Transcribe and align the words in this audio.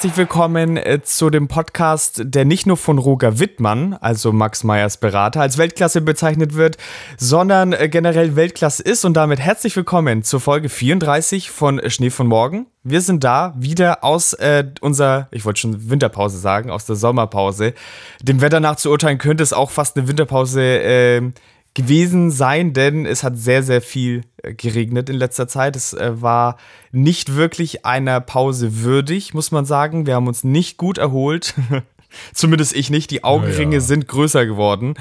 Herzlich 0.00 0.16
willkommen 0.16 0.78
äh, 0.78 1.02
zu 1.02 1.28
dem 1.28 1.46
Podcast, 1.46 2.22
der 2.24 2.46
nicht 2.46 2.64
nur 2.64 2.78
von 2.78 2.96
Roger 2.96 3.38
Wittmann, 3.38 3.92
also 3.92 4.32
Max 4.32 4.64
Meyers 4.64 4.96
Berater, 4.96 5.42
als 5.42 5.58
Weltklasse 5.58 6.00
bezeichnet 6.00 6.54
wird, 6.54 6.78
sondern 7.18 7.74
äh, 7.74 7.90
generell 7.90 8.34
Weltklasse 8.34 8.82
ist. 8.82 9.04
Und 9.04 9.12
damit 9.12 9.40
herzlich 9.40 9.76
willkommen 9.76 10.22
zur 10.22 10.40
Folge 10.40 10.70
34 10.70 11.50
von 11.50 11.82
Schnee 11.90 12.08
von 12.08 12.28
Morgen. 12.28 12.64
Wir 12.82 13.02
sind 13.02 13.24
da 13.24 13.52
wieder 13.58 14.02
aus 14.02 14.32
äh, 14.32 14.64
unserer, 14.80 15.28
ich 15.32 15.44
wollte 15.44 15.60
schon 15.60 15.90
Winterpause 15.90 16.38
sagen, 16.38 16.70
aus 16.70 16.86
der 16.86 16.96
Sommerpause. 16.96 17.74
Dem 18.22 18.40
Wetter 18.40 18.60
nach 18.60 18.76
zu 18.76 18.88
urteilen 18.88 19.18
könnte 19.18 19.42
es 19.42 19.52
auch 19.52 19.70
fast 19.70 19.98
eine 19.98 20.08
Winterpause 20.08 20.62
äh, 20.62 21.30
gewesen 21.74 22.30
sein, 22.30 22.72
denn 22.72 23.06
es 23.06 23.22
hat 23.22 23.38
sehr, 23.38 23.62
sehr 23.62 23.80
viel 23.80 24.22
äh, 24.42 24.54
geregnet 24.54 25.08
in 25.08 25.16
letzter 25.16 25.48
Zeit. 25.48 25.76
Es 25.76 25.92
äh, 25.92 26.20
war 26.20 26.56
nicht 26.92 27.36
wirklich 27.36 27.84
einer 27.84 28.20
Pause 28.20 28.82
würdig, 28.82 29.34
muss 29.34 29.52
man 29.52 29.64
sagen. 29.64 30.06
Wir 30.06 30.14
haben 30.14 30.26
uns 30.26 30.44
nicht 30.44 30.76
gut 30.76 30.98
erholt. 30.98 31.54
Zumindest 32.34 32.74
ich 32.74 32.90
nicht. 32.90 33.10
Die 33.10 33.22
Augenringe 33.22 33.76
ja. 33.76 33.80
sind 33.80 34.08
größer 34.08 34.46
geworden. 34.46 34.94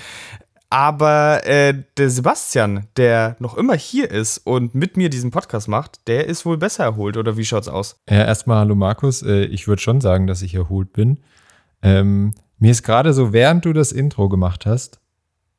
Aber 0.69 1.47
äh, 1.47 1.73
der 1.97 2.11
Sebastian, 2.11 2.85
der 2.95 3.35
noch 3.39 3.57
immer 3.57 3.73
hier 3.73 4.11
ist 4.11 4.37
und 4.37 4.75
mit 4.75 4.97
mir 4.97 5.09
diesen 5.09 5.31
Podcast 5.31 5.67
macht, 5.67 6.07
der 6.07 6.27
ist 6.27 6.45
wohl 6.45 6.57
besser 6.57 6.83
erholt, 6.83 7.17
oder 7.17 7.37
wie 7.37 7.45
schaut's 7.45 7.67
aus? 7.67 7.95
Ja, 8.07 8.25
erstmal 8.25 8.59
hallo 8.59 8.75
Markus. 8.75 9.23
Äh, 9.23 9.45
ich 9.45 9.67
würde 9.67 9.81
schon 9.81 9.99
sagen, 9.99 10.27
dass 10.27 10.43
ich 10.43 10.53
erholt 10.53 10.93
bin. 10.93 11.21
Ähm, 11.81 12.35
mir 12.59 12.69
ist 12.69 12.83
gerade 12.83 13.13
so, 13.13 13.33
während 13.33 13.65
du 13.65 13.73
das 13.73 13.91
Intro 13.91 14.29
gemacht 14.29 14.67
hast, 14.67 14.99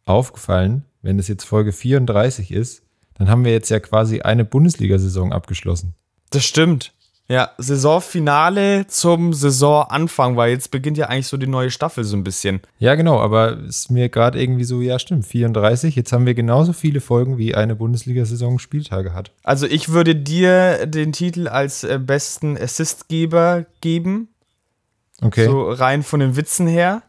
aufgefallen, 0.04 0.84
wenn 1.02 1.18
es 1.18 1.28
jetzt 1.28 1.44
Folge 1.44 1.72
34 1.72 2.52
ist, 2.52 2.82
dann 3.18 3.28
haben 3.28 3.44
wir 3.44 3.52
jetzt 3.52 3.68
ja 3.68 3.80
quasi 3.80 4.20
eine 4.20 4.44
Bundesliga-Saison 4.44 5.32
abgeschlossen. 5.32 5.94
Das 6.30 6.44
stimmt. 6.44 6.92
Ja, 7.28 7.52
Saisonfinale 7.58 8.88
zum 8.88 9.32
Saisonanfang, 9.32 10.36
weil 10.36 10.50
jetzt 10.50 10.72
beginnt 10.72 10.98
ja 10.98 11.06
eigentlich 11.06 11.28
so 11.28 11.36
die 11.36 11.46
neue 11.46 11.70
Staffel 11.70 12.02
so 12.02 12.16
ein 12.16 12.24
bisschen. 12.24 12.60
Ja, 12.80 12.96
genau, 12.96 13.20
aber 13.20 13.56
ist 13.58 13.88
mir 13.88 14.08
gerade 14.08 14.42
irgendwie 14.42 14.64
so, 14.64 14.80
ja, 14.80 14.98
stimmt, 14.98 15.26
34. 15.26 15.94
Jetzt 15.94 16.12
haben 16.12 16.26
wir 16.26 16.34
genauso 16.34 16.72
viele 16.72 17.00
Folgen, 17.00 17.38
wie 17.38 17.54
eine 17.54 17.76
Bundesliga-Saison 17.76 18.58
Spieltage 18.58 19.14
hat. 19.14 19.30
Also 19.44 19.66
ich 19.66 19.90
würde 19.90 20.16
dir 20.16 20.86
den 20.86 21.12
Titel 21.12 21.46
als 21.46 21.84
äh, 21.84 22.00
besten 22.00 22.58
Assistgeber 22.58 23.64
geben. 23.80 24.28
Okay. 25.22 25.44
So 25.44 25.70
rein 25.70 26.02
von 26.02 26.18
den 26.18 26.34
Witzen 26.34 26.66
her 26.66 27.02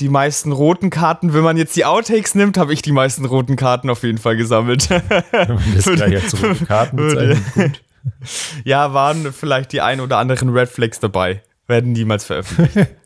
die 0.00 0.08
meisten 0.08 0.52
roten 0.52 0.90
Karten. 0.90 1.34
Wenn 1.34 1.42
man 1.42 1.56
jetzt 1.56 1.76
die 1.76 1.84
Outtakes 1.84 2.34
nimmt, 2.34 2.56
habe 2.58 2.72
ich 2.72 2.82
die 2.82 2.92
meisten 2.92 3.24
roten 3.24 3.56
Karten 3.56 3.90
auf 3.90 4.02
jeden 4.02 4.18
Fall 4.18 4.36
gesammelt. 4.36 4.88
Wenn 4.90 5.54
man 5.54 5.62
das 5.74 5.84
gleich 5.84 6.12
jetzt 6.12 6.42
rote 6.42 6.64
Karten 6.64 6.96
bezeichnet, 6.96 7.82
Ja, 8.64 8.94
waren 8.94 9.32
vielleicht 9.32 9.72
die 9.72 9.80
ein 9.80 10.00
oder 10.00 10.18
anderen 10.18 10.48
Red 10.50 10.68
Flags 10.68 11.00
dabei. 11.00 11.42
Werden 11.66 11.92
niemals 11.92 12.24
veröffentlicht. 12.24 12.88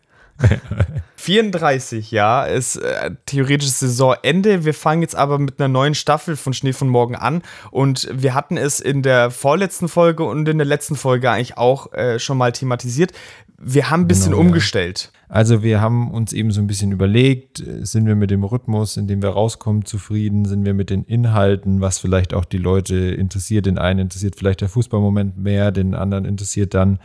34, 1.17 2.11
ja, 2.11 2.45
ist 2.45 2.77
äh, 2.77 3.11
theoretisch 3.27 3.71
Saisonende. 3.71 4.65
Wir 4.65 4.75
fangen 4.75 5.03
jetzt 5.03 5.17
aber 5.17 5.39
mit 5.39 5.59
einer 5.59 5.69
neuen 5.69 5.95
Staffel 5.95 6.37
von 6.37 6.53
Schnee 6.53 6.73
von 6.73 6.89
Morgen 6.89 7.17
an. 7.17 7.43
Und 7.71 8.09
wir 8.13 8.35
hatten 8.35 8.57
es 8.57 8.81
in 8.81 9.03
der 9.03 9.31
vorletzten 9.31 9.89
Folge 9.89 10.25
und 10.25 10.49
in 10.49 10.59
der 10.59 10.67
letzten 10.67 10.97
Folge 10.97 11.31
eigentlich 11.31 11.57
auch 11.57 11.93
äh, 11.93 12.19
schon 12.19 12.37
mal 12.37 12.53
thematisiert. 12.53 13.13
Wir 13.57 13.91
haben 13.91 14.03
ein 14.03 14.09
bisschen 14.09 14.33
genau, 14.33 14.43
umgestellt. 14.43 15.11
Ja. 15.13 15.21
Also 15.35 15.63
wir 15.63 15.81
haben 15.81 16.11
uns 16.11 16.33
eben 16.33 16.51
so 16.51 16.61
ein 16.61 16.67
bisschen 16.67 16.93
überlegt, 16.93 17.63
sind 17.81 18.07
wir 18.07 18.15
mit 18.15 18.31
dem 18.31 18.45
Rhythmus, 18.45 18.97
in 18.97 19.07
dem 19.07 19.23
wir 19.23 19.31
rauskommen, 19.31 19.85
zufrieden? 19.85 20.45
Sind 20.45 20.65
wir 20.67 20.75
mit 20.75 20.91
den 20.91 21.05
Inhalten, 21.05 21.81
was 21.81 21.99
vielleicht 21.99 22.35
auch 22.35 22.45
die 22.45 22.59
Leute 22.59 22.97
interessiert? 22.97 23.67
Den 23.67 23.79
einen 23.79 24.01
interessiert 24.01 24.37
vielleicht 24.37 24.61
der 24.61 24.69
Fußballmoment 24.69 25.39
mehr, 25.39 25.73
den 25.73 25.95
anderen 25.95 26.25
interessiert 26.27 26.75
dann 26.75 26.99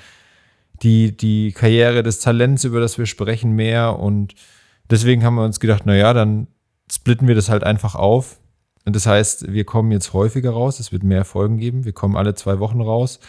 die, 0.81 1.15
die 1.15 1.51
Karriere 1.51 2.03
des 2.03 2.19
Talents, 2.19 2.63
über 2.63 2.79
das 2.79 2.97
wir 2.97 3.05
sprechen, 3.05 3.51
mehr. 3.51 3.99
Und 3.99 4.35
deswegen 4.89 5.23
haben 5.23 5.35
wir 5.35 5.45
uns 5.45 5.59
gedacht, 5.59 5.85
naja, 5.85 6.13
dann 6.13 6.47
splitten 6.91 7.27
wir 7.27 7.35
das 7.35 7.49
halt 7.49 7.63
einfach 7.63 7.95
auf. 7.95 8.39
Und 8.85 8.95
das 8.95 9.05
heißt, 9.05 9.51
wir 9.51 9.65
kommen 9.65 9.91
jetzt 9.91 10.13
häufiger 10.13 10.51
raus, 10.51 10.79
es 10.79 10.91
wird 10.91 11.03
mehr 11.03 11.25
Folgen 11.25 11.57
geben, 11.57 11.85
wir 11.85 11.93
kommen 11.93 12.15
alle 12.15 12.33
zwei 12.33 12.59
Wochen 12.59 12.81
raus, 12.81 13.19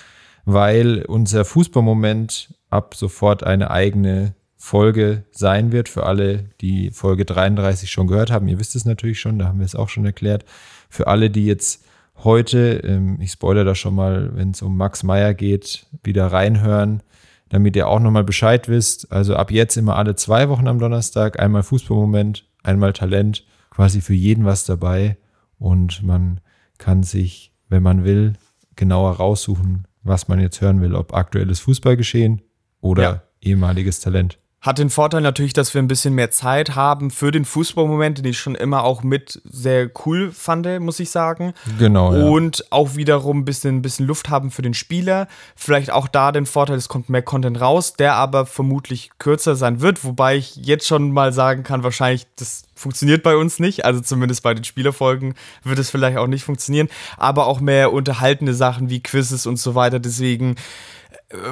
weil 0.45 1.05
unser 1.07 1.45
Fußballmoment 1.45 2.55
ab 2.71 2.95
sofort 2.95 3.43
eine 3.43 3.71
eigene 3.71 4.35
Folge 4.57 5.25
sein 5.33 5.73
wird. 5.73 5.89
Für 5.89 6.07
alle, 6.07 6.45
die 6.61 6.91
Folge 6.91 7.25
33 7.25 7.91
schon 7.91 8.07
gehört 8.07 8.31
haben, 8.31 8.49
ihr 8.49 8.59
wisst 8.59 8.77
es 8.77 8.85
natürlich 8.85 9.21
schon, 9.21 9.39
da 9.39 9.49
haben 9.49 9.59
wir 9.59 9.67
es 9.67 9.75
auch 9.75 9.89
schon 9.89 10.07
erklärt. 10.07 10.45
Für 10.89 11.09
alle, 11.09 11.31
die 11.31 11.47
jetzt 11.47 11.85
heute, 12.25 12.81
ähm, 12.85 13.19
ich 13.21 13.33
spoilere 13.33 13.65
da 13.65 13.75
schon 13.75 13.95
mal, 13.95 14.31
wenn 14.35 14.51
es 14.51 14.63
um 14.63 14.77
Max 14.77 15.03
Meyer 15.03 15.35
geht, 15.35 15.87
wieder 16.03 16.27
reinhören, 16.27 17.03
damit 17.51 17.77
ihr 17.77 17.89
auch 17.89 18.01
nochmal 18.01 18.25
Bescheid 18.25 18.69
wisst. 18.69 19.13
Also 19.13 19.37
ab 19.37 19.51
jetzt 19.51 19.77
immer 19.77 19.97
alle 19.97 20.15
zwei 20.17 20.49
Wochen 20.49 20.67
am 20.67 20.79
Donnerstag, 20.79 21.39
einmal 21.39 21.63
Fußballmoment, 21.63 22.47
einmal 22.63 22.95
Talent, 22.95 23.45
quasi 23.69 24.01
für 24.01 24.15
jeden 24.15 24.47
was 24.47 24.65
dabei. 24.65 25.19
Und 25.59 26.03
man 26.03 26.41
kann 26.79 27.03
sich, 27.03 27.53
wenn 27.69 27.83
man 27.83 28.05
will, 28.05 28.35
genauer 28.77 29.17
raussuchen, 29.17 29.87
was 30.03 30.29
man 30.29 30.41
jetzt 30.41 30.61
hören 30.61 30.81
will, 30.81 30.95
ob 30.95 31.13
aktuelles 31.13 31.61
Fußballgeschehen 31.61 32.41
oder 32.81 33.03
ja. 33.03 33.23
ehemaliges 33.43 34.01
Talent. 34.01 34.39
Hat 34.61 34.79
den 34.79 34.91
Vorteil 34.91 35.23
natürlich, 35.23 35.55
dass 35.55 35.73
wir 35.73 35.81
ein 35.81 35.89
bisschen 35.89 36.15
mehr 36.15 36.31
Zeit 36.31 36.75
haben 36.75 37.11
für 37.11 37.31
den 37.31 37.47
Fußballmoment, 37.47 38.19
den 38.19 38.27
ich 38.27 38.39
schon 38.39 38.55
immer 38.55 38.85
auch 38.85 39.03
mit 39.03 39.41
sehr 39.51 39.91
cool 40.05 40.33
fand, 40.33 40.69
muss 40.81 41.01
ich 41.01 41.11
sagen. 41.11 41.55
Genau. 41.79 42.15
Ja. 42.15 42.25
Und 42.27 42.71
auch 42.71 42.95
wiederum 42.95 43.39
ein 43.39 43.45
bisschen, 43.47 43.77
ein 43.77 43.83
bisschen 43.83 44.07
Luft 44.07 44.29
haben 44.29 44.51
für 44.51 44.61
den 44.61 44.75
Spieler. 44.75 45.29
Vielleicht 45.57 45.91
auch 45.91 46.09
da 46.09 46.31
den 46.31 46.45
Vorteil, 46.45 46.77
es 46.77 46.89
kommt 46.89 47.09
mehr 47.09 47.23
Content 47.23 47.59
raus, 47.59 47.95
der 47.95 48.17
aber 48.17 48.45
vermutlich 48.45 49.09
kürzer 49.19 49.57
sein 49.57 49.81
wird. 49.81 50.05
Wobei 50.05 50.37
ich 50.37 50.57
jetzt 50.57 50.87
schon 50.87 51.11
mal 51.11 51.33
sagen 51.33 51.63
kann, 51.63 51.83
wahrscheinlich, 51.83 52.27
das 52.37 52.65
funktioniert 52.75 53.23
bei 53.23 53.37
uns 53.37 53.61
nicht. 53.61 53.87
Also 53.87 54.01
zumindest 54.01 54.43
bei 54.43 54.53
den 54.53 54.65
Spielerfolgen 54.65 55.37
wird 55.65 55.79
es 55.79 55.89
vielleicht 55.89 56.19
auch 56.19 56.27
nicht 56.27 56.45
funktionieren. 56.45 56.89
Aber 57.17 57.47
auch 57.47 57.61
mehr 57.61 57.95
unterhaltende 57.95 58.53
Sachen 58.53 58.91
wie 58.91 59.03
Quizzes 59.03 59.47
und 59.47 59.57
so 59.57 59.75
weiter. 59.75 60.01
Deswegen 60.01 60.57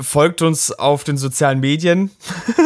folgt 0.03 0.43
uns 0.43 0.73
auf 0.73 1.05
den 1.05 1.17
sozialen 1.17 1.61
Medien. 1.61 2.11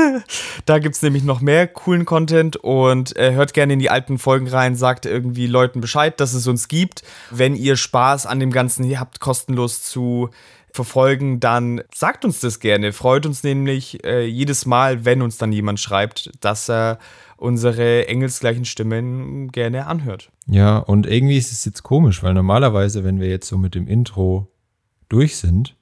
da 0.67 0.79
gibt 0.79 0.95
es 0.95 1.03
nämlich 1.03 1.25
noch 1.25 1.41
mehr 1.41 1.67
coolen 1.67 2.05
Content 2.05 2.57
und 2.57 3.17
äh, 3.17 3.33
hört 3.33 3.53
gerne 3.53 3.75
in 3.75 3.79
die 3.79 3.91
alten 3.91 4.19
Folgen 4.19 4.49
rein, 4.49 4.77
sagt 4.77 5.05
irgendwie 5.05 5.47
Leuten 5.47 5.81
Bescheid, 5.81 6.19
dass 6.21 6.33
es 6.33 6.47
uns 6.47 6.69
gibt. 6.69 7.03
Wenn 7.31 7.55
ihr 7.55 7.77
Spaß 7.77 8.27
an 8.27 8.41
dem 8.41 8.51
Ganzen 8.51 8.99
habt, 8.99 9.21
kostenlos 9.21 9.83
zu 9.83 10.31
verfolgen, 10.73 11.39
dann 11.39 11.83
sagt 11.95 12.25
uns 12.25 12.41
das 12.41 12.59
gerne. 12.59 12.93
Freut 12.93 13.27
uns 13.27 13.43
nämlich 13.43 14.05
äh, 14.05 14.25
jedes 14.25 14.65
Mal, 14.65 15.05
wenn 15.05 15.21
uns 15.21 15.37
dann 15.37 15.53
jemand 15.53 15.81
schreibt, 15.81 16.31
dass 16.41 16.71
er 16.71 16.99
unsere 17.37 18.09
engelsgleichen 18.09 18.65
Stimmen 18.65 19.53
gerne 19.53 19.87
anhört. 19.87 20.31
Ja, 20.47 20.79
und 20.79 21.07
irgendwie 21.07 21.37
ist 21.37 21.53
es 21.53 21.65
jetzt 21.65 21.83
komisch, 21.83 22.23
weil 22.23 22.33
normalerweise, 22.33 23.05
wenn 23.05 23.21
wir 23.21 23.29
jetzt 23.29 23.49
so 23.49 23.59
mit 23.59 23.75
dem 23.75 23.87
Intro 23.87 24.49
durch 25.09 25.37
sind, 25.37 25.77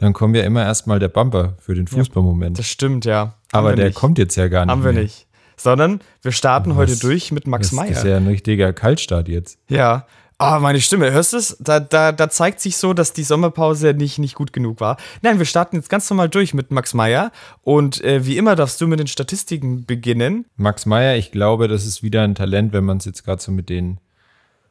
dann 0.00 0.14
kommen 0.14 0.34
ja 0.34 0.44
immer 0.44 0.62
erstmal 0.62 0.98
der 0.98 1.08
Bumper 1.08 1.56
für 1.58 1.74
den 1.74 1.86
Fußballmoment. 1.86 2.56
Ja, 2.56 2.62
das 2.62 2.66
stimmt, 2.66 3.04
ja. 3.04 3.18
Haben 3.20 3.34
Aber 3.52 3.76
der 3.76 3.86
nicht. 3.88 3.96
kommt 3.96 4.16
jetzt 4.16 4.34
ja 4.34 4.48
gar 4.48 4.64
nicht. 4.64 4.70
Haben 4.70 4.82
wir 4.82 4.92
mehr. 4.92 5.02
nicht. 5.02 5.26
Sondern 5.58 6.00
wir 6.22 6.32
starten 6.32 6.70
Was? 6.70 6.76
heute 6.78 6.98
durch 6.98 7.32
mit 7.32 7.46
Max 7.46 7.70
Meyer. 7.72 7.90
Das 7.90 7.98
ist 7.98 8.04
ja 8.04 8.16
ein 8.16 8.26
richtiger 8.26 8.72
Kaltstart 8.72 9.28
jetzt. 9.28 9.58
Ja. 9.68 10.06
Ah, 10.38 10.56
oh, 10.56 10.60
meine 10.60 10.80
Stimme, 10.80 11.12
hörst 11.12 11.34
du 11.34 11.36
es? 11.36 11.54
Da, 11.60 11.80
da, 11.80 12.12
da 12.12 12.30
zeigt 12.30 12.60
sich 12.60 12.78
so, 12.78 12.94
dass 12.94 13.12
die 13.12 13.24
Sommerpause 13.24 13.92
nicht, 13.92 14.18
nicht 14.18 14.34
gut 14.34 14.54
genug 14.54 14.80
war. 14.80 14.96
Nein, 15.20 15.38
wir 15.38 15.44
starten 15.44 15.76
jetzt 15.76 15.90
ganz 15.90 16.08
normal 16.08 16.30
durch 16.30 16.54
mit 16.54 16.70
Max 16.70 16.94
Meyer. 16.94 17.30
Und 17.60 18.02
äh, 18.02 18.24
wie 18.24 18.38
immer 18.38 18.56
darfst 18.56 18.80
du 18.80 18.86
mit 18.86 19.00
den 19.00 19.06
Statistiken 19.06 19.84
beginnen. 19.84 20.46
Max 20.56 20.86
Meyer, 20.86 21.16
ich 21.16 21.30
glaube, 21.30 21.68
das 21.68 21.84
ist 21.84 22.02
wieder 22.02 22.22
ein 22.22 22.34
Talent, 22.34 22.72
wenn 22.72 22.84
man 22.84 22.96
es 22.96 23.04
jetzt 23.04 23.22
gerade 23.22 23.42
so 23.42 23.52
mit 23.52 23.68
den 23.68 24.00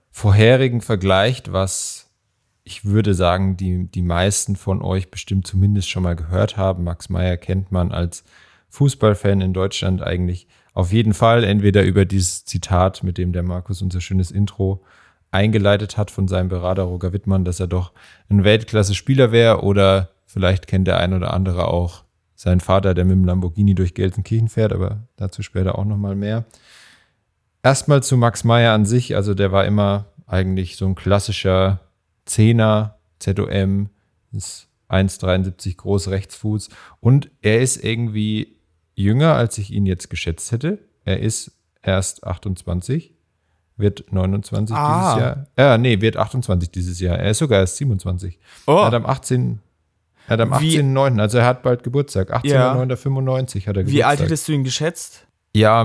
vorherigen 0.10 0.82
vergleicht, 0.82 1.54
was 1.54 2.09
ich 2.70 2.86
würde 2.86 3.16
sagen, 3.16 3.58
die, 3.58 3.88
die 3.88 4.04
meisten 4.04 4.56
von 4.56 4.84
euch 4.84 5.10
bestimmt 5.10 5.48
zumindest 5.48 5.90
schon 5.90 6.04
mal 6.04 6.16
gehört 6.16 6.56
haben. 6.56 6.84
Max 6.84 7.10
Meyer 7.10 7.36
kennt 7.36 7.72
man 7.72 7.92
als 7.92 8.24
Fußballfan 8.70 9.42
in 9.42 9.54
Deutschland 9.54 10.04
eigentlich 10.04 10.48
auf 10.76 10.94
jeden 10.94 11.16
Fall, 11.16 11.44
entweder 11.44 11.84
über 11.84 12.06
dieses 12.06 12.46
Zitat, 12.46 13.02
mit 13.02 13.18
dem 13.18 13.34
der 13.34 13.42
Markus 13.42 13.82
unser 13.82 14.02
schönes 14.02 14.30
Intro 14.30 14.84
eingeleitet 15.32 15.98
hat 15.98 16.12
von 16.12 16.28
seinem 16.28 16.48
Berater 16.48 16.84
Roger 16.84 17.12
Wittmann, 17.12 17.44
dass 17.44 17.60
er 17.60 17.66
doch 17.66 17.92
ein 18.30 18.44
Weltklasse-Spieler 18.44 19.32
wäre, 19.32 19.64
oder 19.64 20.10
vielleicht 20.28 20.68
kennt 20.68 20.86
der 20.88 21.00
ein 21.00 21.16
oder 21.16 21.34
andere 21.34 21.70
auch 21.70 22.04
seinen 22.36 22.60
Vater, 22.60 22.94
der 22.94 23.04
mit 23.04 23.14
dem 23.14 23.26
Lamborghini 23.26 23.74
durch 23.74 23.96
Gelsenkirchen 23.96 24.48
fährt, 24.48 24.74
aber 24.74 25.08
dazu 25.18 25.42
später 25.42 25.80
auch 25.80 25.86
nochmal 25.86 26.16
mehr. 26.16 26.46
Erstmal 27.64 28.04
zu 28.04 28.16
Max 28.16 28.44
Meyer 28.44 28.74
an 28.74 28.86
sich, 28.86 29.16
also 29.16 29.34
der 29.34 29.52
war 29.52 29.66
immer 29.66 30.06
eigentlich 30.28 30.78
so 30.78 30.86
ein 30.86 30.94
klassischer 30.94 31.80
Zehner, 32.30 33.00
ZOM, 33.20 33.90
ist 34.32 34.68
1,73 34.90 35.78
groß, 35.78 36.10
Rechtsfuß. 36.10 36.70
Und 37.00 37.32
er 37.42 37.60
ist 37.62 37.84
irgendwie 37.84 38.60
jünger, 38.96 39.36
als 39.36 39.58
ich 39.58 39.72
ihn 39.72 39.86
jetzt 39.86 40.10
geschätzt 40.10 40.52
hätte. 40.52 40.80
Er 41.06 41.20
ist 41.20 41.52
erst 41.82 42.26
28, 42.26 43.14
wird 43.78 44.12
29 44.12 44.76
ah. 44.76 45.00
dieses 45.00 45.22
Jahr. 45.22 45.46
Ja, 45.58 45.78
nee, 45.78 46.02
wird 46.02 46.18
28 46.18 46.72
dieses 46.72 47.00
Jahr. 47.00 47.18
Er 47.18 47.32
ist 47.32 47.40
sogar 47.40 47.60
erst 47.60 47.78
27. 47.78 48.40
Oh. 48.68 48.74
Er 48.74 48.86
hat 48.86 48.94
am 48.94 49.06
18. 49.06 49.60
Er 50.28 50.34
hat 50.34 50.42
am 50.42 50.54
18.09., 50.54 51.20
also 51.20 51.40
er 51.40 51.46
hat 51.46 51.64
bald 51.64 51.82
Geburtstag. 51.82 52.32
18.09.95 52.32 52.46
ja. 52.46 52.54
hat 52.54 52.54
er 52.56 52.84
Geburtstag. 52.94 53.88
Wie 53.88 54.04
alt 54.04 54.20
hättest 54.20 54.48
du 54.48 54.52
ihn 54.52 54.64
geschätzt? 54.64 55.26
Ja, 55.56 55.84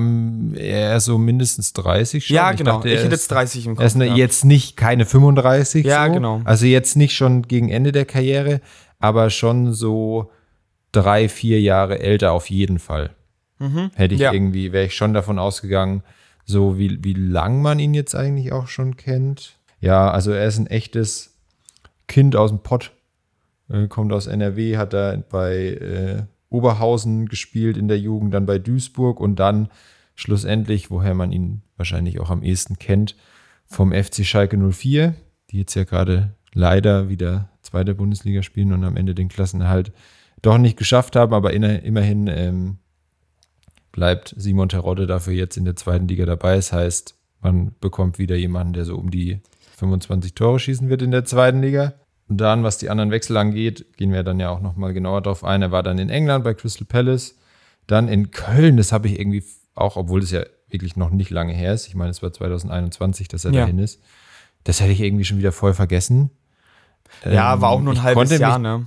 er 0.55 0.97
ist 0.97 1.07
so 1.07 1.17
mindestens 1.17 1.73
30 1.73 2.27
schon. 2.27 2.37
Ja, 2.37 2.53
genau. 2.53 2.71
Ich, 2.71 2.77
dachte, 2.77 2.89
ich 2.91 3.01
hätte 3.01 3.15
jetzt 3.15 3.31
30 3.31 3.67
im 3.67 3.75
Kopf. 3.77 3.83
Er 3.83 3.87
ist 3.87 3.95
eine, 3.95 4.15
jetzt 4.15 4.45
nicht 4.45 4.77
keine 4.77 5.07
35. 5.07 5.87
Ja, 5.87 6.07
so. 6.07 6.13
genau. 6.13 6.43
Also 6.45 6.67
jetzt 6.67 6.97
nicht 6.97 7.15
schon 7.15 7.43
gegen 7.43 7.71
Ende 7.71 7.91
der 7.91 8.05
Karriere, 8.05 8.61
aber 8.99 9.31
schon 9.31 9.73
so 9.73 10.31
drei, 10.93 11.29
vier 11.29 11.61
Jahre 11.61 11.99
älter 11.99 12.33
auf 12.33 12.51
jeden 12.51 12.79
Fall. 12.79 13.11
Mhm. 13.59 13.91
Hätte 13.95 14.15
ich 14.15 14.21
ja. 14.21 14.33
irgendwie, 14.33 14.73
wäre 14.73 14.87
ich 14.87 14.95
schon 14.95 15.15
davon 15.15 15.39
ausgegangen, 15.39 16.03
so 16.45 16.79
wie, 16.79 17.03
wie 17.03 17.15
lang 17.15 17.63
man 17.63 17.79
ihn 17.79 17.95
jetzt 17.95 18.15
eigentlich 18.15 18.53
auch 18.53 18.69
schon 18.69 18.97
kennt. 18.97 19.57
Ja, 19.81 20.11
also 20.11 20.31
er 20.31 20.47
ist 20.47 20.59
ein 20.59 20.67
echtes 20.67 21.35
Kind 22.07 22.37
aus 22.37 22.51
dem 22.51 22.59
Pott. 22.59 22.93
Äh, 23.71 23.89
kommt 23.89 24.13
aus 24.13 24.27
NRW, 24.27 24.77
hat 24.77 24.93
er 24.93 25.17
bei 25.17 25.57
äh, 25.57 26.23
Oberhausen 26.50 27.26
gespielt 27.26 27.76
in 27.76 27.88
der 27.88 27.99
Jugend, 27.99 28.35
dann 28.35 28.46
bei 28.46 28.58
Duisburg 28.58 29.20
und 29.20 29.37
dann 29.37 29.69
schlussendlich, 30.14 30.91
woher 30.91 31.14
man 31.14 31.32
ihn 31.32 31.62
wahrscheinlich 31.76 32.20
auch 32.20 32.31
am 32.31 32.43
ehesten 32.43 32.79
kennt, 32.79 33.17
vom 33.67 33.93
FC 33.93 34.25
Schalke 34.25 34.56
04, 34.56 35.14
die 35.50 35.58
jetzt 35.58 35.75
ja 35.75 35.85
gerade 35.85 36.35
leider 36.52 37.08
wieder 37.08 37.49
zweite 37.62 37.94
Bundesliga 37.94 38.43
spielen 38.43 38.73
und 38.73 38.85
am 38.85 38.96
Ende 38.96 39.14
den 39.14 39.29
Klassenerhalt 39.29 39.93
doch 40.43 40.58
nicht 40.58 40.76
geschafft 40.76 41.17
haben, 41.17 41.32
aber 41.32 41.52
immerhin 41.52 42.26
ähm, 42.29 42.79
bleibt 43.91 44.35
Simon 44.37 44.69
Terodde 44.69 45.06
dafür 45.06 45.32
jetzt 45.32 45.56
in 45.56 45.64
der 45.64 45.76
zweiten 45.76 46.06
Liga 46.06 46.26
dabei. 46.26 46.56
Das 46.56 46.73
heißt, 46.73 47.17
man 47.41 47.75
bekommt 47.81 48.19
wieder 48.19 48.37
jemanden, 48.37 48.75
der 48.75 48.85
so 48.85 48.96
um 48.96 49.11
die 49.11 49.41
25 49.76 50.35
Tore 50.35 50.58
schießen 50.58 50.88
wird 50.88 51.02
in 51.02 51.11
der 51.11 51.25
zweiten 51.25 51.62
Liga. 51.62 51.94
Und 52.29 52.38
dann, 52.38 52.62
was 52.65 52.79
die 52.79 52.91
anderen 52.91 53.11
Wechsel 53.11 53.37
angeht, 53.37 53.97
gehen 53.97 54.12
wir 54.12 54.23
dann 54.23 54.41
ja 54.41 54.50
auch 54.50 54.61
nochmal 54.61 54.94
genauer 54.94 55.23
drauf 55.23 55.44
ein. 55.44 55.62
Er 55.62 55.73
war 55.73 55.82
dann 55.82 55.99
in 55.99 56.09
England 56.09 56.44
bei 56.44 56.55
Crystal 56.55 56.87
Palace, 56.87 57.37
dann 57.87 58.09
in 58.09 58.31
Köln, 58.31 58.76
das 58.76 58.93
habe 58.93 59.09
ich 59.09 59.19
irgendwie 59.19 59.44
auch, 59.75 59.97
obwohl 59.97 60.21
das 60.21 60.31
ja 60.31 60.43
wirklich 60.69 60.97
noch 60.97 61.11
nicht 61.11 61.31
lange 61.31 61.53
her 61.53 61.75
ist. 61.75 61.87
Ich 61.87 61.94
meine, 61.94 62.11
es 62.11 62.23
war 62.23 62.32
2021, 62.32 63.29
dass 63.29 63.44
er 63.44 63.53
ja. 63.53 63.61
dahin 63.61 63.79
ist. 63.79 64.00
Das 64.65 64.81
hätte 64.81 64.93
ich 64.93 65.00
irgendwie 65.00 65.25
schon 65.25 65.38
wieder 65.38 65.53
voll 65.53 65.75
vergessen. 65.75 66.31
Ja, 67.25 67.61
war 67.61 67.71
auch 67.71 67.81
nur 67.81 67.93
ein 67.93 68.03
halbes 68.03 68.37
Jahr, 68.38 68.59
mich, 68.59 68.62
ne? 68.62 68.87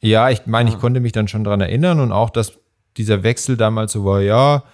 Ja, 0.00 0.30
ich 0.30 0.46
meine, 0.46 0.70
ich 0.70 0.78
konnte 0.78 1.00
mich 1.00 1.12
dann 1.12 1.28
schon 1.28 1.44
daran 1.44 1.60
erinnern 1.60 2.00
und 2.00 2.12
auch, 2.12 2.30
dass 2.30 2.58
dieser 2.96 3.22
Wechsel 3.22 3.56
damals 3.56 3.92
so 3.92 4.04
war, 4.04 4.22
ja, 4.22 4.64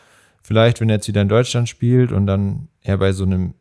vielleicht, 0.43 0.81
wenn 0.81 0.89
er 0.89 0.97
jetzt 0.97 1.09
wieder 1.09 1.23
in 1.23 1.29
Deutschland 1.29 1.69
spielt 1.69 2.13
und 2.13 2.27
dann 2.27 2.69
er 2.83 2.99
bei 2.99 3.13
so 3.13 3.25
einem 3.25 3.55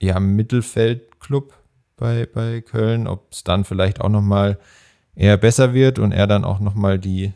ja, 0.00 0.18
Mittelfeldclub 0.18 1.52
bei, 2.00 2.26
bei 2.26 2.62
Köln, 2.62 3.06
ob 3.06 3.30
es 3.30 3.44
dann 3.44 3.64
vielleicht 3.64 4.00
auch 4.00 4.08
nochmal 4.08 4.58
eher 5.14 5.36
besser 5.36 5.74
wird 5.74 5.98
und 6.00 6.12
er 6.12 6.26
dann 6.26 6.44
auch 6.44 6.58
nochmal 6.58 6.98
die, 6.98 7.32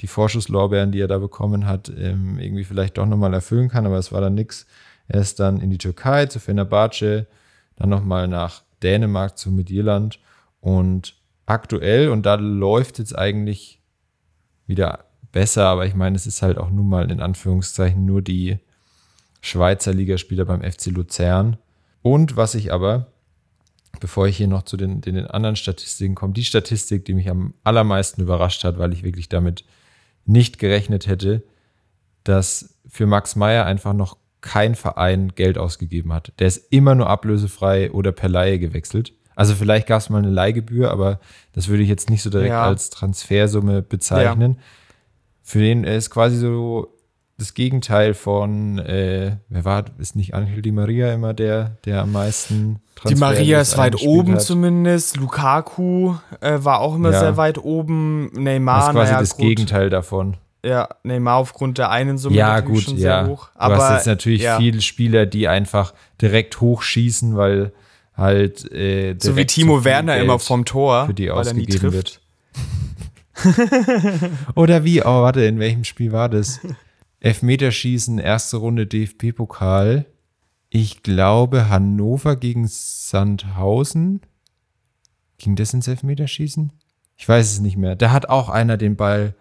die 0.00 0.06
Vorschusslorbeeren, 0.06 0.92
die 0.92 1.00
er 1.00 1.08
da 1.08 1.18
bekommen 1.18 1.66
hat, 1.66 1.90
ähm, 1.96 2.38
irgendwie 2.38 2.64
vielleicht 2.64 2.98
doch 2.98 3.06
nochmal 3.06 3.34
erfüllen 3.34 3.68
kann, 3.68 3.86
aber 3.86 3.98
es 3.98 4.12
war 4.12 4.20
dann 4.20 4.34
nichts. 4.34 4.66
Er 5.08 5.20
ist 5.20 5.40
dann 5.40 5.60
in 5.60 5.70
die 5.70 5.78
Türkei 5.78 6.26
zu 6.26 6.38
Fenerbahce, 6.38 7.26
dann 7.76 7.88
nochmal 7.88 8.28
nach 8.28 8.62
Dänemark 8.82 9.36
zu 9.36 9.50
Midtjylland 9.50 10.20
und 10.60 11.16
aktuell, 11.46 12.10
und 12.10 12.24
da 12.24 12.34
läuft 12.34 12.98
jetzt 12.98 13.18
eigentlich 13.18 13.80
wieder 14.66 15.06
besser, 15.32 15.66
aber 15.66 15.86
ich 15.86 15.94
meine, 15.94 16.16
es 16.16 16.26
ist 16.26 16.42
halt 16.42 16.58
auch 16.58 16.70
nun 16.70 16.88
mal 16.88 17.10
in 17.10 17.20
Anführungszeichen 17.20 18.04
nur 18.04 18.22
die 18.22 18.58
Schweizer 19.40 19.92
Ligaspieler 19.92 20.44
beim 20.44 20.62
FC 20.62 20.86
Luzern. 20.86 21.56
Und 22.02 22.36
was 22.36 22.54
ich 22.54 22.72
aber 22.72 23.11
bevor 24.02 24.26
ich 24.26 24.36
hier 24.36 24.48
noch 24.48 24.64
zu 24.64 24.76
den, 24.76 25.00
den, 25.00 25.28
anderen 25.28 25.54
Statistiken 25.54 26.16
komme, 26.16 26.32
die 26.32 26.42
Statistik, 26.42 27.04
die 27.04 27.14
mich 27.14 27.30
am 27.30 27.54
allermeisten 27.62 28.20
überrascht 28.20 28.64
hat, 28.64 28.76
weil 28.76 28.92
ich 28.92 29.04
wirklich 29.04 29.28
damit 29.28 29.64
nicht 30.26 30.58
gerechnet 30.58 31.06
hätte, 31.06 31.44
dass 32.24 32.74
für 32.88 33.06
Max 33.06 33.36
Meyer 33.36 33.64
einfach 33.64 33.92
noch 33.92 34.16
kein 34.40 34.74
Verein 34.74 35.36
Geld 35.36 35.56
ausgegeben 35.56 36.12
hat. 36.12 36.32
Der 36.40 36.48
ist 36.48 36.72
immer 36.72 36.96
nur 36.96 37.08
ablösefrei 37.08 37.92
oder 37.92 38.10
per 38.10 38.28
Laie 38.28 38.58
gewechselt. 38.58 39.12
Also 39.36 39.54
vielleicht 39.54 39.86
gab 39.86 40.00
es 40.00 40.10
mal 40.10 40.18
eine 40.18 40.30
Leihgebühr, 40.30 40.90
aber 40.90 41.20
das 41.52 41.68
würde 41.68 41.84
ich 41.84 41.88
jetzt 41.88 42.10
nicht 42.10 42.22
so 42.22 42.28
direkt 42.28 42.50
ja. 42.50 42.64
als 42.64 42.90
Transfersumme 42.90 43.82
bezeichnen. 43.82 44.54
Ja. 44.54 44.62
Für 45.42 45.60
den 45.60 45.84
ist 45.84 46.10
quasi 46.10 46.38
so 46.38 46.92
das 47.42 47.54
Gegenteil 47.54 48.14
von, 48.14 48.78
äh, 48.78 49.36
wer 49.48 49.64
war, 49.64 49.84
ist 49.98 50.14
nicht 50.14 50.32
Angel 50.32 50.62
Di 50.62 50.70
Maria 50.70 51.12
immer 51.12 51.34
der, 51.34 51.76
der 51.84 52.02
am 52.02 52.12
meisten 52.12 52.80
Transfer 52.94 53.14
Die 53.14 53.20
Maria 53.20 53.60
ist 53.60 53.76
weit 53.76 54.00
oben 54.00 54.34
hat. 54.34 54.42
zumindest. 54.42 55.16
Lukaku 55.16 56.14
äh, 56.40 56.58
war 56.60 56.80
auch 56.80 56.94
immer 56.94 57.10
ja. 57.10 57.18
sehr 57.18 57.36
weit 57.36 57.58
oben. 57.58 58.30
Neymar, 58.32 58.78
das 58.78 58.86
ist 58.86 58.92
quasi 58.92 59.10
naja, 59.10 59.20
das 59.20 59.36
gut. 59.36 59.46
Gegenteil 59.46 59.90
davon. 59.90 60.36
Ja, 60.64 60.88
Neymar 61.02 61.36
aufgrund 61.36 61.78
der 61.78 61.90
einen 61.90 62.16
Summe 62.16 62.36
ja, 62.36 62.60
gut, 62.60 62.82
schon 62.82 62.96
ja. 62.96 63.24
sehr 63.24 63.26
hoch. 63.26 63.48
Aber 63.56 63.74
du 63.74 63.82
hast 63.82 63.94
jetzt 63.94 64.06
natürlich 64.06 64.42
ja. 64.42 64.58
viele 64.58 64.80
Spieler, 64.80 65.26
die 65.26 65.48
einfach 65.48 65.94
direkt 66.20 66.60
hochschießen, 66.60 67.36
weil 67.36 67.72
halt 68.16 68.70
äh, 68.70 69.16
so 69.18 69.36
wie 69.36 69.46
Timo 69.46 69.84
Werner 69.84 70.14
Geld 70.14 70.24
immer 70.24 70.38
vom 70.38 70.64
Tor, 70.64 71.06
für 71.06 71.14
die 71.14 71.30
ausgegeben 71.32 71.92
wird. 71.92 72.20
Oder 74.54 74.84
wie? 74.84 75.02
Oh, 75.02 75.22
warte, 75.22 75.42
in 75.42 75.58
welchem 75.58 75.82
Spiel 75.82 76.12
war 76.12 76.28
das? 76.28 76.60
Elfmeterschießen, 77.22 78.18
erste 78.18 78.56
Runde 78.56 78.84
DFB-Pokal. 78.84 80.06
Ich 80.70 81.04
glaube, 81.04 81.68
Hannover 81.68 82.34
gegen 82.34 82.66
Sandhausen. 82.66 84.22
Ging 85.38 85.54
das 85.54 85.72
ins 85.72 85.86
Elfmeterschießen? 85.86 86.72
Ich 87.16 87.28
weiß 87.28 87.52
es 87.52 87.60
nicht 87.60 87.76
mehr. 87.76 87.94
Da 87.94 88.10
hat 88.10 88.28
auch 88.28 88.48
einer 88.48 88.76
den 88.76 88.96
Ball. 88.96 89.36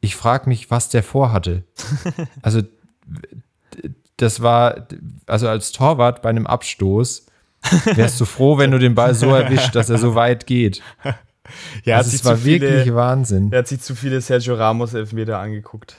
Ich 0.00 0.16
frage 0.16 0.48
mich, 0.48 0.70
was 0.70 0.88
der 0.88 1.02
vorhatte. 1.02 1.64
Also, 2.42 2.62
das 4.16 4.40
war, 4.40 4.88
also 5.26 5.48
als 5.48 5.72
Torwart 5.72 6.22
bei 6.22 6.30
einem 6.30 6.46
Abstoß, 6.46 7.26
wärst 7.94 8.18
du 8.18 8.24
froh, 8.24 8.56
wenn 8.56 8.70
du 8.70 8.78
den 8.78 8.94
Ball 8.94 9.14
so 9.14 9.26
erwischt, 9.34 9.74
dass 9.74 9.90
er 9.90 9.98
so 9.98 10.14
weit 10.14 10.46
geht. 10.46 10.82
Ja, 11.82 11.96
also 11.96 12.14
es 12.14 12.24
war 12.24 12.44
wirklich 12.44 12.94
Wahnsinn. 12.94 13.50
Er 13.50 13.60
hat 13.60 13.66
sich 13.66 13.80
zu 13.80 13.96
viele 13.96 14.20
Sergio 14.20 14.54
Ramos 14.54 14.94
Elfmeter 14.94 15.40
angeguckt. 15.40 15.96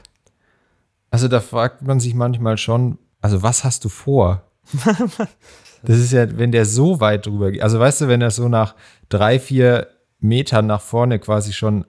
Also 1.11 1.27
da 1.27 1.41
fragt 1.41 1.83
man 1.83 1.99
sich 1.99 2.15
manchmal 2.15 2.57
schon, 2.57 2.97
also 3.21 3.43
was 3.43 3.63
hast 3.63 3.85
du 3.85 3.89
vor? 3.89 4.49
das 5.83 5.99
ist 5.99 6.13
ja, 6.13 6.37
wenn 6.37 6.51
der 6.51 6.65
so 6.65 6.99
weit 6.99 7.27
drüber 7.27 7.51
geht. 7.51 7.61
Also 7.61 7.79
weißt 7.79 8.01
du, 8.01 8.07
wenn 8.07 8.21
er 8.21 8.31
so 8.31 8.47
nach 8.47 8.75
drei, 9.09 9.39
vier 9.39 9.87
Metern 10.19 10.65
nach 10.67 10.81
vorne 10.81 11.19
quasi 11.19 11.53
schon 11.53 11.85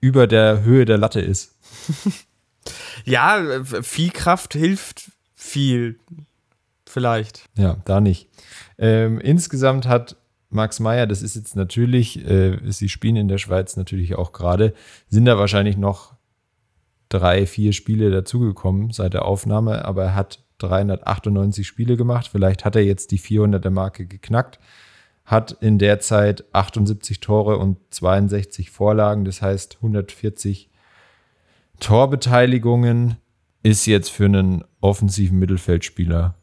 über 0.00 0.26
der 0.26 0.62
Höhe 0.62 0.84
der 0.84 0.98
Latte 0.98 1.20
ist. 1.20 1.56
ja, 3.04 3.64
viel 3.64 4.10
Kraft 4.10 4.52
hilft 4.52 5.10
viel. 5.34 5.98
Vielleicht. 6.86 7.48
Ja, 7.56 7.78
da 7.86 8.00
nicht. 8.00 8.28
Ähm, 8.76 9.18
insgesamt 9.18 9.86
hat 9.86 10.16
Max 10.50 10.78
Meyer, 10.80 11.06
das 11.06 11.22
ist 11.22 11.36
jetzt 11.36 11.56
natürlich, 11.56 12.28
äh, 12.28 12.58
sie 12.70 12.90
spielen 12.90 13.16
in 13.16 13.28
der 13.28 13.38
Schweiz 13.38 13.76
natürlich 13.76 14.16
auch 14.16 14.32
gerade, 14.32 14.74
sind 15.08 15.24
da 15.24 15.38
wahrscheinlich 15.38 15.78
noch 15.78 16.14
drei, 17.12 17.46
vier 17.46 17.72
Spiele 17.72 18.10
dazugekommen 18.10 18.90
seit 18.90 19.14
der 19.14 19.24
Aufnahme, 19.24 19.84
aber 19.84 20.04
er 20.04 20.14
hat 20.14 20.42
398 20.58 21.66
Spiele 21.66 21.96
gemacht. 21.96 22.28
Vielleicht 22.30 22.64
hat 22.64 22.76
er 22.76 22.84
jetzt 22.84 23.10
die 23.10 23.18
400er 23.18 23.70
Marke 23.70 24.06
geknackt. 24.06 24.58
Hat 25.24 25.52
in 25.60 25.78
der 25.78 26.00
Zeit 26.00 26.44
78 26.52 27.20
Tore 27.20 27.58
und 27.58 27.78
62 27.90 28.70
Vorlagen, 28.70 29.24
das 29.24 29.42
heißt 29.42 29.76
140 29.76 30.70
Torbeteiligungen. 31.80 33.16
Ist 33.62 33.86
jetzt 33.86 34.10
für 34.10 34.24
einen 34.24 34.64
offensiven 34.80 35.38
Mittelfeldspieler 35.38 36.34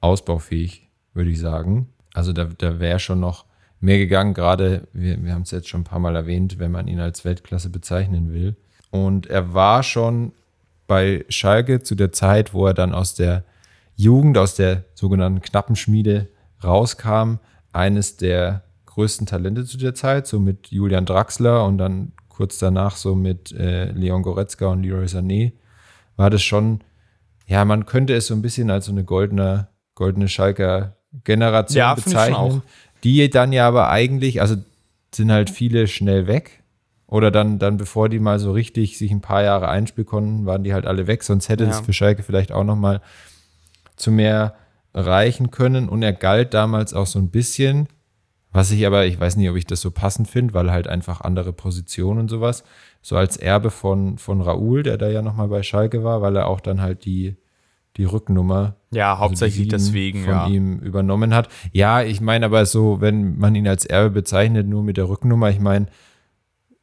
ausbaufähig, 0.00 0.88
würde 1.12 1.30
ich 1.30 1.38
sagen. 1.38 1.88
Also 2.14 2.32
da, 2.32 2.44
da 2.44 2.80
wäre 2.80 2.98
schon 2.98 3.20
noch 3.20 3.44
mehr 3.80 3.98
gegangen, 3.98 4.32
gerade, 4.32 4.88
wir, 4.92 5.22
wir 5.22 5.34
haben 5.34 5.42
es 5.42 5.50
jetzt 5.50 5.68
schon 5.68 5.82
ein 5.82 5.84
paar 5.84 5.98
Mal 5.98 6.16
erwähnt, 6.16 6.58
wenn 6.58 6.70
man 6.70 6.88
ihn 6.88 7.00
als 7.00 7.24
Weltklasse 7.24 7.68
bezeichnen 7.68 8.32
will. 8.32 8.56
Und 8.92 9.26
er 9.26 9.54
war 9.54 9.82
schon 9.82 10.32
bei 10.86 11.24
Schalke 11.30 11.82
zu 11.82 11.94
der 11.94 12.12
Zeit, 12.12 12.52
wo 12.52 12.66
er 12.66 12.74
dann 12.74 12.92
aus 12.92 13.14
der 13.14 13.42
Jugend, 13.96 14.36
aus 14.36 14.54
der 14.54 14.84
sogenannten 14.94 15.40
Knappenschmiede 15.40 16.28
rauskam, 16.62 17.36
eines 17.72 18.18
der 18.18 18.64
größten 18.84 19.26
Talente 19.26 19.64
zu 19.64 19.78
der 19.78 19.94
Zeit, 19.94 20.26
so 20.26 20.38
mit 20.38 20.68
Julian 20.68 21.06
Draxler 21.06 21.64
und 21.64 21.78
dann 21.78 22.12
kurz 22.28 22.58
danach 22.58 22.96
so 22.96 23.14
mit 23.14 23.50
äh, 23.52 23.90
Leon 23.92 24.22
Goretzka 24.22 24.66
und 24.66 24.82
Leroy 24.82 25.06
Sané, 25.06 25.52
war 26.16 26.28
das 26.28 26.42
schon, 26.42 26.82
ja, 27.46 27.64
man 27.64 27.86
könnte 27.86 28.12
es 28.14 28.26
so 28.26 28.34
ein 28.34 28.42
bisschen 28.42 28.70
als 28.70 28.84
so 28.84 28.92
eine 28.92 29.04
goldene, 29.04 29.68
goldene 29.94 30.28
Schalker 30.28 30.96
Generation 31.24 31.78
ja, 31.78 31.94
bezeichnen, 31.94 32.60
die 33.04 33.30
dann 33.30 33.52
ja 33.52 33.66
aber 33.66 33.88
eigentlich, 33.88 34.42
also 34.42 34.56
sind 35.14 35.32
halt 35.32 35.48
viele 35.48 35.88
schnell 35.88 36.26
weg 36.26 36.61
oder 37.12 37.30
dann, 37.30 37.58
dann, 37.58 37.76
bevor 37.76 38.08
die 38.08 38.20
mal 38.20 38.38
so 38.38 38.52
richtig 38.52 38.96
sich 38.96 39.10
ein 39.10 39.20
paar 39.20 39.42
Jahre 39.42 39.68
einspielen 39.68 40.06
konnten, 40.06 40.46
waren 40.46 40.64
die 40.64 40.72
halt 40.72 40.86
alle 40.86 41.06
weg. 41.06 41.22
Sonst 41.24 41.50
hätte 41.50 41.64
es 41.64 41.80
für 41.80 41.92
Schalke 41.92 42.22
vielleicht 42.22 42.52
auch 42.52 42.64
noch 42.64 42.74
mal 42.74 43.02
zu 43.96 44.10
mehr 44.10 44.54
reichen 44.94 45.50
können. 45.50 45.90
Und 45.90 46.02
er 46.02 46.14
galt 46.14 46.54
damals 46.54 46.94
auch 46.94 47.06
so 47.06 47.18
ein 47.18 47.28
bisschen, 47.28 47.86
Was 48.50 48.70
ich 48.70 48.86
aber, 48.86 49.04
ich 49.04 49.20
weiß 49.20 49.36
nicht, 49.36 49.50
ob 49.50 49.56
ich 49.56 49.66
das 49.66 49.82
so 49.82 49.90
passend 49.90 50.26
finde, 50.26 50.54
weil 50.54 50.70
halt 50.70 50.88
einfach 50.88 51.20
andere 51.20 51.52
Positionen 51.52 52.20
und 52.20 52.28
sowas. 52.28 52.64
So 53.02 53.16
als 53.16 53.36
Erbe 53.36 53.70
von, 53.70 54.16
von 54.16 54.40
Raoul, 54.40 54.82
der 54.82 54.96
da 54.96 55.08
ja 55.08 55.20
nochmal 55.20 55.48
bei 55.48 55.62
Schalke 55.62 56.04
war, 56.04 56.22
weil 56.22 56.36
er 56.36 56.46
auch 56.46 56.60
dann 56.60 56.80
halt 56.80 57.04
die, 57.04 57.36
die 57.98 58.04
Rücknummer. 58.04 58.76
Ja, 58.90 59.18
hauptsächlich 59.18 59.70
also 59.70 59.86
deswegen, 59.86 60.24
von 60.24 60.32
ja. 60.32 60.46
ihm 60.46 60.78
übernommen 60.78 61.34
hat. 61.34 61.50
Ja, 61.72 62.02
ich 62.02 62.22
meine 62.22 62.46
aber 62.46 62.64
so, 62.64 63.02
wenn 63.02 63.36
man 63.36 63.54
ihn 63.54 63.68
als 63.68 63.84
Erbe 63.84 64.10
bezeichnet, 64.10 64.66
nur 64.66 64.82
mit 64.82 64.96
der 64.96 65.10
Rücknummer, 65.10 65.50
ich 65.50 65.60
meine, 65.60 65.88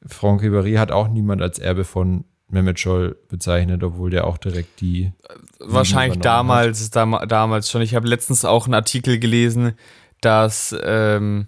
Franck 0.06 0.42
Ribéry 0.42 0.78
hat 0.78 0.92
auch 0.92 1.08
niemand 1.08 1.42
als 1.42 1.60
Erbe 1.60 1.84
von 1.84 2.26
Mehmet 2.50 2.80
Scholl 2.80 3.16
bezeichnet, 3.30 3.84
obwohl 3.84 4.10
der 4.10 4.26
auch 4.26 4.38
direkt 4.38 4.82
die. 4.82 5.12
Wahrscheinlich 5.60 6.20
damals, 6.20 6.90
dam 6.90 7.18
damals 7.28 7.70
schon. 7.70 7.82
Ich 7.82 7.96
habe 7.96 8.08
letztens 8.08 8.44
auch 8.44 8.66
einen 8.66 8.74
Artikel 8.74 9.20
gelesen, 9.20 9.74
dass 10.22 10.76
ähm, 10.84 11.48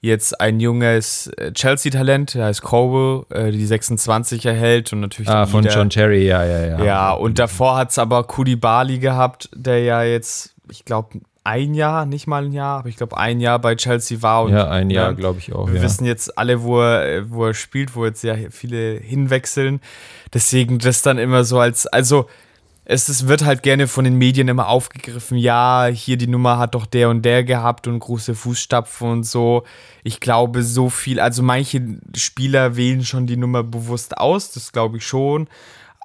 jetzt 0.00 0.40
ein 0.40 0.60
junges 0.60 1.28
äh, 1.36 1.52
Chelsea-Talent, 1.52 2.34
der 2.34 2.46
heißt 2.46 2.62
Cole, 2.62 3.26
äh, 3.30 3.52
die 3.52 3.64
26 3.64 4.44
erhält 4.46 4.92
und 4.92 5.00
natürlich. 5.00 5.28
Ah, 5.28 5.46
von 5.46 5.64
John 5.64 5.90
Cherry, 5.90 6.26
ja, 6.26 6.44
ja, 6.44 6.66
ja. 6.66 6.84
Ja, 6.84 7.12
und 7.12 7.38
davor 7.38 7.76
hat 7.76 7.90
es 7.90 7.98
aber 7.98 8.24
Kudi 8.24 8.56
Bali 8.56 8.98
gehabt, 8.98 9.50
der 9.54 9.82
ja 9.82 10.02
jetzt, 10.02 10.56
ich 10.70 10.84
glaube, 10.84 11.20
ein 11.44 11.74
Jahr, 11.74 12.06
nicht 12.06 12.26
mal 12.26 12.44
ein 12.44 12.52
Jahr, 12.52 12.80
aber 12.80 12.88
ich 12.88 12.96
glaube 12.96 13.16
ein 13.16 13.40
Jahr 13.40 13.58
bei 13.58 13.74
Chelsea 13.74 14.20
war. 14.22 14.44
Und, 14.44 14.52
ja, 14.52 14.68
ein 14.68 14.90
Jahr, 14.90 15.14
glaube 15.14 15.38
ich 15.38 15.52
auch. 15.52 15.68
Wir 15.68 15.76
ja. 15.76 15.82
wissen 15.82 16.04
jetzt 16.04 16.36
alle, 16.36 16.62
wo 16.62 16.80
er, 16.80 17.30
wo 17.30 17.46
er 17.46 17.54
spielt, 17.54 17.94
wo 17.94 18.04
jetzt 18.04 18.22
ja 18.22 18.36
viele 18.50 18.98
hinwechseln. 18.98 19.80
Deswegen 20.34 20.78
das 20.78 21.02
dann 21.02 21.18
immer 21.18 21.44
so 21.44 21.58
als, 21.58 21.86
also 21.86 22.26
es, 22.84 23.08
es 23.08 23.28
wird 23.28 23.44
halt 23.44 23.62
gerne 23.62 23.86
von 23.86 24.04
den 24.04 24.16
Medien 24.16 24.48
immer 24.48 24.68
aufgegriffen, 24.68 25.38
ja, 25.38 25.86
hier 25.86 26.16
die 26.16 26.26
Nummer 26.26 26.58
hat 26.58 26.74
doch 26.74 26.86
der 26.86 27.08
und 27.08 27.22
der 27.22 27.44
gehabt 27.44 27.86
und 27.86 28.00
große 28.00 28.34
Fußstapfen 28.34 29.08
und 29.08 29.22
so. 29.24 29.64
Ich 30.02 30.18
glaube, 30.18 30.62
so 30.64 30.90
viel, 30.90 31.20
also 31.20 31.42
manche 31.42 32.00
Spieler 32.16 32.76
wählen 32.76 33.04
schon 33.04 33.26
die 33.26 33.36
Nummer 33.36 33.62
bewusst 33.62 34.18
aus, 34.18 34.50
das 34.50 34.72
glaube 34.72 34.96
ich 34.96 35.06
schon. 35.06 35.48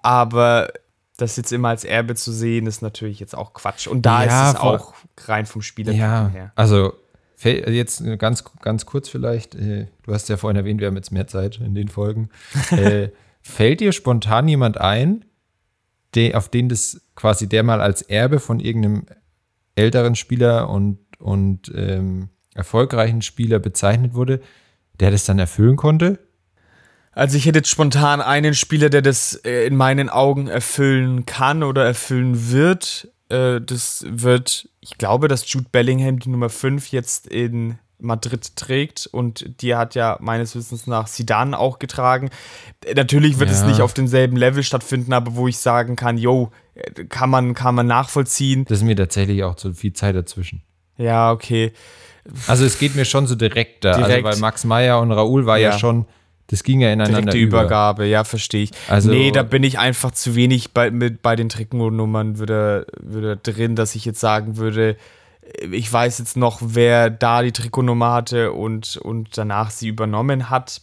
Aber 0.03 0.69
das 1.17 1.37
jetzt 1.37 1.51
immer 1.51 1.69
als 1.69 1.83
Erbe 1.83 2.15
zu 2.15 2.31
sehen, 2.31 2.67
ist 2.67 2.81
natürlich 2.81 3.19
jetzt 3.19 3.35
auch 3.35 3.53
Quatsch. 3.53 3.87
Und 3.87 4.05
da 4.05 4.25
ja, 4.25 4.49
ist 4.49 4.55
es 4.55 4.61
auch 4.61 4.93
rein 5.25 5.45
vom 5.45 5.61
Spieler 5.61 5.93
ja, 5.93 6.27
her. 6.27 6.51
Also 6.55 6.93
jetzt 7.43 8.03
ganz, 8.17 8.43
ganz 8.61 8.85
kurz 8.85 9.09
vielleicht, 9.09 9.55
äh, 9.55 9.87
du 10.03 10.13
hast 10.13 10.29
ja 10.29 10.37
vorhin 10.37 10.57
erwähnt, 10.57 10.79
wir 10.79 10.87
haben 10.87 10.95
jetzt 10.95 11.11
mehr 11.11 11.27
Zeit 11.27 11.59
in 11.59 11.75
den 11.75 11.89
Folgen. 11.89 12.29
äh, 12.71 13.09
fällt 13.41 13.79
dir 13.79 13.91
spontan 13.91 14.47
jemand 14.47 14.79
ein, 14.79 15.25
de, 16.15 16.33
auf 16.33 16.49
den 16.49 16.69
das 16.69 17.01
quasi 17.15 17.47
der 17.47 17.63
mal 17.63 17.81
als 17.81 18.01
Erbe 18.01 18.39
von 18.39 18.59
irgendeinem 18.59 19.05
älteren 19.75 20.15
Spieler 20.15 20.69
und, 20.69 20.99
und 21.19 21.71
ähm, 21.75 22.29
erfolgreichen 22.53 23.21
Spieler 23.21 23.59
bezeichnet 23.59 24.13
wurde, 24.13 24.41
der 24.99 25.11
das 25.11 25.25
dann 25.25 25.39
erfüllen 25.39 25.75
konnte? 25.75 26.19
Also 27.15 27.37
ich 27.37 27.45
hätte 27.45 27.59
jetzt 27.59 27.69
spontan 27.69 28.21
einen 28.21 28.53
Spieler, 28.53 28.89
der 28.89 29.01
das 29.01 29.35
äh, 29.45 29.65
in 29.65 29.77
meinen 29.77 30.09
Augen 30.09 30.47
erfüllen 30.47 31.25
kann 31.25 31.63
oder 31.63 31.85
erfüllen 31.85 32.51
wird. 32.51 33.07
Äh, 33.29 33.61
das 33.61 34.05
wird, 34.07 34.67
ich 34.81 34.97
glaube, 34.97 35.29
dass 35.29 35.49
Jude 35.51 35.67
Bellingham 35.71 36.19
die 36.19 36.29
Nummer 36.29 36.49
5 36.49 36.91
jetzt 36.91 37.27
in 37.27 37.79
Madrid 37.99 38.57
trägt 38.57 39.07
und 39.07 39.61
die 39.61 39.75
hat 39.75 39.95
ja 39.95 40.17
meines 40.19 40.57
Wissens 40.57 40.87
nach 40.87 41.07
Sidan 41.07 41.53
auch 41.53 41.79
getragen. 41.79 42.29
Natürlich 42.93 43.39
wird 43.39 43.49
ja. 43.49 43.55
es 43.55 43.63
nicht 43.63 43.79
auf 43.79 43.93
demselben 43.93 44.35
Level 44.35 44.61
stattfinden, 44.63 45.13
aber 45.13 45.35
wo 45.35 45.47
ich 45.47 45.57
sagen 45.57 45.95
kann, 45.95 46.17
yo, 46.17 46.51
kann 47.07 47.29
man, 47.29 47.53
kann 47.53 47.75
man 47.75 47.87
nachvollziehen. 47.87 48.65
Das 48.65 48.79
ist 48.79 48.83
mir 48.83 48.97
tatsächlich 48.97 49.45
auch 49.45 49.55
zu 49.55 49.73
viel 49.73 49.93
Zeit 49.93 50.17
dazwischen. 50.17 50.63
Ja, 50.97 51.31
okay. 51.31 51.71
Also 52.47 52.65
es 52.65 52.77
geht 52.77 52.95
mir 52.95 53.05
schon 53.05 53.25
so 53.25 53.35
direkt 53.35 53.85
da, 53.85 53.93
also 53.93 54.05
direkt. 54.05 54.25
Also 54.25 54.41
weil 54.41 54.41
Max 54.41 54.65
Meyer 54.65 54.99
und 54.99 55.13
Raoul 55.13 55.45
war 55.45 55.57
ja, 55.57 55.69
ja 55.69 55.79
schon 55.79 56.05
das 56.47 56.63
ging 56.63 56.79
ja 56.79 56.91
ineinander 56.91 57.21
Direkte 57.21 57.37
über. 57.37 57.59
Übergabe, 57.61 58.05
ja, 58.05 58.23
verstehe 58.23 58.63
ich. 58.63 58.71
Also, 58.87 59.09
nee, 59.09 59.31
da 59.31 59.43
bin 59.43 59.63
ich 59.63 59.79
einfach 59.79 60.11
zu 60.11 60.35
wenig 60.35 60.71
bei, 60.71 60.91
mit, 60.91 61.21
bei 61.21 61.35
den 61.35 61.49
Trikotnummern 61.49 62.37
würde, 62.37 62.85
würde 63.01 63.37
drin, 63.37 63.75
dass 63.75 63.95
ich 63.95 64.05
jetzt 64.05 64.19
sagen 64.19 64.57
würde, 64.57 64.95
ich 65.71 65.91
weiß 65.91 66.19
jetzt 66.19 66.37
noch, 66.37 66.59
wer 66.61 67.09
da 67.09 67.41
die 67.41 67.51
Trikotnummer 67.51 68.11
hatte 68.11 68.51
und, 68.51 68.97
und 68.97 69.37
danach 69.37 69.71
sie 69.71 69.87
übernommen 69.87 70.49
hat. 70.49 70.81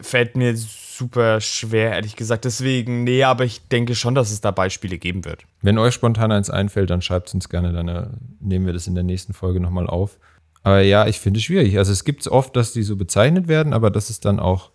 Fällt 0.00 0.36
mir 0.36 0.54
super 0.56 1.40
schwer, 1.40 1.92
ehrlich 1.92 2.16
gesagt. 2.16 2.44
Deswegen, 2.44 3.04
nee, 3.04 3.24
aber 3.24 3.44
ich 3.44 3.66
denke 3.68 3.94
schon, 3.94 4.14
dass 4.14 4.30
es 4.30 4.40
da 4.40 4.52
Beispiele 4.52 4.98
geben 4.98 5.24
wird. 5.24 5.42
Wenn 5.62 5.78
euch 5.78 5.94
spontan 5.94 6.30
eins 6.30 6.50
einfällt, 6.50 6.90
dann 6.90 7.02
schreibt 7.02 7.28
es 7.28 7.34
uns 7.34 7.48
gerne, 7.48 7.72
dann 7.72 7.88
äh, 7.88 8.06
nehmen 8.40 8.66
wir 8.66 8.72
das 8.72 8.86
in 8.86 8.94
der 8.94 9.04
nächsten 9.04 9.34
Folge 9.34 9.60
nochmal 9.60 9.88
auf. 9.88 10.18
Aber 10.66 10.80
ja, 10.80 11.06
ich 11.06 11.20
finde 11.20 11.38
es 11.38 11.44
schwierig. 11.44 11.78
Also 11.78 11.92
es 11.92 12.02
gibt 12.02 12.22
es 12.22 12.28
oft, 12.28 12.56
dass 12.56 12.72
die 12.72 12.82
so 12.82 12.96
bezeichnet 12.96 13.46
werden, 13.46 13.72
aber 13.72 13.88
dass 13.88 14.10
es 14.10 14.18
dann 14.18 14.40
auch 14.40 14.72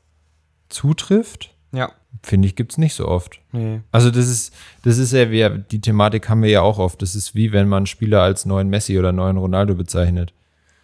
zutrifft, 0.70 1.54
ja. 1.74 1.92
finde 2.24 2.48
ich, 2.48 2.56
gibt 2.56 2.72
es 2.72 2.78
nicht 2.78 2.94
so 2.94 3.10
oft. 3.10 3.42
Nee. 3.52 3.82
Also 3.92 4.10
das 4.10 4.30
ist, 4.30 4.54
das 4.86 4.98
ist 4.98 5.12
ja, 5.12 5.30
wie, 5.32 5.50
die 5.70 5.82
Thematik 5.82 6.30
haben 6.30 6.44
wir 6.44 6.50
ja 6.50 6.62
auch 6.62 6.80
oft. 6.80 7.02
Das 7.02 7.14
ist 7.14 7.36
wie 7.36 7.52
wenn 7.52 7.68
man 7.68 7.88
Spieler 7.88 8.22
als 8.22 8.46
neuen 8.46 8.70
Messi 8.70 8.98
oder 8.98 9.12
neuen 9.12 9.36
Ronaldo 9.36 9.76
bezeichnet. 9.76 10.32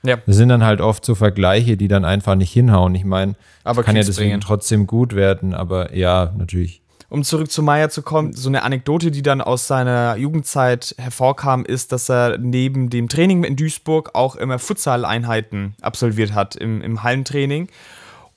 Ja. 0.03 0.17
Das 0.25 0.35
sind 0.35 0.49
dann 0.49 0.65
halt 0.65 0.81
oft 0.81 1.05
so 1.05 1.15
Vergleiche, 1.15 1.77
die 1.77 1.87
dann 1.87 2.03
einfach 2.03 2.35
nicht 2.35 2.51
hinhauen. 2.51 2.93
Ich 2.93 3.05
meine, 3.05 3.35
kann 3.63 3.95
ja 3.95 4.03
deswegen 4.03 4.31
bringen. 4.31 4.41
trotzdem 4.41 4.87
gut 4.87 5.15
werden, 5.15 5.53
aber 5.53 5.95
ja, 5.95 6.33
natürlich 6.37 6.81
um 7.09 7.23
zurück 7.23 7.49
zu 7.51 7.63
Meier 7.63 7.89
zu 7.89 8.01
kommen, 8.01 8.33
so 8.33 8.49
eine 8.49 8.63
Anekdote, 8.63 9.11
die 9.11 9.21
dann 9.21 9.41
aus 9.41 9.67
seiner 9.67 10.17
Jugendzeit 10.17 10.93
hervorkam, 10.97 11.63
ist, 11.63 11.91
dass 11.91 12.09
er 12.09 12.37
neben 12.37 12.89
dem 12.89 13.07
Training 13.07 13.43
in 13.43 13.55
Duisburg 13.55 14.11
auch 14.13 14.35
immer 14.35 14.59
Futsal-Einheiten 14.59 15.75
absolviert 15.81 16.33
hat 16.33 16.55
im, 16.55 16.81
im 16.81 17.03
Hallentraining. 17.03 17.69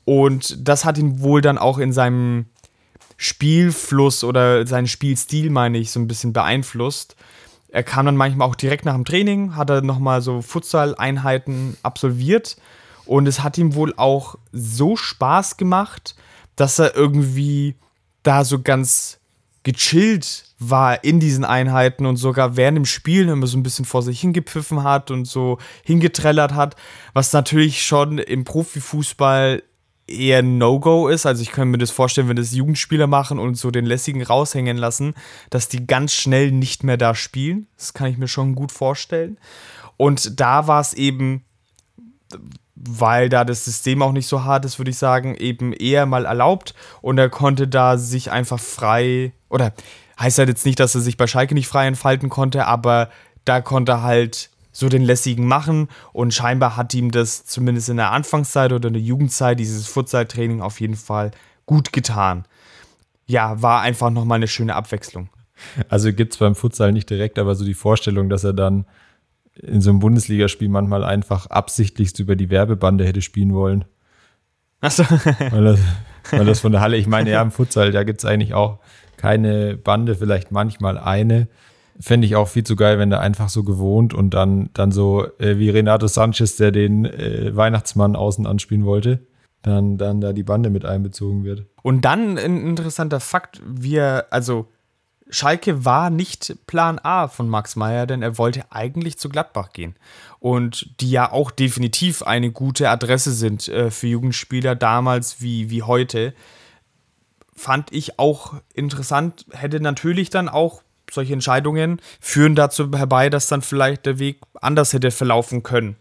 Und 0.04 0.68
das 0.68 0.84
hat 0.84 0.98
ihn 0.98 1.20
wohl 1.20 1.40
dann 1.40 1.58
auch 1.58 1.78
in 1.78 1.92
seinem 1.92 2.46
Spielfluss 3.16 4.24
oder 4.24 4.66
seinen 4.66 4.86
Spielstil, 4.86 5.50
meine 5.50 5.78
ich, 5.78 5.90
so 5.90 6.00
ein 6.00 6.08
bisschen 6.08 6.32
beeinflusst. 6.32 7.16
Er 7.68 7.82
kam 7.82 8.06
dann 8.06 8.16
manchmal 8.16 8.48
auch 8.48 8.54
direkt 8.54 8.84
nach 8.84 8.94
dem 8.94 9.04
Training, 9.04 9.56
hat 9.56 9.70
er 9.70 9.82
nochmal 9.82 10.22
so 10.22 10.42
Futsal-Einheiten 10.42 11.76
absolviert. 11.82 12.56
Und 13.04 13.26
es 13.26 13.42
hat 13.42 13.58
ihm 13.58 13.74
wohl 13.74 13.94
auch 13.96 14.36
so 14.52 14.96
Spaß 14.96 15.56
gemacht, 15.56 16.14
dass 16.54 16.78
er 16.78 16.94
irgendwie 16.94 17.74
da 18.22 18.44
so 18.44 18.60
ganz 18.60 19.18
gechillt 19.62 20.44
war 20.58 21.04
in 21.04 21.20
diesen 21.20 21.44
Einheiten 21.44 22.06
und 22.06 22.16
sogar 22.16 22.56
während 22.56 22.76
dem 22.76 22.84
Spielen 22.86 23.28
immer 23.28 23.46
so 23.46 23.58
ein 23.58 23.62
bisschen 23.62 23.84
vor 23.84 24.02
sich 24.02 24.20
hingepfiffen 24.20 24.82
hat 24.82 25.10
und 25.10 25.26
so 25.26 25.58
hingetrellert 25.84 26.54
hat, 26.54 26.76
was 27.12 27.32
natürlich 27.32 27.82
schon 27.84 28.18
im 28.18 28.44
Profifußball 28.44 29.62
eher 30.06 30.42
No-Go 30.42 31.08
ist. 31.08 31.24
Also 31.24 31.42
ich 31.42 31.52
könnte 31.52 31.72
mir 31.72 31.78
das 31.78 31.90
vorstellen, 31.90 32.28
wenn 32.28 32.36
das 32.36 32.52
Jugendspieler 32.52 33.06
machen 33.06 33.38
und 33.38 33.56
so 33.56 33.70
den 33.70 33.86
lässigen 33.86 34.22
raushängen 34.22 34.76
lassen, 34.76 35.14
dass 35.50 35.68
die 35.68 35.86
ganz 35.86 36.12
schnell 36.12 36.52
nicht 36.52 36.84
mehr 36.84 36.96
da 36.96 37.14
spielen. 37.14 37.66
Das 37.76 37.94
kann 37.94 38.10
ich 38.10 38.18
mir 38.18 38.28
schon 38.28 38.54
gut 38.54 38.72
vorstellen. 38.72 39.38
Und 39.96 40.40
da 40.40 40.66
war 40.66 40.80
es 40.80 40.94
eben, 40.94 41.44
weil 42.88 43.28
da 43.28 43.44
das 43.44 43.64
System 43.64 44.02
auch 44.02 44.12
nicht 44.12 44.26
so 44.26 44.44
hart 44.44 44.64
ist, 44.64 44.78
würde 44.78 44.90
ich 44.90 44.98
sagen, 44.98 45.34
eben 45.34 45.72
eher 45.72 46.06
mal 46.06 46.24
erlaubt 46.24 46.74
und 47.02 47.18
er 47.18 47.28
konnte 47.28 47.68
da 47.68 47.98
sich 47.98 48.30
einfach 48.30 48.58
frei, 48.58 49.32
oder 49.48 49.72
heißt 50.18 50.38
halt 50.38 50.48
jetzt 50.48 50.64
nicht, 50.64 50.80
dass 50.80 50.94
er 50.94 51.00
sich 51.00 51.16
bei 51.16 51.26
Schalke 51.26 51.54
nicht 51.54 51.68
frei 51.68 51.86
entfalten 51.86 52.28
konnte, 52.30 52.66
aber 52.66 53.10
da 53.44 53.60
konnte 53.60 53.92
er 53.92 54.02
halt 54.02 54.50
so 54.72 54.88
den 54.88 55.02
lässigen 55.02 55.46
machen 55.46 55.88
und 56.12 56.32
scheinbar 56.32 56.76
hat 56.76 56.94
ihm 56.94 57.10
das 57.10 57.44
zumindest 57.44 57.88
in 57.88 57.96
der 57.96 58.12
Anfangszeit 58.12 58.72
oder 58.72 58.88
in 58.88 58.94
der 58.94 59.02
Jugendzeit 59.02 59.58
dieses 59.58 59.86
Futsal-Training 59.88 60.62
auf 60.62 60.80
jeden 60.80 60.96
Fall 60.96 61.32
gut 61.66 61.92
getan. 61.92 62.44
Ja, 63.26 63.60
war 63.60 63.82
einfach 63.82 64.10
nochmal 64.10 64.36
eine 64.36 64.48
schöne 64.48 64.74
Abwechslung. 64.74 65.28
Also 65.88 66.12
gibt 66.12 66.32
es 66.32 66.38
beim 66.38 66.54
Futsal 66.54 66.92
nicht 66.92 67.10
direkt, 67.10 67.38
aber 67.38 67.54
so 67.54 67.64
die 67.64 67.74
Vorstellung, 67.74 68.28
dass 68.28 68.44
er 68.44 68.52
dann 68.52 68.86
in 69.62 69.80
so 69.80 69.90
einem 69.90 70.00
Bundesligaspiel 70.00 70.68
manchmal 70.68 71.04
einfach 71.04 71.46
absichtlichst 71.46 72.18
über 72.18 72.36
die 72.36 72.50
Werbebande 72.50 73.04
hätte 73.04 73.22
spielen 73.22 73.54
wollen. 73.54 73.84
Achso. 74.80 75.04
weil, 75.50 75.64
das, 75.64 75.80
weil 76.30 76.44
das 76.46 76.60
von 76.60 76.72
der 76.72 76.80
Halle, 76.80 76.96
ich 76.96 77.06
meine, 77.06 77.30
ja, 77.30 77.42
im 77.42 77.50
Futsal, 77.50 77.92
da 77.92 78.02
gibt 78.02 78.20
es 78.20 78.24
eigentlich 78.24 78.54
auch 78.54 78.78
keine 79.16 79.76
Bande, 79.76 80.14
vielleicht 80.14 80.50
manchmal 80.50 80.98
eine. 80.98 81.48
Fände 81.98 82.26
ich 82.26 82.34
auch 82.34 82.48
viel 82.48 82.64
zu 82.64 82.76
geil, 82.76 82.98
wenn 82.98 83.10
der 83.10 83.20
einfach 83.20 83.50
so 83.50 83.62
gewohnt 83.62 84.14
und 84.14 84.32
dann, 84.32 84.70
dann 84.72 84.90
so 84.90 85.26
äh, 85.38 85.58
wie 85.58 85.68
Renato 85.68 86.06
Sanchez, 86.06 86.56
der 86.56 86.72
den 86.72 87.04
äh, 87.04 87.54
Weihnachtsmann 87.54 88.16
außen 88.16 88.46
anspielen 88.46 88.86
wollte, 88.86 89.20
dann, 89.60 89.98
dann 89.98 90.22
da 90.22 90.32
die 90.32 90.42
Bande 90.42 90.70
mit 90.70 90.86
einbezogen 90.86 91.44
wird. 91.44 91.66
Und 91.82 92.06
dann 92.06 92.38
ein 92.38 92.66
interessanter 92.66 93.20
Fakt, 93.20 93.60
wir, 93.66 94.26
also 94.30 94.68
Schalke 95.30 95.84
war 95.84 96.10
nicht 96.10 96.56
Plan 96.66 96.98
A 96.98 97.28
von 97.28 97.48
Max 97.48 97.76
Meyer, 97.76 98.06
denn 98.06 98.22
er 98.22 98.38
wollte 98.38 98.70
eigentlich 98.70 99.18
zu 99.18 99.28
Gladbach 99.28 99.72
gehen. 99.72 99.96
Und 100.38 101.00
die 101.00 101.10
ja 101.10 101.30
auch 101.30 101.50
definitiv 101.50 102.22
eine 102.22 102.50
gute 102.50 102.90
Adresse 102.90 103.32
sind 103.32 103.68
äh, 103.68 103.90
für 103.90 104.08
Jugendspieler 104.08 104.74
damals 104.74 105.40
wie, 105.40 105.70
wie 105.70 105.82
heute. 105.82 106.34
Fand 107.54 107.92
ich 107.92 108.18
auch 108.18 108.54
interessant, 108.74 109.46
hätte 109.52 109.80
natürlich 109.80 110.30
dann 110.30 110.48
auch 110.48 110.82
solche 111.10 111.32
Entscheidungen 111.32 112.00
führen 112.20 112.54
dazu 112.54 112.90
herbei, 112.92 113.30
dass 113.30 113.48
dann 113.48 113.62
vielleicht 113.62 114.06
der 114.06 114.18
Weg 114.18 114.40
anders 114.60 114.92
hätte 114.92 115.10
verlaufen 115.10 115.62
können. 115.62 115.96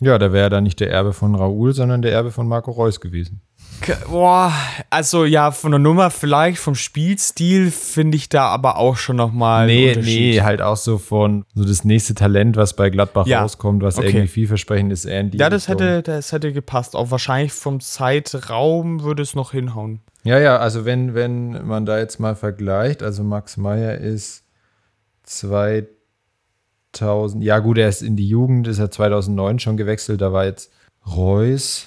Ja, 0.00 0.18
da 0.18 0.32
wäre 0.32 0.50
dann 0.50 0.64
nicht 0.64 0.80
der 0.80 0.90
Erbe 0.90 1.12
von 1.12 1.34
Raoul, 1.34 1.72
sondern 1.72 2.02
der 2.02 2.12
Erbe 2.12 2.30
von 2.30 2.46
Marco 2.46 2.70
Reus 2.70 3.00
gewesen. 3.00 3.40
Boah, 4.08 4.52
also 4.90 5.24
ja, 5.24 5.50
von 5.50 5.70
der 5.70 5.78
Nummer 5.78 6.10
vielleicht, 6.10 6.58
vom 6.58 6.74
Spielstil 6.74 7.70
finde 7.70 8.16
ich 8.16 8.28
da 8.28 8.46
aber 8.46 8.76
auch 8.78 8.96
schon 8.96 9.16
nochmal. 9.16 9.66
Nee, 9.66 9.96
nee, 9.96 10.40
halt 10.40 10.62
auch 10.62 10.76
so 10.76 10.98
von 10.98 11.44
so 11.54 11.64
das 11.64 11.84
nächste 11.84 12.14
Talent, 12.14 12.56
was 12.56 12.74
bei 12.74 12.90
Gladbach 12.90 13.26
ja. 13.26 13.42
rauskommt, 13.42 13.82
was 13.82 13.98
okay. 13.98 14.08
irgendwie 14.08 14.28
vielversprechend 14.28 14.92
ist. 14.92 15.04
Eher 15.04 15.26
ja, 15.32 15.50
das 15.50 15.68
hätte, 15.68 16.02
das 16.02 16.32
hätte 16.32 16.52
gepasst. 16.52 16.96
Auch 16.96 17.10
wahrscheinlich 17.10 17.52
vom 17.52 17.80
Zeitraum 17.80 19.02
würde 19.02 19.22
es 19.22 19.34
noch 19.34 19.52
hinhauen. 19.52 20.00
Ja, 20.24 20.38
ja, 20.38 20.56
also 20.56 20.84
wenn, 20.84 21.14
wenn 21.14 21.66
man 21.66 21.86
da 21.86 21.98
jetzt 21.98 22.18
mal 22.18 22.34
vergleicht, 22.34 23.02
also 23.02 23.22
Max 23.22 23.56
Meyer 23.56 23.98
ist 23.98 24.42
2000, 25.24 25.95
ja 27.00 27.58
gut, 27.58 27.78
er 27.78 27.88
ist 27.88 28.02
in 28.02 28.16
die 28.16 28.28
Jugend, 28.28 28.68
ist 28.68 28.78
er 28.78 28.90
2009 28.90 29.58
schon 29.58 29.76
gewechselt, 29.76 30.20
da 30.20 30.32
war 30.32 30.44
jetzt 30.44 30.72
Reus 31.06 31.86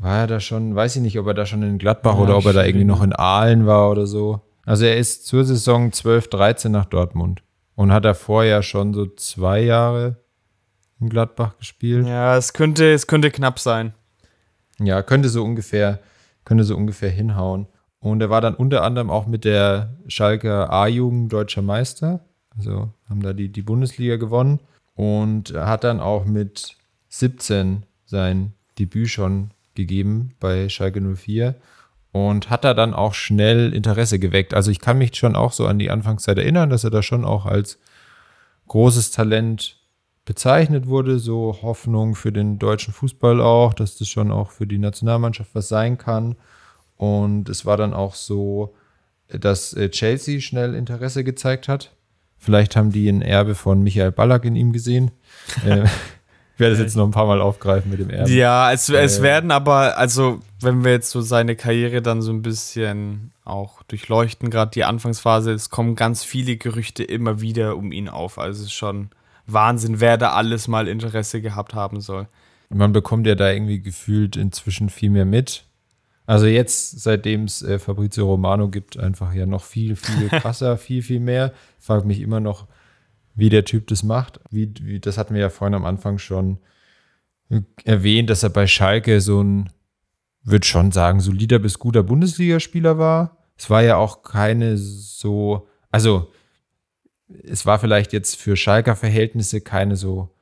war 0.00 0.20
er 0.20 0.26
da 0.26 0.40
schon, 0.40 0.74
weiß 0.74 0.96
ich 0.96 1.02
nicht, 1.02 1.18
ob 1.18 1.26
er 1.26 1.34
da 1.34 1.44
schon 1.44 1.62
in 1.62 1.78
Gladbach 1.78 2.14
ja, 2.14 2.20
oder 2.20 2.36
ob 2.38 2.46
er 2.46 2.54
da 2.54 2.64
irgendwie 2.64 2.86
noch 2.86 3.02
in 3.02 3.12
Aalen 3.12 3.66
war 3.66 3.90
oder 3.90 4.06
so. 4.06 4.40
Also 4.64 4.86
er 4.86 4.96
ist 4.96 5.26
zur 5.26 5.44
Saison 5.44 5.92
12, 5.92 6.28
13 6.28 6.72
nach 6.72 6.86
Dortmund 6.86 7.42
und 7.74 7.92
hat 7.92 8.06
er 8.06 8.14
vorher 8.14 8.62
schon 8.62 8.94
so 8.94 9.06
zwei 9.06 9.60
Jahre 9.60 10.16
in 11.00 11.10
Gladbach 11.10 11.58
gespielt. 11.58 12.06
Ja, 12.06 12.36
es 12.36 12.54
könnte, 12.54 12.92
es 12.92 13.06
könnte 13.06 13.30
knapp 13.30 13.58
sein. 13.58 13.92
Ja, 14.78 15.02
könnte 15.02 15.28
so 15.28 15.44
ungefähr, 15.44 16.00
könnte 16.44 16.64
so 16.64 16.76
ungefähr 16.76 17.10
hinhauen. 17.10 17.66
Und 17.98 18.22
er 18.22 18.30
war 18.30 18.40
dann 18.40 18.54
unter 18.54 18.82
anderem 18.82 19.10
auch 19.10 19.26
mit 19.26 19.44
der 19.44 19.96
Schalker 20.08 20.72
A-Jugend 20.72 21.30
deutscher 21.30 21.60
Meister. 21.60 22.20
Also 22.56 22.92
haben 23.08 23.22
da 23.22 23.32
die, 23.32 23.48
die 23.48 23.62
Bundesliga 23.62 24.16
gewonnen. 24.16 24.60
Und 24.94 25.54
hat 25.54 25.84
dann 25.84 26.00
auch 26.00 26.26
mit 26.26 26.76
17 27.08 27.84
sein 28.04 28.52
Debüt 28.78 29.08
schon 29.08 29.50
gegeben 29.74 30.32
bei 30.40 30.68
Schalke 30.68 31.00
04 31.00 31.54
und 32.12 32.50
hat 32.50 32.64
da 32.64 32.74
dann 32.74 32.92
auch 32.92 33.14
schnell 33.14 33.72
Interesse 33.72 34.18
geweckt. 34.18 34.52
Also 34.52 34.70
ich 34.70 34.80
kann 34.80 34.98
mich 34.98 35.16
schon 35.16 35.36
auch 35.36 35.52
so 35.52 35.66
an 35.66 35.78
die 35.78 35.90
Anfangszeit 35.90 36.38
erinnern, 36.38 36.70
dass 36.70 36.84
er 36.84 36.90
da 36.90 37.02
schon 37.02 37.24
auch 37.24 37.46
als 37.46 37.78
großes 38.68 39.12
Talent 39.12 39.78
bezeichnet 40.24 40.86
wurde, 40.86 41.18
so 41.18 41.58
Hoffnung 41.62 42.14
für 42.14 42.32
den 42.32 42.58
deutschen 42.58 42.92
Fußball 42.92 43.40
auch, 43.40 43.74
dass 43.74 43.96
das 43.96 44.08
schon 44.08 44.30
auch 44.30 44.50
für 44.50 44.66
die 44.66 44.78
Nationalmannschaft 44.78 45.54
was 45.54 45.68
sein 45.68 45.98
kann. 45.98 46.36
Und 46.96 47.48
es 47.48 47.64
war 47.64 47.76
dann 47.76 47.94
auch 47.94 48.14
so, 48.14 48.74
dass 49.28 49.72
äh, 49.72 49.88
Chelsea 49.88 50.40
schnell 50.40 50.74
Interesse 50.74 51.24
gezeigt 51.24 51.68
hat. 51.68 51.92
Vielleicht 52.40 52.74
haben 52.74 52.90
die 52.90 53.08
ein 53.08 53.22
Erbe 53.22 53.54
von 53.54 53.82
Michael 53.82 54.12
Ballack 54.12 54.44
in 54.44 54.56
ihm 54.56 54.72
gesehen. 54.72 55.10
Äh, 55.66 55.86
werde 56.60 56.74
es 56.74 56.78
jetzt 56.78 56.96
noch 56.96 57.06
ein 57.06 57.10
paar 57.10 57.26
Mal 57.26 57.40
aufgreifen 57.40 57.90
mit 57.90 57.98
dem 57.98 58.10
Erben. 58.10 58.30
Ja, 58.30 58.70
es, 58.70 58.88
es 58.88 59.18
äh, 59.18 59.22
werden 59.22 59.50
aber, 59.50 59.98
also 59.98 60.40
wenn 60.60 60.84
wir 60.84 60.92
jetzt 60.92 61.10
so 61.10 61.22
seine 61.22 61.56
Karriere 61.56 62.02
dann 62.02 62.22
so 62.22 62.30
ein 62.30 62.42
bisschen 62.42 63.32
auch 63.44 63.82
durchleuchten, 63.84 64.50
gerade 64.50 64.70
die 64.70 64.84
Anfangsphase, 64.84 65.52
es 65.52 65.70
kommen 65.70 65.96
ganz 65.96 66.22
viele 66.22 66.56
Gerüchte 66.56 67.02
immer 67.02 67.40
wieder 67.40 67.76
um 67.76 67.90
ihn 67.90 68.08
auf. 68.08 68.38
Also 68.38 68.60
es 68.60 68.66
ist 68.66 68.74
schon 68.74 69.08
Wahnsinn, 69.46 70.00
wer 70.00 70.18
da 70.18 70.32
alles 70.32 70.68
mal 70.68 70.86
Interesse 70.86 71.40
gehabt 71.40 71.74
haben 71.74 72.00
soll. 72.00 72.28
Man 72.68 72.92
bekommt 72.92 73.26
ja 73.26 73.34
da 73.34 73.50
irgendwie 73.50 73.80
gefühlt 73.80 74.36
inzwischen 74.36 74.90
viel 74.90 75.10
mehr 75.10 75.24
mit. 75.24 75.64
Also 76.30 76.46
jetzt, 76.46 77.00
seitdem 77.00 77.42
es 77.42 77.60
äh, 77.60 77.80
Fabrizio 77.80 78.24
Romano 78.24 78.68
gibt, 78.68 78.96
einfach 78.96 79.34
ja 79.34 79.46
noch 79.46 79.64
viel, 79.64 79.96
viel 79.96 80.28
krasser, 80.40 80.78
viel, 80.78 81.02
viel 81.02 81.18
mehr. 81.18 81.52
Ich 81.80 81.84
frage 81.84 82.06
mich 82.06 82.20
immer 82.20 82.38
noch, 82.38 82.68
wie 83.34 83.48
der 83.48 83.64
Typ 83.64 83.88
das 83.88 84.04
macht. 84.04 84.38
Wie, 84.48 84.72
wie, 84.80 85.00
das 85.00 85.18
hatten 85.18 85.34
wir 85.34 85.40
ja 85.40 85.50
vorhin 85.50 85.74
am 85.74 85.84
Anfang 85.84 86.18
schon 86.18 86.58
erwähnt, 87.84 88.30
dass 88.30 88.44
er 88.44 88.50
bei 88.50 88.68
Schalke 88.68 89.20
so 89.20 89.42
ein, 89.42 89.70
würde 90.44 90.64
schon 90.64 90.92
sagen, 90.92 91.18
solider 91.18 91.58
bis 91.58 91.80
guter 91.80 92.04
Bundesligaspieler 92.04 92.96
war. 92.96 93.38
Es 93.58 93.68
war 93.68 93.82
ja 93.82 93.96
auch 93.96 94.22
keine 94.22 94.78
so, 94.78 95.66
also 95.90 96.30
es 97.42 97.66
war 97.66 97.80
vielleicht 97.80 98.12
jetzt 98.12 98.36
für 98.36 98.54
Schalker 98.54 98.94
Verhältnisse 98.94 99.62
keine 99.62 99.96
so 99.96 100.32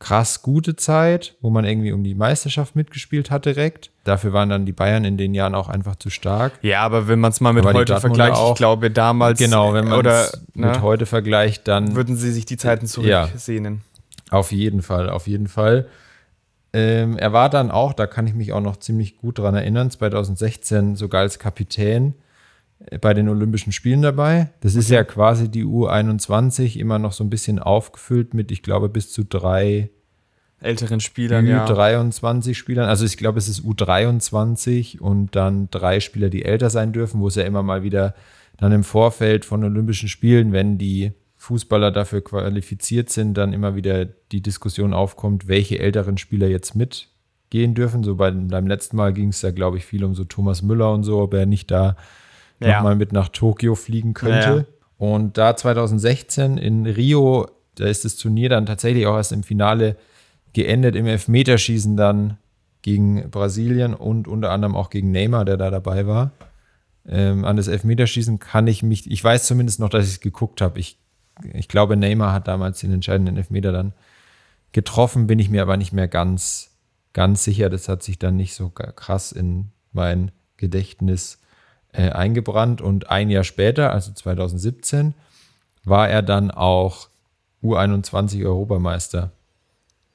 krass 0.00 0.42
gute 0.42 0.74
Zeit, 0.74 1.36
wo 1.40 1.50
man 1.50 1.64
irgendwie 1.64 1.92
um 1.92 2.02
die 2.02 2.14
Meisterschaft 2.14 2.74
mitgespielt 2.74 3.30
hat 3.30 3.44
direkt. 3.44 3.90
Dafür 4.04 4.32
waren 4.32 4.48
dann 4.48 4.66
die 4.66 4.72
Bayern 4.72 5.04
in 5.04 5.16
den 5.18 5.34
Jahren 5.34 5.54
auch 5.54 5.68
einfach 5.68 5.94
zu 5.94 6.10
stark. 6.10 6.54
Ja, 6.62 6.80
aber 6.80 7.06
wenn 7.06 7.20
man 7.20 7.30
es 7.30 7.40
mal 7.40 7.52
mit 7.52 7.64
aber 7.64 7.78
heute 7.78 8.00
vergleicht, 8.00 8.34
auch, 8.34 8.52
ich 8.52 8.56
glaube 8.56 8.90
damals 8.90 9.38
genau, 9.38 9.74
wenn 9.74 9.86
man 9.86 10.04
es 10.04 10.42
mit 10.54 10.70
ne, 10.72 10.82
heute 10.82 11.06
vergleicht, 11.06 11.68
dann 11.68 11.94
würden 11.94 12.16
sie 12.16 12.32
sich 12.32 12.46
die 12.46 12.56
Zeiten 12.56 12.86
zurücksehnen. 12.86 13.82
Ja, 14.32 14.38
auf 14.38 14.52
jeden 14.52 14.82
Fall, 14.82 15.10
auf 15.10 15.28
jeden 15.28 15.48
Fall. 15.48 15.86
Ähm, 16.72 17.18
er 17.18 17.32
war 17.32 17.50
dann 17.50 17.70
auch, 17.70 17.92
da 17.92 18.06
kann 18.06 18.26
ich 18.26 18.34
mich 18.34 18.52
auch 18.52 18.60
noch 18.60 18.78
ziemlich 18.78 19.18
gut 19.18 19.38
dran 19.38 19.54
erinnern, 19.54 19.90
2016 19.90 20.96
sogar 20.96 21.20
als 21.20 21.38
Kapitän 21.38 22.14
äh, 22.14 22.29
bei 23.00 23.14
den 23.14 23.28
Olympischen 23.28 23.72
Spielen 23.72 24.02
dabei. 24.02 24.50
Das 24.60 24.74
ist 24.74 24.88
ja 24.88 25.04
quasi 25.04 25.50
die 25.50 25.64
U21 25.64 26.76
immer 26.78 26.98
noch 26.98 27.12
so 27.12 27.22
ein 27.22 27.30
bisschen 27.30 27.58
aufgefüllt 27.58 28.32
mit, 28.34 28.50
ich 28.50 28.62
glaube, 28.62 28.88
bis 28.88 29.12
zu 29.12 29.24
drei 29.24 29.90
älteren 30.60 31.00
Spielern, 31.00 31.46
U23 31.46 32.48
ja. 32.48 32.54
Spielern. 32.54 32.88
Also 32.88 33.04
ich 33.04 33.16
glaube, 33.16 33.38
es 33.38 33.48
ist 33.48 33.64
U23 33.64 35.00
und 35.00 35.34
dann 35.36 35.68
drei 35.70 36.00
Spieler, 36.00 36.28
die 36.28 36.44
älter 36.44 36.70
sein 36.70 36.92
dürfen, 36.92 37.20
wo 37.20 37.28
es 37.28 37.34
ja 37.34 37.44
immer 37.44 37.62
mal 37.62 37.82
wieder 37.82 38.14
dann 38.56 38.72
im 38.72 38.84
Vorfeld 38.84 39.44
von 39.44 39.64
Olympischen 39.64 40.08
Spielen, 40.08 40.52
wenn 40.52 40.76
die 40.76 41.12
Fußballer 41.36 41.90
dafür 41.90 42.22
qualifiziert 42.22 43.08
sind, 43.08 43.34
dann 43.34 43.54
immer 43.54 43.74
wieder 43.74 44.04
die 44.04 44.42
Diskussion 44.42 44.92
aufkommt, 44.92 45.48
welche 45.48 45.78
älteren 45.78 46.18
Spieler 46.18 46.48
jetzt 46.48 46.74
mitgehen 46.76 47.74
dürfen. 47.74 48.04
So 48.04 48.16
bei, 48.16 48.30
beim 48.30 48.66
letzten 48.66 48.98
Mal 48.98 49.14
ging 49.14 49.28
es 49.28 49.40
ja, 49.40 49.50
glaube 49.50 49.78
ich, 49.78 49.86
viel 49.86 50.04
um 50.04 50.14
so 50.14 50.24
Thomas 50.24 50.60
Müller 50.60 50.92
und 50.92 51.04
so, 51.04 51.20
ob 51.20 51.32
er 51.32 51.46
nicht 51.46 51.70
da 51.70 51.96
ja. 52.60 52.76
nochmal 52.76 52.96
mit 52.96 53.12
nach 53.12 53.28
Tokio 53.28 53.74
fliegen 53.74 54.14
könnte. 54.14 54.66
Ja. 54.68 54.74
Und 54.98 55.38
da 55.38 55.56
2016 55.56 56.58
in 56.58 56.86
Rio, 56.86 57.48
da 57.76 57.86
ist 57.86 58.04
das 58.04 58.16
Turnier 58.16 58.50
dann 58.50 58.66
tatsächlich 58.66 59.06
auch 59.06 59.16
erst 59.16 59.32
im 59.32 59.42
Finale 59.42 59.96
geendet, 60.52 60.96
im 60.96 61.06
Elfmeterschießen 61.06 61.96
dann 61.96 62.36
gegen 62.82 63.30
Brasilien 63.30 63.94
und 63.94 64.28
unter 64.28 64.50
anderem 64.50 64.74
auch 64.74 64.90
gegen 64.90 65.10
Neymar, 65.10 65.44
der 65.44 65.56
da 65.56 65.70
dabei 65.70 66.06
war. 66.06 66.32
Ähm, 67.08 67.44
an 67.44 67.56
das 67.56 67.68
Elfmeterschießen 67.68 68.38
kann 68.38 68.66
ich 68.66 68.82
mich, 68.82 69.10
ich 69.10 69.22
weiß 69.22 69.46
zumindest 69.46 69.80
noch, 69.80 69.88
dass 69.88 70.06
ich 70.06 70.12
es 70.12 70.20
geguckt 70.20 70.60
habe. 70.60 70.78
Ich, 70.78 70.98
ich 71.52 71.68
glaube, 71.68 71.96
Neymar 71.96 72.32
hat 72.32 72.48
damals 72.48 72.80
den 72.80 72.92
entscheidenden 72.92 73.36
Elfmeter 73.36 73.72
dann 73.72 73.92
getroffen, 74.72 75.26
bin 75.26 75.38
ich 75.38 75.50
mir 75.50 75.62
aber 75.62 75.76
nicht 75.76 75.92
mehr 75.92 76.08
ganz, 76.08 76.70
ganz 77.12 77.44
sicher. 77.44 77.70
Das 77.70 77.88
hat 77.88 78.02
sich 78.02 78.18
dann 78.18 78.36
nicht 78.36 78.54
so 78.54 78.70
krass 78.70 79.32
in 79.32 79.70
mein 79.92 80.30
Gedächtnis 80.56 81.39
äh, 81.92 82.10
eingebrannt 82.10 82.80
und 82.80 83.10
ein 83.10 83.30
Jahr 83.30 83.44
später, 83.44 83.92
also 83.92 84.12
2017, 84.12 85.14
war 85.84 86.08
er 86.08 86.22
dann 86.22 86.50
auch 86.50 87.08
U21 87.62 88.44
Europameister. 88.44 89.32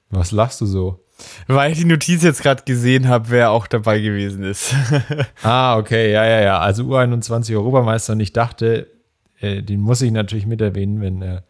Was 0.09 0.31
lachst 0.31 0.61
du 0.61 0.65
so? 0.65 0.99
Weil 1.47 1.71
ich 1.71 1.77
die 1.77 1.85
Notiz 1.85 2.23
jetzt 2.23 2.41
gerade 2.41 2.63
gesehen 2.63 3.07
habe, 3.07 3.29
wer 3.29 3.51
auch 3.51 3.67
dabei 3.67 3.99
gewesen 3.99 4.43
ist. 4.43 4.73
ah, 5.43 5.77
okay, 5.77 6.11
ja, 6.11 6.25
ja, 6.25 6.41
ja. 6.41 6.59
Also 6.59 6.83
U21 6.83 7.55
Europameister 7.55 8.13
und 8.13 8.19
ich 8.19 8.33
dachte, 8.33 8.87
äh, 9.39 9.61
den 9.61 9.79
muss 9.79 10.01
ich 10.01 10.11
natürlich 10.11 10.45
mit 10.45 10.61
erwähnen, 10.61 11.01
wenn 11.01 11.21
äh, 11.21 11.41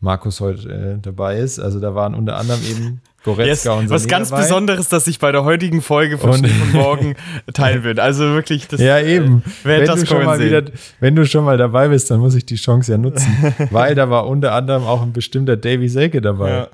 Markus 0.00 0.40
heute 0.40 0.68
äh, 0.68 1.00
dabei 1.00 1.38
ist. 1.38 1.58
Also 1.58 1.80
da 1.80 1.94
waren 1.94 2.14
unter 2.14 2.36
anderem 2.36 2.60
eben 2.70 3.02
Goretzka 3.22 3.74
yes, 3.74 3.80
und 3.80 3.90
Was 3.90 4.08
ganz 4.08 4.30
dabei. 4.30 4.42
Besonderes, 4.42 4.88
dass 4.88 5.06
ich 5.06 5.18
bei 5.18 5.30
der 5.30 5.44
heutigen 5.44 5.82
Folge 5.82 6.16
von 6.16 6.46
morgen 6.72 7.16
teilen 7.52 7.84
wird. 7.84 8.00
Also 8.00 8.24
wirklich, 8.24 8.66
das 8.66 8.80
Ja, 8.80 8.98
eben. 8.98 9.42
Äh, 9.62 9.64
wenn, 9.64 9.84
das 9.84 10.00
du 10.00 10.06
schon 10.06 10.24
mal 10.24 10.40
wieder, 10.40 10.64
wenn 11.00 11.14
du 11.16 11.26
schon 11.26 11.44
mal 11.44 11.58
dabei 11.58 11.88
bist, 11.88 12.10
dann 12.10 12.20
muss 12.20 12.34
ich 12.34 12.46
die 12.46 12.56
Chance 12.56 12.92
ja 12.92 12.98
nutzen. 12.98 13.54
weil 13.70 13.94
da 13.94 14.08
war 14.08 14.26
unter 14.26 14.54
anderem 14.54 14.84
auch 14.84 15.02
ein 15.02 15.12
bestimmter 15.12 15.58
Davy 15.58 15.88
Selke 15.88 16.22
dabei. 16.22 16.50
Ja. 16.50 16.68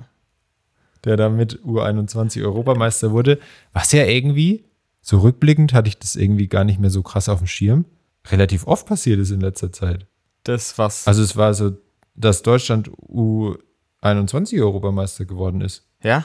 Der 1.05 1.17
da 1.17 1.29
mit 1.29 1.61
U21 1.65 2.45
Europameister 2.45 3.11
wurde. 3.11 3.39
Was 3.73 3.91
ja 3.93 4.05
irgendwie, 4.05 4.65
so 5.01 5.19
rückblickend 5.19 5.73
hatte 5.73 5.89
ich 5.89 5.99
das 5.99 6.15
irgendwie 6.15 6.47
gar 6.47 6.65
nicht 6.65 6.79
mehr 6.79 6.91
so 6.91 7.03
krass 7.03 7.29
auf 7.29 7.39
dem 7.39 7.49
Schirm, 7.49 7.85
relativ 8.31 8.67
oft 8.67 8.87
passiert 8.87 9.19
ist 9.19 9.31
in 9.31 9.41
letzter 9.41 9.73
Zeit. 9.73 10.07
Das 10.45 10.79
was? 10.79 11.07
Also 11.09 11.23
es 11.23 11.37
war 11.37 11.55
so, 11.55 11.73
dass 12.15 12.43
Deutschland 12.43 12.89
U21 12.91 14.61
Europameister 14.61 15.25
geworden 15.25 15.61
ist. 15.61 15.86
Ja? 16.03 16.25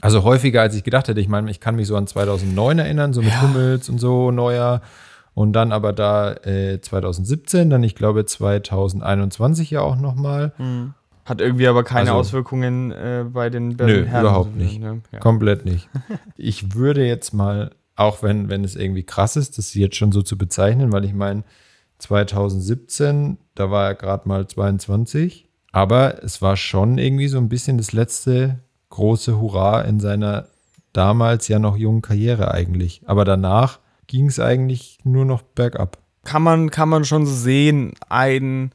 Also 0.00 0.22
häufiger, 0.22 0.62
als 0.62 0.74
ich 0.74 0.84
gedacht 0.84 1.08
hätte. 1.08 1.20
Ich 1.20 1.28
meine, 1.28 1.50
ich 1.50 1.60
kann 1.60 1.76
mich 1.76 1.88
so 1.88 1.96
an 1.96 2.06
2009 2.06 2.78
erinnern, 2.78 3.12
so 3.12 3.20
mit 3.20 3.30
ja. 3.30 3.42
Hummels 3.42 3.88
und 3.88 3.98
so, 3.98 4.30
Neuer. 4.30 4.80
Und 5.34 5.52
dann 5.52 5.72
aber 5.72 5.92
da 5.92 6.32
äh, 6.32 6.80
2017, 6.80 7.70
dann 7.70 7.82
ich 7.82 7.94
glaube 7.94 8.24
2021 8.24 9.70
ja 9.70 9.80
auch 9.80 9.96
nochmal. 9.96 10.52
Mhm. 10.58 10.94
Hat 11.24 11.40
irgendwie 11.40 11.68
aber 11.68 11.84
keine 11.84 12.10
also, 12.10 12.20
Auswirkungen 12.20 12.90
äh, 12.90 13.24
bei 13.30 13.50
den 13.50 13.76
Berlin 13.76 14.00
Nö, 14.00 14.06
Herren. 14.06 14.20
überhaupt 14.24 14.56
nicht. 14.56 14.80
Ne? 14.80 15.02
Ja. 15.12 15.18
Komplett 15.18 15.64
nicht. 15.64 15.88
ich 16.36 16.74
würde 16.74 17.06
jetzt 17.06 17.34
mal, 17.34 17.72
auch 17.96 18.22
wenn, 18.22 18.48
wenn 18.48 18.64
es 18.64 18.76
irgendwie 18.76 19.02
krass 19.02 19.36
ist, 19.36 19.58
das 19.58 19.74
jetzt 19.74 19.96
schon 19.96 20.10
so 20.10 20.22
zu 20.22 20.38
bezeichnen, 20.38 20.92
weil 20.92 21.04
ich 21.04 21.12
meine, 21.12 21.44
2017, 21.98 23.38
da 23.54 23.70
war 23.70 23.88
er 23.88 23.94
gerade 23.94 24.28
mal 24.28 24.46
22, 24.46 25.48
aber 25.72 26.22
es 26.22 26.40
war 26.40 26.56
schon 26.56 26.98
irgendwie 26.98 27.28
so 27.28 27.38
ein 27.38 27.48
bisschen 27.48 27.76
das 27.76 27.92
letzte 27.92 28.60
große 28.98 29.38
Hurra 29.40 29.82
in 29.82 30.00
seiner 30.00 30.48
damals 30.92 31.46
ja 31.46 31.60
noch 31.60 31.76
jungen 31.76 32.02
Karriere 32.02 32.50
eigentlich. 32.52 33.02
Aber 33.06 33.24
danach 33.24 33.78
ging 34.08 34.26
es 34.26 34.40
eigentlich 34.40 34.98
nur 35.04 35.24
noch 35.24 35.42
bergab. 35.42 35.98
Kann 36.24 36.42
man, 36.42 36.70
kann 36.70 36.88
man 36.88 37.04
schon 37.04 37.24
so 37.24 37.32
sehen, 37.32 37.92
ein 38.08 38.72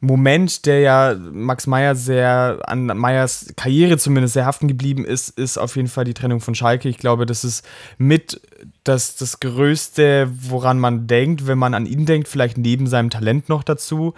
Moment, 0.00 0.66
der 0.66 0.80
ja 0.80 1.14
Max 1.14 1.66
Meyer 1.66 1.94
sehr 1.94 2.58
an 2.66 2.86
Meyers 2.86 3.54
Karriere 3.56 3.96
zumindest 3.96 4.34
sehr 4.34 4.44
haften 4.44 4.68
geblieben 4.68 5.04
ist, 5.04 5.30
ist 5.30 5.58
auf 5.58 5.76
jeden 5.76 5.88
Fall 5.88 6.04
die 6.04 6.14
Trennung 6.14 6.40
von 6.40 6.54
Schalke. 6.54 6.88
Ich 6.88 6.98
glaube, 6.98 7.24
das 7.24 7.44
ist 7.44 7.64
mit 7.96 8.40
das, 8.84 9.16
das 9.16 9.40
Größte, 9.40 10.28
woran 10.32 10.78
man 10.78 11.06
denkt, 11.06 11.46
wenn 11.46 11.58
man 11.58 11.72
an 11.72 11.86
ihn 11.86 12.04
denkt, 12.04 12.28
vielleicht 12.28 12.58
neben 12.58 12.86
seinem 12.88 13.10
Talent 13.10 13.48
noch 13.48 13.62
dazu, 13.62 14.14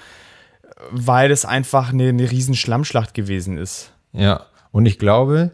weil 0.91 1.31
es 1.31 1.45
einfach 1.45 1.93
eine, 1.93 2.09
eine 2.09 2.31
riesen 2.31 2.55
Schlammschlacht 2.55 3.15
gewesen 3.15 3.59
ist. 3.59 3.93
Ja, 4.13 4.47
und 4.71 4.87
ich 4.87 4.99
glaube, 4.99 5.53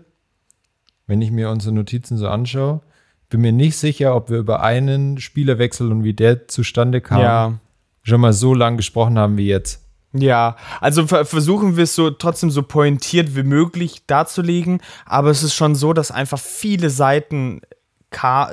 wenn 1.07 1.23
ich 1.23 1.31
mir 1.31 1.51
unsere 1.51 1.75
Notizen 1.75 2.17
so 2.17 2.29
anschaue, 2.29 2.81
bin 3.29 3.41
mir 3.41 3.53
nicht 3.53 3.77
sicher, 3.77 4.15
ob 4.15 4.31
wir 4.31 4.39
über 4.39 4.63
einen 4.63 5.19
Spielerwechsel 5.19 5.91
und 5.91 6.05
wie 6.05 6.15
der 6.15 6.49
zustande 6.49 7.01
kam, 7.01 7.21
ja. 7.21 7.59
schon 8.03 8.21
mal 8.21 8.33
so 8.33 8.55
lange 8.55 8.77
gesprochen 8.77 9.19
haben 9.19 9.37
wie 9.37 9.49
jetzt. 9.49 9.83
Ja, 10.13 10.57
also 10.81 11.09
versuchen 11.09 11.77
wir 11.77 11.85
es 11.85 11.97
so 11.97 12.11
trotzdem 12.11 12.51
so 12.51 12.63
pointiert 12.63 13.35
wie 13.35 13.43
möglich 13.43 14.07
darzulegen, 14.07 14.81
aber 15.05 15.31
es 15.31 15.43
ist 15.43 15.55
schon 15.55 15.75
so, 15.75 15.93
dass 15.93 16.13
einfach 16.13 16.39
viele 16.39 16.91
Seiten 16.91 17.61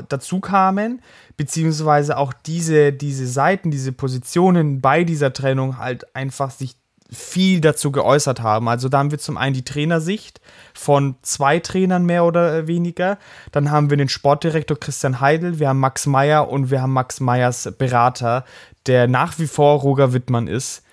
dazu 0.10 0.39
kamen, 0.39 1.04
beziehungsweise 1.38 2.17
auch 2.17 2.34
diese, 2.34 2.91
diese 2.91 3.28
Seiten, 3.28 3.69
diese 3.69 3.91
Positionen 3.91 4.82
bei 4.82 5.04
dieser 5.04 5.34
Trennung 5.34 5.78
halt 5.78 6.15
einfach 6.15 6.50
sich 6.50 6.80
viel 7.12 7.60
dazu 7.60 7.91
geäußert 7.91 8.41
haben. 8.41 8.69
Also 8.69 8.88
da 8.88 9.00
haben 9.00 9.12
wir 9.12 9.19
zum 9.19 9.38
einen 9.38 9.54
die 9.54 9.65
Trainersicht 9.65 10.39
von 10.74 11.15
zwei 11.21 11.60
Trainern 11.60 12.06
mehr 12.06 12.24
oder 12.24 12.67
weniger. 12.67 13.17
Dann 13.52 13.69
haben 13.69 13.89
wir 13.89 13.97
den 13.97 14.10
Sportdirektor 14.10 14.80
Christian 14.80 15.19
Heidel, 15.19 15.60
wir 15.60 15.69
haben 15.69 15.80
Max 15.80 16.06
Meyer 16.06 16.50
und 16.50 16.71
wir 16.71 16.82
haben 16.82 16.93
Max 16.93 17.19
Meyers 17.19 17.74
Berater, 17.78 18.45
der 18.86 19.08
nach 19.08 19.39
wie 19.39 19.47
vor 19.47 19.80
Roger 19.82 20.13
Wittmann 20.13 20.47
ist 20.47 20.84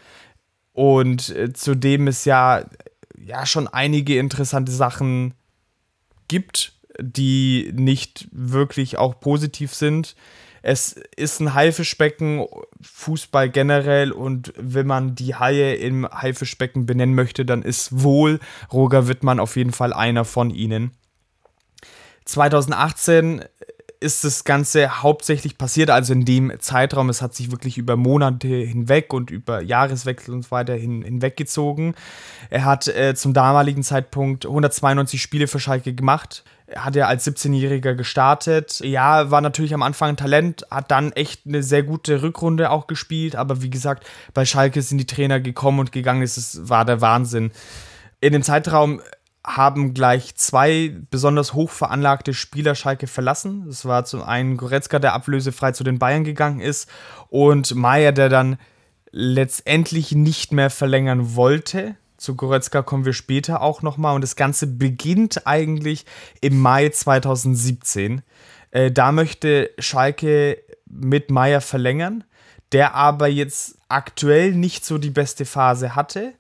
und 0.73 1.31
äh, 1.31 1.53
zudem 1.53 2.09
es 2.09 2.25
ja, 2.25 2.65
ja 3.17 3.47
schon 3.47 3.69
einige 3.69 4.19
interessante 4.19 4.73
Sachen 4.73 5.35
gibt, 6.27 6.73
die 7.01 7.73
nicht 7.75 8.29
wirklich 8.33 8.99
auch 8.99 9.21
positiv 9.21 9.73
sind. 9.73 10.17
Es 10.62 10.92
ist 11.16 11.40
ein 11.40 11.55
Haifischbecken, 11.55 12.47
Fußball 12.81 13.51
generell 13.51 14.12
und 14.12 14.53
wenn 14.57 14.87
man 14.87 15.14
die 15.14 15.35
Haie 15.35 15.75
im 15.75 16.09
Haifischbecken 16.09 16.87
benennen 16.87 17.14
möchte, 17.14 17.44
dann 17.44 17.62
ist 17.62 18.03
wohl 18.03 18.40
Roger 18.73 19.09
Wittmann 19.09 19.40
auf 19.40 19.57
jeden 19.57 19.73
Fall 19.73 19.92
einer 19.92 20.25
von 20.25 20.51
ihnen. 20.51 20.92
2018 22.25 23.42
ist 24.01 24.25
das 24.25 24.44
Ganze 24.44 25.03
hauptsächlich 25.03 25.59
passiert, 25.59 25.90
also 25.90 26.12
in 26.12 26.25
dem 26.25 26.53
Zeitraum. 26.61 27.09
Es 27.09 27.21
hat 27.21 27.35
sich 27.35 27.51
wirklich 27.51 27.79
über 27.79 27.97
Monate 27.97 28.47
hinweg 28.49 29.12
und 29.12 29.31
über 29.31 29.61
Jahreswechsel 29.61 30.35
und 30.35 30.42
so 30.42 30.51
weiter 30.51 30.75
hin, 30.75 31.03
hinweggezogen. 31.03 31.94
Er 32.51 32.64
hat 32.64 32.87
äh, 32.88 33.14
zum 33.14 33.35
damaligen 33.35 33.83
Zeitpunkt 33.83 34.47
192 34.47 35.21
Spiele 35.21 35.49
für 35.49 35.59
Schalke 35.59 35.94
gemacht. 35.94 36.44
Er 36.71 36.85
hat 36.85 36.97
ja 36.97 37.07
als 37.07 37.27
17-Jähriger 37.27 37.95
gestartet. 37.95 38.81
Ja, 38.81 39.31
war 39.31 39.41
natürlich 39.41 39.73
am 39.73 39.83
Anfang 39.83 40.11
ein 40.11 40.17
Talent, 40.19 40.67
hat 40.71 40.91
dann 40.91 41.13
echt 41.13 41.47
eine 41.47 41.63
sehr 41.63 41.83
gute 41.83 42.21
Rückrunde 42.23 42.71
auch 42.71 42.87
gespielt. 42.87 43.37
Aber 43.37 43.63
wie 43.63 43.71
gesagt, 43.71 44.07
bei 44.35 44.45
Schalke 44.45 44.83
sind 44.83 44.99
die 44.99 45.07
Trainer 45.07 45.41
gekommen 45.41 45.81
und 45.81 45.93
gegangen. 45.93 46.23
Es 46.23 46.69
war 46.69 46.85
der 46.85 47.01
Wahnsinn. 47.01 47.53
In 48.21 48.35
dem 48.35 48.43
Zeitraum 48.43 49.01
haben 49.47 49.95
gleich 49.95 50.35
zwei 50.37 50.95
besonders 51.11 51.55
hoch 51.55 51.71
veranlagte 51.71 52.35
Spieler 52.35 52.75
Schalke 52.75 53.07
verlassen. 53.07 53.65
Das 53.67 53.87
war 53.87 54.05
zum 54.05 54.23
einen 54.23 54.59
Goretzka, 54.59 54.99
der 54.99 55.15
ablösefrei 55.15 55.73
zu 55.73 55.85
den 55.85 55.99
Bayern 55.99 56.25
gegangen 56.25 56.61
ist, 56.61 56.89
und 57.31 57.75
Meier, 57.75 58.13
der 58.13 58.29
dann 58.29 58.59
letztendlich 59.11 60.13
nicht 60.13 60.53
mehr 60.53 60.69
verlängern 60.69 61.35
wollte. 61.35 61.97
Zu 62.19 62.37
Goretzka 62.37 62.83
kommen 62.83 63.07
wir 63.07 63.15
später 63.15 63.63
auch 63.63 63.81
nochmal. 63.81 64.15
Und 64.15 64.21
das 64.21 64.37
Ganze 64.37 64.67
beginnt 64.67 65.47
eigentlich 65.47 66.05
im 66.43 66.61
Mai 66.61 66.91
2017. 66.91 68.21
Äh, 68.71 68.91
da 68.91 69.11
möchte 69.13 69.71
Schalke 69.79 70.59
mit 70.85 71.31
Meier 71.31 71.63
verlängern, 71.63 72.25
der 72.73 72.95
aber 72.95 73.29
jetzt 73.29 73.79
aktuell 73.89 74.53
nicht 74.53 74.85
so 74.85 74.99
die 74.99 75.11
beste 75.11 75.47
Phase 75.47 75.97
hatte 75.97 76.35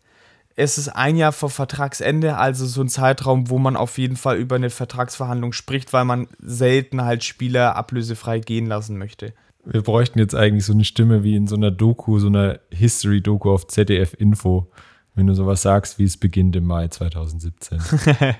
es 0.60 0.76
ist 0.76 0.88
ein 0.88 1.16
Jahr 1.16 1.30
vor 1.30 1.50
Vertragsende, 1.50 2.36
also 2.36 2.66
so 2.66 2.80
ein 2.80 2.88
Zeitraum, 2.88 3.48
wo 3.48 3.58
man 3.58 3.76
auf 3.76 3.96
jeden 3.96 4.16
Fall 4.16 4.38
über 4.38 4.56
eine 4.56 4.70
Vertragsverhandlung 4.70 5.52
spricht, 5.52 5.92
weil 5.92 6.04
man 6.04 6.26
selten 6.40 7.04
halt 7.04 7.22
Spieler 7.22 7.76
ablösefrei 7.76 8.40
gehen 8.40 8.66
lassen 8.66 8.98
möchte. 8.98 9.34
Wir 9.64 9.82
bräuchten 9.82 10.18
jetzt 10.18 10.34
eigentlich 10.34 10.64
so 10.64 10.72
eine 10.72 10.84
Stimme 10.84 11.22
wie 11.22 11.36
in 11.36 11.46
so 11.46 11.54
einer 11.54 11.70
Doku, 11.70 12.18
so 12.18 12.26
einer 12.26 12.58
History-Doku 12.72 13.48
auf 13.48 13.68
ZDF 13.68 14.14
Info, 14.18 14.68
wenn 15.18 15.26
du 15.26 15.34
sowas 15.34 15.62
sagst, 15.62 15.98
wie 15.98 16.04
es 16.04 16.16
beginnt 16.16 16.54
im 16.54 16.64
Mai 16.64 16.86
2017. 16.86 17.80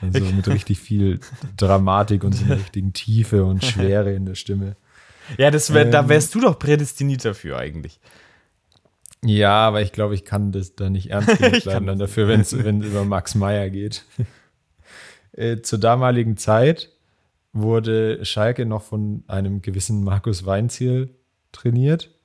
also 0.00 0.24
mit 0.32 0.48
richtig 0.48 0.80
viel 0.80 1.20
Dramatik 1.58 2.24
und 2.24 2.32
so 2.32 2.46
einer 2.46 2.56
richtigen 2.60 2.94
Tiefe 2.94 3.44
und 3.44 3.62
Schwere 3.62 4.14
in 4.14 4.24
der 4.24 4.36
Stimme. 4.36 4.76
Ja, 5.36 5.50
das 5.50 5.74
wär, 5.74 5.84
ähm, 5.84 5.92
da 5.92 6.08
wärst 6.08 6.34
du 6.34 6.40
doch 6.40 6.58
prädestiniert 6.58 7.26
dafür 7.26 7.58
eigentlich. 7.58 8.00
Ja, 9.22 9.66
aber 9.66 9.82
ich 9.82 9.92
glaube, 9.92 10.14
ich 10.14 10.24
kann 10.24 10.50
das 10.50 10.76
da 10.76 10.88
nicht 10.88 11.10
ernst 11.10 11.38
genug 11.38 11.62
bleiben 11.62 11.86
dann 11.86 11.98
dafür, 11.98 12.26
wenn 12.26 12.40
es 12.40 12.54
über 12.54 13.04
Max 13.04 13.34
Meyer 13.34 13.68
geht. 13.68 14.06
äh, 15.32 15.60
zur 15.60 15.78
damaligen 15.78 16.38
Zeit 16.38 16.90
wurde 17.52 18.24
Schalke 18.24 18.64
noch 18.64 18.82
von 18.82 19.24
einem 19.26 19.60
gewissen 19.60 20.04
Markus 20.04 20.46
Weinziel 20.46 21.10
trainiert. 21.52 22.15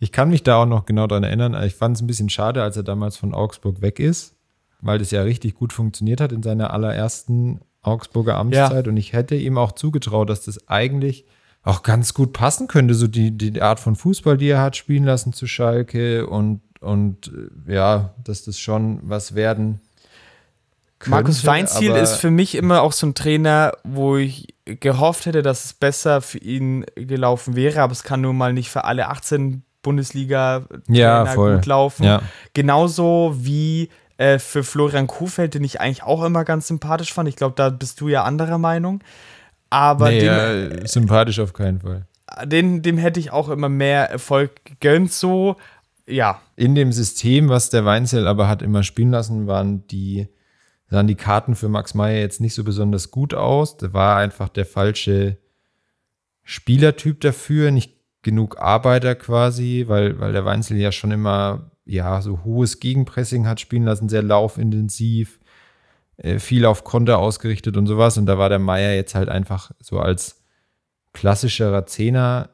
Ich 0.00 0.12
kann 0.12 0.30
mich 0.30 0.42
da 0.42 0.62
auch 0.62 0.66
noch 0.66 0.86
genau 0.86 1.06
daran 1.06 1.24
erinnern. 1.24 1.60
Ich 1.64 1.74
fand 1.74 1.96
es 1.96 2.02
ein 2.02 2.06
bisschen 2.06 2.28
schade, 2.28 2.62
als 2.62 2.76
er 2.76 2.82
damals 2.82 3.16
von 3.16 3.34
Augsburg 3.34 3.80
weg 3.80 3.98
ist, 3.98 4.36
weil 4.80 4.98
das 4.98 5.10
ja 5.10 5.22
richtig 5.22 5.54
gut 5.54 5.72
funktioniert 5.72 6.20
hat 6.20 6.32
in 6.32 6.42
seiner 6.42 6.72
allerersten 6.72 7.60
Augsburger 7.82 8.36
Amtszeit. 8.36 8.86
Ja. 8.86 8.90
Und 8.90 8.96
ich 8.96 9.12
hätte 9.12 9.34
ihm 9.34 9.58
auch 9.58 9.72
zugetraut, 9.72 10.30
dass 10.30 10.44
das 10.44 10.68
eigentlich 10.68 11.24
auch 11.62 11.82
ganz 11.82 12.14
gut 12.14 12.32
passen 12.32 12.68
könnte, 12.68 12.94
so 12.94 13.08
die, 13.08 13.36
die 13.36 13.60
Art 13.60 13.80
von 13.80 13.96
Fußball, 13.96 14.36
die 14.36 14.48
er 14.48 14.62
hat 14.62 14.76
spielen 14.76 15.04
lassen 15.04 15.32
zu 15.32 15.46
Schalke 15.46 16.26
und, 16.26 16.62
und 16.80 17.32
äh, 17.66 17.74
ja, 17.74 18.14
dass 18.24 18.44
das 18.44 18.58
schon 18.58 19.00
was 19.02 19.34
werden 19.34 19.80
könnte. 20.98 21.10
Markus 21.10 21.44
Weinziel 21.44 21.92
ist 21.92 22.14
für 22.14 22.30
mich 22.30 22.54
immer 22.54 22.82
auch 22.82 22.92
so 22.92 23.06
ein 23.06 23.14
Trainer, 23.14 23.72
wo 23.84 24.16
ich 24.16 24.54
gehofft 24.64 25.26
hätte, 25.26 25.42
dass 25.42 25.64
es 25.64 25.72
besser 25.72 26.20
für 26.20 26.38
ihn 26.38 26.86
gelaufen 26.94 27.56
wäre, 27.56 27.82
aber 27.82 27.92
es 27.92 28.02
kann 28.02 28.20
nun 28.20 28.36
mal 28.36 28.52
nicht 28.52 28.70
für 28.70 28.84
alle 28.84 29.08
18 29.08 29.62
Bundesliga-Trainer 29.82 30.84
ja, 30.88 31.34
gut 31.34 31.66
laufen. 31.66 32.04
Ja. 32.04 32.22
Genauso 32.54 33.34
wie 33.38 33.88
äh, 34.16 34.38
für 34.38 34.64
Florian 34.64 35.06
Kuhfeld, 35.06 35.54
den 35.54 35.64
ich 35.64 35.80
eigentlich 35.80 36.02
auch 36.02 36.24
immer 36.24 36.44
ganz 36.44 36.66
sympathisch 36.66 37.12
fand. 37.12 37.28
Ich 37.28 37.36
glaube, 37.36 37.54
da 37.56 37.70
bist 37.70 38.00
du 38.00 38.08
ja 38.08 38.24
anderer 38.24 38.58
Meinung. 38.58 39.00
Aber 39.70 40.10
nee, 40.10 40.20
dem, 40.20 40.26
ja, 40.26 40.86
sympathisch 40.86 41.38
auf 41.40 41.52
keinen 41.52 41.80
Fall. 41.80 42.06
Den, 42.44 42.82
dem 42.82 42.98
hätte 42.98 43.20
ich 43.20 43.30
auch 43.30 43.48
immer 43.48 43.68
mehr 43.68 44.10
Erfolg 44.10 44.64
gegönnt, 44.64 45.12
so, 45.12 45.56
ja. 46.06 46.40
In 46.56 46.74
dem 46.74 46.92
System, 46.92 47.48
was 47.48 47.70
der 47.70 47.84
Weinzel 47.84 48.26
aber 48.26 48.48
hat 48.48 48.62
immer 48.62 48.82
spielen 48.82 49.10
lassen, 49.10 49.46
waren 49.46 49.86
die, 49.88 50.28
sahen 50.88 51.06
die 51.06 51.14
Karten 51.14 51.54
für 51.54 51.68
Max 51.68 51.94
Meyer 51.94 52.18
jetzt 52.18 52.40
nicht 52.40 52.54
so 52.54 52.64
besonders 52.64 53.10
gut 53.10 53.34
aus. 53.34 53.76
Da 53.76 53.92
war 53.92 54.16
einfach 54.16 54.48
der 54.48 54.66
falsche 54.66 55.36
Spielertyp 56.44 57.20
dafür, 57.20 57.70
nicht 57.70 57.97
genug 58.28 58.58
Arbeiter 58.58 59.14
quasi, 59.14 59.84
weil, 59.88 60.20
weil 60.20 60.32
der 60.32 60.44
Weinzel 60.44 60.76
ja 60.76 60.92
schon 60.92 61.12
immer 61.12 61.70
ja 61.86 62.20
so 62.20 62.44
hohes 62.44 62.78
Gegenpressing 62.78 63.46
hat 63.46 63.58
spielen 63.58 63.84
lassen, 63.84 64.10
sehr 64.10 64.22
laufintensiv 64.22 65.40
äh, 66.18 66.38
viel 66.38 66.66
auf 66.66 66.84
Konter 66.84 67.18
ausgerichtet 67.18 67.78
und 67.78 67.86
sowas. 67.86 68.18
Und 68.18 68.26
da 68.26 68.36
war 68.36 68.50
der 68.50 68.58
Meier 68.58 68.94
jetzt 68.94 69.14
halt 69.14 69.30
einfach 69.30 69.70
so 69.80 69.98
als 69.98 70.42
klassischerer 71.14 71.86
Zehner 71.86 72.50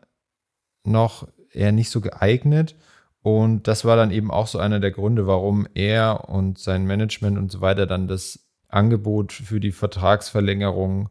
noch 0.85 1.27
eher 1.51 1.73
nicht 1.73 1.91
so 1.91 2.01
geeignet. 2.01 2.77
Und 3.23 3.67
das 3.67 3.85
war 3.85 3.97
dann 3.97 4.13
eben 4.13 4.31
auch 4.31 4.47
so 4.47 4.59
einer 4.59 4.79
der 4.79 4.93
Gründe, 4.93 5.27
warum 5.27 5.67
er 5.75 6.29
und 6.29 6.59
sein 6.59 6.85
Management 6.85 7.37
und 7.37 7.51
so 7.51 7.61
weiter 7.61 7.87
dann 7.87 8.07
das 8.07 8.47
Angebot 8.69 9.33
für 9.33 9.59
die 9.59 9.73
Vertragsverlängerung 9.73 11.09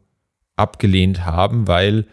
abgelehnt 0.56 1.26
haben, 1.26 1.66
weil, 1.68 2.06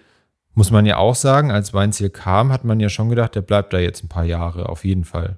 muss 0.53 0.71
man 0.71 0.85
ja 0.85 0.97
auch 0.97 1.15
sagen, 1.15 1.51
als 1.51 1.73
Weinziel 1.73 2.09
kam, 2.09 2.51
hat 2.51 2.65
man 2.65 2.79
ja 2.79 2.89
schon 2.89 3.09
gedacht, 3.09 3.35
der 3.35 3.41
bleibt 3.41 3.73
da 3.73 3.79
jetzt 3.79 4.03
ein 4.03 4.09
paar 4.09 4.25
Jahre, 4.25 4.69
auf 4.69 4.83
jeden 4.83 5.05
Fall. 5.05 5.37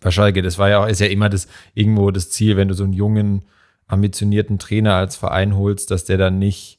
Bei 0.00 0.10
Schalke, 0.10 0.42
das 0.42 0.58
war 0.58 0.68
ja 0.68 0.82
auch, 0.82 0.88
ist 0.88 1.00
ja 1.00 1.08
immer 1.08 1.28
das, 1.28 1.48
irgendwo 1.74 2.10
das 2.10 2.30
Ziel, 2.30 2.56
wenn 2.56 2.68
du 2.68 2.74
so 2.74 2.84
einen 2.84 2.92
jungen, 2.92 3.42
ambitionierten 3.86 4.58
Trainer 4.58 4.94
als 4.94 5.16
Verein 5.16 5.56
holst, 5.56 5.90
dass 5.90 6.04
der 6.04 6.16
dann 6.16 6.38
nicht 6.38 6.78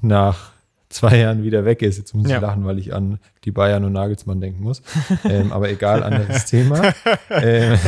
nach 0.00 0.52
zwei 0.88 1.18
Jahren 1.18 1.42
wieder 1.42 1.64
weg 1.64 1.82
ist. 1.82 1.98
Jetzt 1.98 2.14
muss 2.14 2.26
ich 2.26 2.32
ja. 2.32 2.40
lachen, 2.40 2.64
weil 2.64 2.78
ich 2.78 2.94
an 2.94 3.18
die 3.44 3.50
Bayern 3.50 3.84
und 3.84 3.92
Nagelsmann 3.92 4.40
denken 4.40 4.62
muss. 4.62 4.82
ähm, 5.24 5.52
aber 5.52 5.70
egal, 5.70 6.02
anderes 6.02 6.46
Thema. 6.46 6.94
Ähm, 7.30 7.78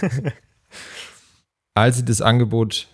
als 1.74 1.96
sie 1.96 2.04
das 2.04 2.20
Angebot 2.20 2.88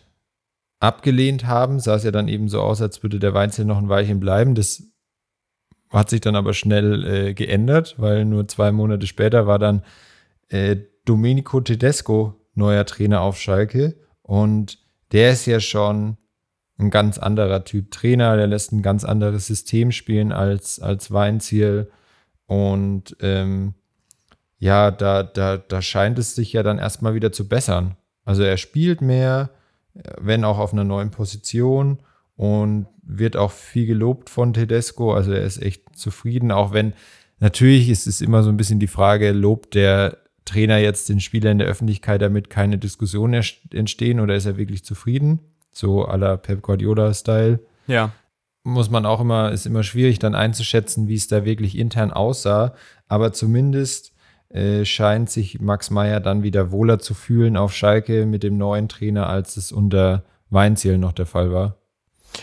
abgelehnt 0.80 1.46
haben. 1.46 1.78
Sah 1.78 1.94
es 1.94 2.04
ja 2.04 2.10
dann 2.10 2.26
eben 2.26 2.48
so 2.48 2.60
aus, 2.60 2.82
als 2.82 3.02
würde 3.02 3.18
der 3.20 3.34
Weinzel 3.34 3.64
noch 3.64 3.78
ein 3.78 3.88
Weilchen 3.88 4.18
bleiben. 4.18 4.54
Das 4.54 4.82
hat 5.90 6.10
sich 6.10 6.20
dann 6.20 6.36
aber 6.36 6.54
schnell 6.54 7.04
äh, 7.04 7.34
geändert, 7.34 7.94
weil 7.98 8.24
nur 8.24 8.48
zwei 8.48 8.72
Monate 8.72 9.06
später 9.06 9.46
war 9.46 9.58
dann 9.58 9.82
äh, 10.48 10.76
Domenico 11.04 11.60
Tedesco 11.60 12.34
neuer 12.54 12.84
Trainer 12.86 13.20
auf 13.20 13.38
Schalke. 13.38 13.96
Und 14.22 14.78
der 15.12 15.32
ist 15.32 15.46
ja 15.46 15.60
schon 15.60 16.16
ein 16.78 16.90
ganz 16.90 17.18
anderer 17.18 17.64
Typ 17.64 17.90
Trainer, 17.90 18.36
der 18.36 18.46
lässt 18.46 18.72
ein 18.72 18.82
ganz 18.82 19.04
anderes 19.04 19.46
System 19.46 19.92
spielen 19.92 20.32
als, 20.32 20.80
als 20.80 21.10
Weinziel. 21.12 21.90
Und 22.46 23.16
ähm, 23.20 23.74
ja, 24.58 24.90
da, 24.90 25.22
da, 25.22 25.56
da 25.56 25.82
scheint 25.82 26.18
es 26.18 26.34
sich 26.34 26.52
ja 26.52 26.62
dann 26.62 26.78
erstmal 26.78 27.14
wieder 27.14 27.32
zu 27.32 27.48
bessern. 27.48 27.96
Also 28.24 28.42
er 28.42 28.56
spielt 28.56 29.00
mehr, 29.00 29.50
wenn 30.18 30.44
auch 30.44 30.58
auf 30.58 30.72
einer 30.72 30.84
neuen 30.84 31.10
Position 31.10 31.98
und 32.36 32.86
wird 33.02 33.36
auch 33.36 33.50
viel 33.50 33.86
gelobt 33.86 34.30
von 34.30 34.52
Tedesco. 34.52 35.12
Also 35.12 35.32
er 35.32 35.42
ist 35.42 35.60
echt 35.60 35.96
zufrieden, 35.96 36.52
auch 36.52 36.72
wenn 36.72 36.94
natürlich 37.38 37.88
ist 37.90 38.06
es 38.06 38.20
immer 38.20 38.42
so 38.42 38.50
ein 38.50 38.56
bisschen 38.56 38.80
die 38.80 38.86
Frage, 38.86 39.32
lobt 39.32 39.74
der 39.74 40.18
Trainer 40.44 40.78
jetzt 40.78 41.08
den 41.08 41.20
Spieler 41.20 41.50
in 41.50 41.58
der 41.58 41.68
Öffentlichkeit, 41.68 42.22
damit 42.22 42.50
keine 42.50 42.78
Diskussionen 42.78 43.42
entstehen 43.72 44.20
oder 44.20 44.34
ist 44.34 44.46
er 44.46 44.56
wirklich 44.56 44.84
zufrieden? 44.84 45.40
So 45.72 46.06
à 46.08 46.16
la 46.16 46.36
Pep 46.36 46.62
Guardiola-Style. 46.62 47.60
Ja. 47.86 48.12
Muss 48.62 48.90
man 48.90 49.06
auch 49.06 49.20
immer, 49.20 49.52
ist 49.52 49.66
immer 49.66 49.82
schwierig 49.82 50.18
dann 50.18 50.34
einzuschätzen, 50.34 51.08
wie 51.08 51.14
es 51.14 51.28
da 51.28 51.44
wirklich 51.44 51.78
intern 51.78 52.12
aussah. 52.12 52.74
Aber 53.06 53.32
zumindest 53.32 54.09
äh, 54.50 54.84
scheint 54.84 55.30
sich 55.30 55.60
Max 55.60 55.90
Meyer 55.90 56.20
dann 56.20 56.42
wieder 56.42 56.72
wohler 56.72 56.98
zu 56.98 57.14
fühlen 57.14 57.56
auf 57.56 57.72
Schalke 57.72 58.26
mit 58.26 58.42
dem 58.42 58.58
neuen 58.58 58.88
Trainer, 58.88 59.28
als 59.28 59.56
es 59.56 59.72
unter 59.72 60.24
Weinziel 60.50 60.98
noch 60.98 61.12
der 61.12 61.26
Fall 61.26 61.52
war. 61.52 61.76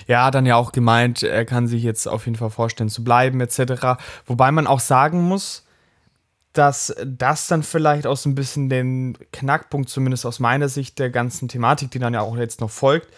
Ja, 0.08 0.32
dann 0.32 0.46
ja 0.46 0.56
auch 0.56 0.72
gemeint, 0.72 1.24
er 1.24 1.46
kann 1.46 1.67
sich 1.67 1.84
jetzt 1.84 2.08
auf 2.08 2.26
jeden 2.26 2.38
Fall 2.38 2.50
vorstellen 2.50 2.89
zu 2.89 3.04
bleiben, 3.04 3.41
etc. 3.41 4.00
Wobei 4.26 4.52
man 4.52 4.67
auch 4.67 4.80
sagen 4.80 5.22
muss, 5.22 5.65
dass 6.54 6.96
das 7.06 7.48
dann 7.48 7.63
vielleicht 7.63 8.08
auch 8.08 8.17
so 8.17 8.30
ein 8.30 8.36
bisschen 8.36 8.70
den 8.70 9.17
Knackpunkt, 9.32 9.89
zumindest 9.89 10.26
aus 10.26 10.39
meiner 10.39 10.70
Sicht, 10.70 11.00
der 11.00 11.10
ganzen 11.10 11.48
Thematik, 11.48 11.91
die 11.91 12.00
dann 12.00 12.13
ja 12.13 12.22
auch 12.22 12.38
jetzt 12.38 12.62
noch 12.62 12.72
folgt, 12.72 13.10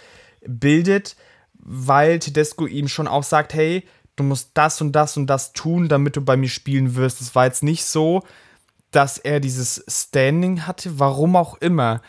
bildet, 0.46 1.16
weil 1.54 2.20
Tedesco 2.20 2.66
ihm 2.66 2.88
schon 2.88 3.08
auch 3.08 3.24
sagt, 3.24 3.54
hey, 3.54 3.86
du 4.16 4.24
musst 4.24 4.52
das 4.56 4.82
und 4.82 4.94
das 4.94 5.16
und 5.16 5.28
das 5.28 5.54
tun, 5.54 5.88
damit 5.88 6.16
du 6.16 6.22
bei 6.22 6.38
mir 6.38 6.50
spielen 6.50 6.96
wirst. 6.96 7.22
Es 7.22 7.34
war 7.36 7.46
jetzt 7.46 7.64
nicht 7.64 7.86
so, 7.86 8.24
dass 8.92 9.18
er 9.18 9.40
dieses 9.40 9.84
Standing 9.88 10.66
hatte, 10.66 11.00
warum 11.00 11.36
auch 11.36 11.56
immer. 11.56 12.02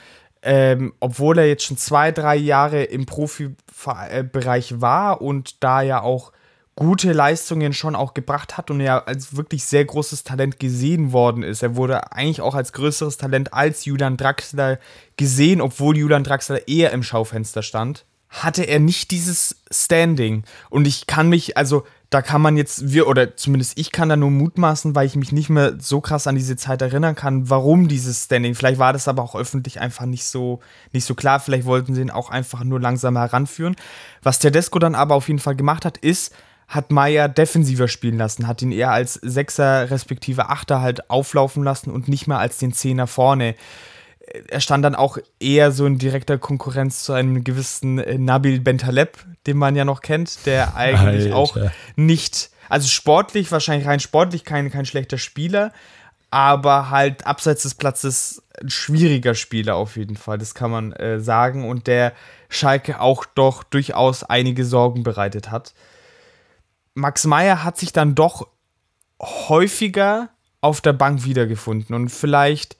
Ähm, 0.42 0.94
obwohl 1.00 1.38
er 1.38 1.48
jetzt 1.48 1.64
schon 1.64 1.76
zwei, 1.76 2.12
drei 2.12 2.36
Jahre 2.36 2.84
im 2.84 3.04
Profibereich 3.04 4.80
war 4.80 5.20
und 5.20 5.62
da 5.62 5.82
ja 5.82 6.00
auch 6.00 6.32
gute 6.76 7.12
Leistungen 7.12 7.74
schon 7.74 7.94
auch 7.94 8.14
gebracht 8.14 8.56
hat 8.56 8.70
und 8.70 8.80
er 8.80 9.06
als 9.06 9.36
wirklich 9.36 9.64
sehr 9.64 9.84
großes 9.84 10.24
Talent 10.24 10.58
gesehen 10.58 11.12
worden 11.12 11.42
ist. 11.42 11.62
Er 11.62 11.76
wurde 11.76 12.12
eigentlich 12.12 12.40
auch 12.40 12.54
als 12.54 12.72
größeres 12.72 13.18
Talent 13.18 13.52
als 13.52 13.84
Julian 13.84 14.16
Draxler 14.16 14.78
gesehen, 15.18 15.60
obwohl 15.60 15.98
Julian 15.98 16.24
Draxler 16.24 16.66
eher 16.68 16.92
im 16.92 17.02
Schaufenster 17.02 17.62
stand. 17.62 18.06
Hatte 18.30 18.62
er 18.62 18.78
nicht 18.78 19.10
dieses 19.10 19.56
Standing. 19.70 20.44
Und 20.70 20.86
ich 20.86 21.06
kann 21.06 21.28
mich, 21.28 21.58
also 21.58 21.84
da 22.10 22.22
kann 22.22 22.42
man 22.42 22.56
jetzt, 22.56 22.92
wir, 22.92 23.06
oder 23.06 23.36
zumindest 23.36 23.78
ich 23.78 23.92
kann 23.92 24.08
da 24.08 24.16
nur 24.16 24.32
mutmaßen, 24.32 24.96
weil 24.96 25.06
ich 25.06 25.14
mich 25.14 25.30
nicht 25.30 25.48
mehr 25.48 25.74
so 25.78 26.00
krass 26.00 26.26
an 26.26 26.34
diese 26.34 26.56
Zeit 26.56 26.82
erinnern 26.82 27.14
kann, 27.14 27.48
warum 27.48 27.86
dieses 27.86 28.24
Standing. 28.24 28.56
Vielleicht 28.56 28.80
war 28.80 28.92
das 28.92 29.06
aber 29.06 29.22
auch 29.22 29.36
öffentlich 29.36 29.80
einfach 29.80 30.06
nicht 30.06 30.24
so, 30.24 30.58
nicht 30.90 31.04
so 31.04 31.14
klar. 31.14 31.38
Vielleicht 31.38 31.66
wollten 31.66 31.94
sie 31.94 32.00
ihn 32.00 32.10
auch 32.10 32.28
einfach 32.28 32.64
nur 32.64 32.80
langsam 32.80 33.16
heranführen. 33.16 33.76
Was 34.24 34.40
Tedesco 34.40 34.80
dann 34.80 34.96
aber 34.96 35.14
auf 35.14 35.28
jeden 35.28 35.38
Fall 35.38 35.54
gemacht 35.54 35.84
hat, 35.84 35.98
ist, 35.98 36.34
hat 36.66 36.90
Meier 36.90 37.28
defensiver 37.28 37.86
spielen 37.86 38.18
lassen, 38.18 38.48
hat 38.48 38.60
ihn 38.60 38.72
eher 38.72 38.90
als 38.90 39.14
Sechser 39.14 39.90
respektive 39.90 40.48
Achter 40.48 40.80
halt 40.80 41.10
auflaufen 41.10 41.62
lassen 41.62 41.90
und 41.92 42.08
nicht 42.08 42.26
mehr 42.26 42.38
als 42.38 42.58
den 42.58 42.72
Zehner 42.72 43.06
vorne. 43.06 43.54
Er 44.48 44.60
stand 44.60 44.84
dann 44.84 44.94
auch 44.94 45.18
eher 45.38 45.72
so 45.72 45.86
in 45.86 45.98
direkter 45.98 46.38
Konkurrenz 46.38 47.04
zu 47.04 47.12
einem 47.12 47.44
gewissen 47.44 47.98
äh, 47.98 48.18
Nabil 48.18 48.60
Bentaleb, 48.60 49.18
den 49.46 49.56
man 49.56 49.76
ja 49.76 49.84
noch 49.84 50.00
kennt, 50.00 50.46
der 50.46 50.76
eigentlich 50.76 51.32
Alter. 51.32 51.36
auch 51.36 51.56
nicht, 51.96 52.50
also 52.68 52.88
sportlich, 52.88 53.50
wahrscheinlich 53.50 53.86
rein 53.86 54.00
sportlich 54.00 54.44
kein, 54.44 54.70
kein 54.70 54.86
schlechter 54.86 55.18
Spieler, 55.18 55.72
aber 56.30 56.90
halt 56.90 57.26
abseits 57.26 57.62
des 57.62 57.74
Platzes 57.74 58.42
ein 58.60 58.70
schwieriger 58.70 59.34
Spieler 59.34 59.76
auf 59.76 59.96
jeden 59.96 60.16
Fall, 60.16 60.38
das 60.38 60.54
kann 60.54 60.70
man 60.70 60.92
äh, 60.92 61.18
sagen 61.20 61.68
und 61.68 61.86
der 61.86 62.12
Schalke 62.48 63.00
auch 63.00 63.24
doch 63.24 63.64
durchaus 63.64 64.22
einige 64.22 64.64
Sorgen 64.64 65.02
bereitet 65.02 65.50
hat. 65.50 65.74
Max 66.94 67.24
Meyer 67.26 67.64
hat 67.64 67.78
sich 67.78 67.92
dann 67.92 68.14
doch 68.14 68.46
häufiger 69.20 70.30
auf 70.60 70.80
der 70.80 70.92
Bank 70.92 71.24
wiedergefunden 71.24 71.94
und 71.94 72.08
vielleicht 72.10 72.76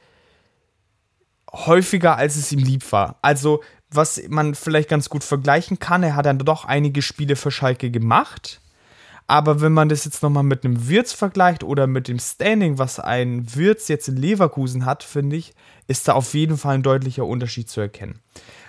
häufiger, 1.53 2.17
als 2.17 2.37
es 2.37 2.53
ihm 2.53 2.61
lieb 2.61 2.91
war. 2.93 3.17
Also, 3.23 3.63
was 3.91 4.21
man 4.29 4.55
vielleicht 4.55 4.89
ganz 4.89 5.09
gut 5.09 5.25
vergleichen 5.25 5.79
kann, 5.79 6.03
er 6.03 6.15
hat 6.15 6.27
dann 6.27 6.39
doch 6.39 6.65
einige 6.65 7.03
Spiele 7.03 7.37
für 7.37 7.51
Schalke 7.51 7.91
gemacht. 7.91 8.61
Aber 9.27 9.61
wenn 9.61 9.73
man 9.73 9.89
das 9.89 10.05
jetzt 10.05 10.25
nochmal 10.25 10.43
mit 10.43 10.65
einem 10.65 10.89
Wirtz 10.89 11.13
vergleicht 11.13 11.63
oder 11.63 11.87
mit 11.87 12.09
dem 12.09 12.19
Standing, 12.19 12.79
was 12.79 12.99
ein 12.99 13.55
Wirtz 13.55 13.87
jetzt 13.87 14.09
in 14.09 14.17
Leverkusen 14.17 14.85
hat, 14.85 15.05
finde 15.05 15.37
ich, 15.37 15.55
ist 15.87 16.09
da 16.09 16.15
auf 16.15 16.35
jeden 16.35 16.57
Fall 16.57 16.77
ein 16.77 16.83
deutlicher 16.83 17.25
Unterschied 17.25 17.69
zu 17.69 17.81
erkennen. 17.81 18.19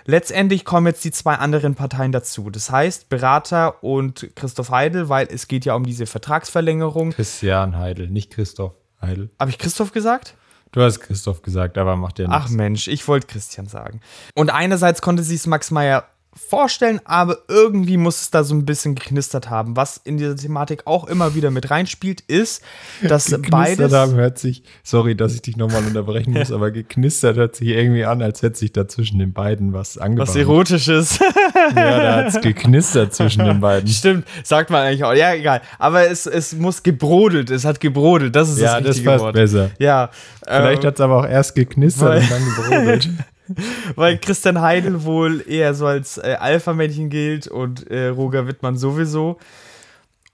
Letztendlich 0.04 0.64
kommen 0.64 0.86
jetzt 0.86 1.04
die 1.04 1.10
zwei 1.10 1.34
anderen 1.34 1.74
Parteien 1.74 2.12
dazu. 2.12 2.48
Das 2.50 2.70
heißt, 2.70 3.08
Berater 3.08 3.82
und 3.82 4.30
Christoph 4.36 4.70
Heidel, 4.70 5.08
weil 5.08 5.28
es 5.32 5.48
geht 5.48 5.64
ja 5.64 5.74
um 5.74 5.84
diese 5.84 6.06
Vertragsverlängerung. 6.06 7.10
Christian 7.10 7.76
Heidel, 7.76 8.08
nicht 8.08 8.32
Christoph 8.32 8.74
Heidel. 9.00 9.30
Habe 9.40 9.50
ich 9.50 9.58
Christoph 9.58 9.90
gesagt? 9.90 10.34
Du 10.72 10.80
hast 10.80 11.00
Christoph 11.00 11.42
gesagt, 11.42 11.76
aber 11.76 11.96
macht 11.96 12.18
ja 12.18 12.26
nichts. 12.26 12.44
Ach 12.46 12.50
Mensch, 12.50 12.88
ich 12.88 13.06
wollte 13.06 13.26
Christian 13.26 13.66
sagen. 13.66 14.00
Und 14.34 14.50
einerseits 14.50 15.02
konnte 15.02 15.22
sich 15.22 15.46
Max 15.46 15.70
Meyer 15.70 16.08
vorstellen, 16.34 17.00
aber 17.04 17.38
irgendwie 17.48 17.98
muss 17.98 18.22
es 18.22 18.30
da 18.30 18.42
so 18.42 18.54
ein 18.54 18.64
bisschen 18.64 18.94
geknistert 18.94 19.50
haben. 19.50 19.76
Was 19.76 20.00
in 20.02 20.16
dieser 20.16 20.34
Thematik 20.34 20.86
auch 20.86 21.06
immer 21.06 21.34
wieder 21.34 21.50
mit 21.50 21.70
reinspielt, 21.70 22.22
ist, 22.22 22.62
dass 23.02 23.26
geknistert 23.26 23.50
beides. 23.50 23.92
haben 23.92 24.14
hört 24.14 24.38
sich, 24.38 24.62
sorry, 24.82 25.14
dass 25.14 25.34
ich 25.34 25.42
dich 25.42 25.56
nochmal 25.58 25.84
unterbrechen 25.84 26.32
muss, 26.32 26.50
aber 26.52 26.70
geknistert 26.70 27.36
hört 27.36 27.56
sich 27.56 27.68
irgendwie 27.68 28.06
an, 28.06 28.22
als 28.22 28.40
hätte 28.40 28.58
sich 28.58 28.72
da 28.72 28.88
zwischen 28.88 29.18
den 29.18 29.34
beiden 29.34 29.74
was 29.74 29.98
angebaut. 29.98 30.28
Was 30.28 30.36
Erotisches. 30.36 31.18
ja, 31.76 32.00
da 32.00 32.16
hat 32.16 32.28
es 32.28 32.40
geknistert 32.40 33.14
zwischen 33.14 33.44
den 33.44 33.60
beiden. 33.60 33.88
Stimmt, 33.88 34.26
sagt 34.42 34.70
man 34.70 34.86
eigentlich 34.86 35.04
auch. 35.04 35.14
Ja, 35.14 35.34
egal. 35.34 35.60
Aber 35.78 36.08
es, 36.08 36.26
es 36.26 36.54
muss 36.54 36.82
gebrodelt, 36.82 37.50
es 37.50 37.66
hat 37.66 37.78
gebrodelt, 37.78 38.34
das 38.34 38.48
ist 38.48 38.58
ja, 38.58 38.80
das 38.80 38.90
richtige 38.90 39.10
das 39.10 39.20
Wort. 39.20 39.34
besser. 39.34 39.70
Ja. 39.78 40.10
Vielleicht 40.44 40.82
ähm, 40.82 40.88
hat 40.88 40.94
es 40.94 41.00
aber 41.00 41.18
auch 41.18 41.28
erst 41.28 41.54
geknistert 41.54 42.22
und 42.22 42.30
dann 42.30 42.44
gebrodelt. 42.44 43.10
Weil 43.94 44.18
Christian 44.18 44.60
Heidel 44.60 45.04
wohl 45.04 45.44
eher 45.46 45.74
so 45.74 45.86
als 45.86 46.18
äh, 46.18 46.36
Alpha-Männchen 46.38 47.10
gilt 47.10 47.48
und 47.48 47.90
äh, 47.90 48.08
Roger 48.08 48.46
Wittmann 48.46 48.76
sowieso. 48.76 49.38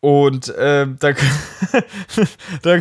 Und 0.00 0.48
äh, 0.50 0.86
da, 0.98 1.12
da 2.62 2.78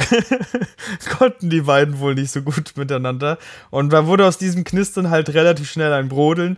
konnten 1.18 1.50
die 1.50 1.62
beiden 1.62 2.00
wohl 2.00 2.14
nicht 2.14 2.32
so 2.32 2.42
gut 2.42 2.74
miteinander. 2.76 3.40
Und 3.72 3.92
da 3.92 4.06
wurde 4.06 4.26
aus 4.26 4.38
diesem 4.38 4.64
Knistern 4.64 5.10
halt 5.10 5.30
relativ 5.30 5.70
schnell 5.70 5.94
ein 5.94 6.10
Brodeln. 6.10 6.58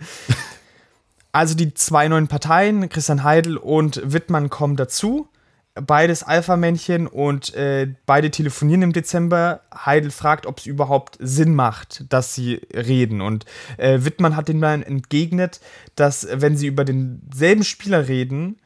Also 1.32 1.56
die 1.56 1.74
zwei 1.74 2.08
neuen 2.08 2.28
Parteien, 2.28 2.90
Christian 2.90 3.24
Heidel 3.24 3.58
und 3.58 4.02
Wittmann, 4.04 4.50
kommen 4.50 4.76
dazu 4.76 5.30
beides 5.76 6.24
Alpha-Männchen 6.24 7.08
und 7.08 7.54
äh, 7.54 7.88
beide 8.06 8.32
telefonieren 8.32 8.82
im 8.82 8.94
Dezember. 8.94 9.62
Heidel 9.74 10.12
fragt, 10.12 10.46
ob 10.46 10.60
es 10.60 10.66
überhaupt 10.66 11.18
Sinn 11.20 11.56
macht, 11.56 12.06
dass 12.10 12.36
sie 12.36 12.62
reden. 12.74 13.22
Und 13.22 13.46
äh, 13.78 14.00
Wittmann 14.02 14.36
hat 14.36 14.48
den 14.48 14.62
dann 14.62 14.84
entgegnet, 14.84 15.60
dass, 15.96 16.28
wenn 16.32 16.58
sie 16.58 16.68
über 16.68 16.86
denselben 16.86 17.64
Spieler 17.64 18.08
reden, 18.08 18.58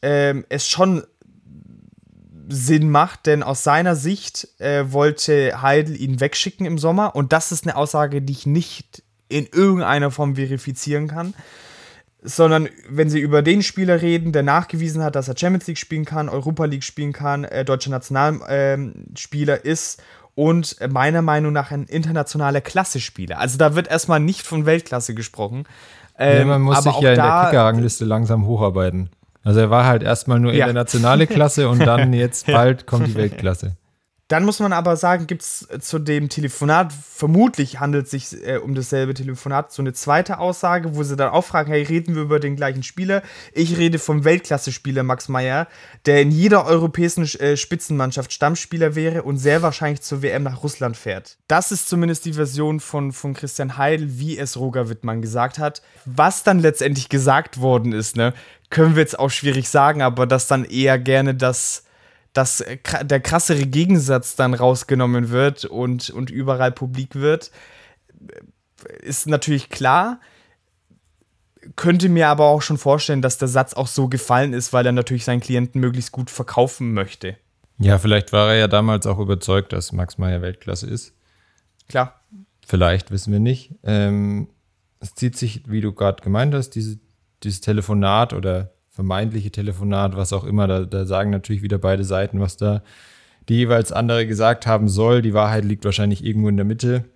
äh, 0.00 0.34
es 0.48 0.68
schon 0.68 1.04
Sinn 2.48 2.90
macht, 2.90 3.26
denn 3.26 3.42
aus 3.42 3.62
seiner 3.62 3.94
Sicht 3.94 4.48
äh, 4.58 4.92
wollte 4.92 5.62
Heidel 5.62 6.00
ihn 6.00 6.20
wegschicken 6.20 6.66
im 6.66 6.78
Sommer. 6.78 7.14
Und 7.14 7.32
das 7.32 7.52
ist 7.52 7.64
eine 7.64 7.76
Aussage, 7.76 8.22
die 8.22 8.32
ich 8.32 8.46
nicht 8.46 9.02
in 9.28 9.46
irgendeiner 9.46 10.10
Form 10.10 10.34
verifizieren 10.34 11.06
kann 11.06 11.34
sondern 12.22 12.68
wenn 12.88 13.08
sie 13.08 13.20
über 13.20 13.42
den 13.42 13.62
Spieler 13.62 14.02
reden, 14.02 14.32
der 14.32 14.42
nachgewiesen 14.42 15.02
hat, 15.02 15.16
dass 15.16 15.28
er 15.28 15.36
Champions 15.36 15.66
League 15.66 15.78
spielen 15.78 16.04
kann, 16.04 16.28
Europa 16.28 16.64
League 16.64 16.84
spielen 16.84 17.12
kann, 17.12 17.44
äh, 17.44 17.64
deutscher 17.64 17.90
Nationalspieler 17.90 19.64
äh, 19.64 19.68
ist 19.68 20.02
und 20.34 20.76
meiner 20.90 21.22
Meinung 21.22 21.52
nach 21.52 21.70
ein 21.70 21.84
internationaler 21.84 22.60
Klasse-Spieler. 22.60 23.38
Also 23.38 23.58
da 23.58 23.74
wird 23.74 23.88
erstmal 23.88 24.20
nicht 24.20 24.46
von 24.46 24.66
Weltklasse 24.66 25.14
gesprochen. 25.14 25.64
Ähm, 26.18 26.38
nee, 26.38 26.44
man 26.44 26.62
muss 26.62 26.82
sich 26.82 27.00
ja 27.00 27.10
in 27.10 27.16
der 27.16 27.44
Kicker-Rangliste 27.46 28.04
langsam 28.04 28.46
hocharbeiten. 28.46 29.10
Also 29.42 29.60
er 29.60 29.70
war 29.70 29.86
halt 29.86 30.02
erstmal 30.02 30.38
nur 30.38 30.52
ja. 30.52 30.66
internationale 30.66 31.26
Klasse 31.26 31.68
und 31.68 31.80
dann 31.80 32.12
jetzt 32.12 32.46
bald 32.52 32.86
kommt 32.86 33.06
die 33.06 33.14
Weltklasse. 33.14 33.76
Dann 34.30 34.44
muss 34.44 34.60
man 34.60 34.72
aber 34.72 34.94
sagen, 34.94 35.26
gibt 35.26 35.42
es 35.42 35.66
zu 35.80 35.98
dem 35.98 36.28
Telefonat, 36.28 36.92
vermutlich 36.92 37.80
handelt 37.80 38.04
es 38.04 38.10
sich 38.12 38.46
äh, 38.46 38.58
um 38.58 38.76
dasselbe 38.76 39.12
Telefonat, 39.12 39.72
so 39.72 39.82
eine 39.82 39.92
zweite 39.92 40.38
Aussage, 40.38 40.94
wo 40.94 41.02
sie 41.02 41.16
dann 41.16 41.30
auch 41.30 41.44
fragen, 41.44 41.72
hey, 41.72 41.82
reden 41.82 42.14
wir 42.14 42.22
über 42.22 42.38
den 42.38 42.54
gleichen 42.54 42.84
Spieler? 42.84 43.22
Ich 43.54 43.76
rede 43.76 43.98
vom 43.98 44.22
Weltklasse-Spieler 44.22 45.02
Max 45.02 45.28
Meyer, 45.28 45.66
der 46.06 46.22
in 46.22 46.30
jeder 46.30 46.64
europäischen 46.66 47.24
äh, 47.40 47.56
Spitzenmannschaft 47.56 48.32
Stammspieler 48.32 48.94
wäre 48.94 49.24
und 49.24 49.38
sehr 49.38 49.62
wahrscheinlich 49.62 50.02
zur 50.02 50.22
WM 50.22 50.44
nach 50.44 50.62
Russland 50.62 50.96
fährt. 50.96 51.36
Das 51.48 51.72
ist 51.72 51.88
zumindest 51.88 52.24
die 52.24 52.34
Version 52.34 52.78
von, 52.78 53.10
von 53.10 53.34
Christian 53.34 53.78
Heidel, 53.78 54.20
wie 54.20 54.38
es 54.38 54.56
Roger 54.56 54.88
Wittmann 54.88 55.22
gesagt 55.22 55.58
hat. 55.58 55.82
Was 56.04 56.44
dann 56.44 56.60
letztendlich 56.60 57.08
gesagt 57.08 57.60
worden 57.60 57.92
ist, 57.92 58.14
ne, 58.14 58.32
können 58.70 58.94
wir 58.94 59.02
jetzt 59.02 59.18
auch 59.18 59.30
schwierig 59.30 59.68
sagen, 59.68 60.02
aber 60.02 60.24
dass 60.28 60.46
dann 60.46 60.64
eher 60.64 61.00
gerne 61.00 61.34
das 61.34 61.82
dass 62.32 62.64
der 63.02 63.20
krassere 63.20 63.66
Gegensatz 63.66 64.36
dann 64.36 64.54
rausgenommen 64.54 65.30
wird 65.30 65.64
und, 65.64 66.10
und 66.10 66.30
überall 66.30 66.72
publik 66.72 67.16
wird, 67.16 67.50
ist 69.00 69.26
natürlich 69.26 69.68
klar. 69.68 70.20
Könnte 71.76 72.08
mir 72.08 72.28
aber 72.28 72.46
auch 72.46 72.62
schon 72.62 72.78
vorstellen, 72.78 73.20
dass 73.20 73.36
der 73.36 73.48
Satz 73.48 73.74
auch 73.74 73.86
so 73.86 74.08
gefallen 74.08 74.52
ist, 74.52 74.72
weil 74.72 74.86
er 74.86 74.92
natürlich 74.92 75.24
seinen 75.24 75.40
Klienten 75.40 75.80
möglichst 75.80 76.12
gut 76.12 76.30
verkaufen 76.30 76.94
möchte. 76.94 77.36
Ja, 77.78 77.98
vielleicht 77.98 78.32
war 78.32 78.50
er 78.50 78.56
ja 78.56 78.68
damals 78.68 79.06
auch 79.06 79.18
überzeugt, 79.18 79.72
dass 79.72 79.92
Max 79.92 80.18
Meyer 80.18 80.42
Weltklasse 80.42 80.86
ist. 80.86 81.14
Klar. 81.88 82.20
Vielleicht, 82.66 83.10
wissen 83.10 83.32
wir 83.32 83.40
nicht. 83.40 83.74
Ähm, 83.82 84.48
es 85.00 85.14
zieht 85.14 85.36
sich, 85.36 85.62
wie 85.66 85.80
du 85.80 85.92
gerade 85.92 86.22
gemeint 86.22 86.54
hast, 86.54 86.70
diese, 86.70 86.98
dieses 87.42 87.60
Telefonat 87.60 88.32
oder 88.32 88.72
vermeintliche 89.00 89.50
Telefonat, 89.50 90.14
was 90.14 90.34
auch 90.34 90.44
immer. 90.44 90.66
Da, 90.66 90.84
da 90.84 91.06
sagen 91.06 91.30
natürlich 91.30 91.62
wieder 91.62 91.78
beide 91.78 92.04
Seiten, 92.04 92.38
was 92.38 92.58
da 92.58 92.82
die 93.48 93.54
jeweils 93.54 93.92
andere 93.92 94.26
gesagt 94.26 94.66
haben 94.66 94.90
soll. 94.90 95.22
Die 95.22 95.32
Wahrheit 95.32 95.64
liegt 95.64 95.86
wahrscheinlich 95.86 96.22
irgendwo 96.22 96.50
in 96.50 96.58
der 96.58 96.66
Mitte. 96.66 97.06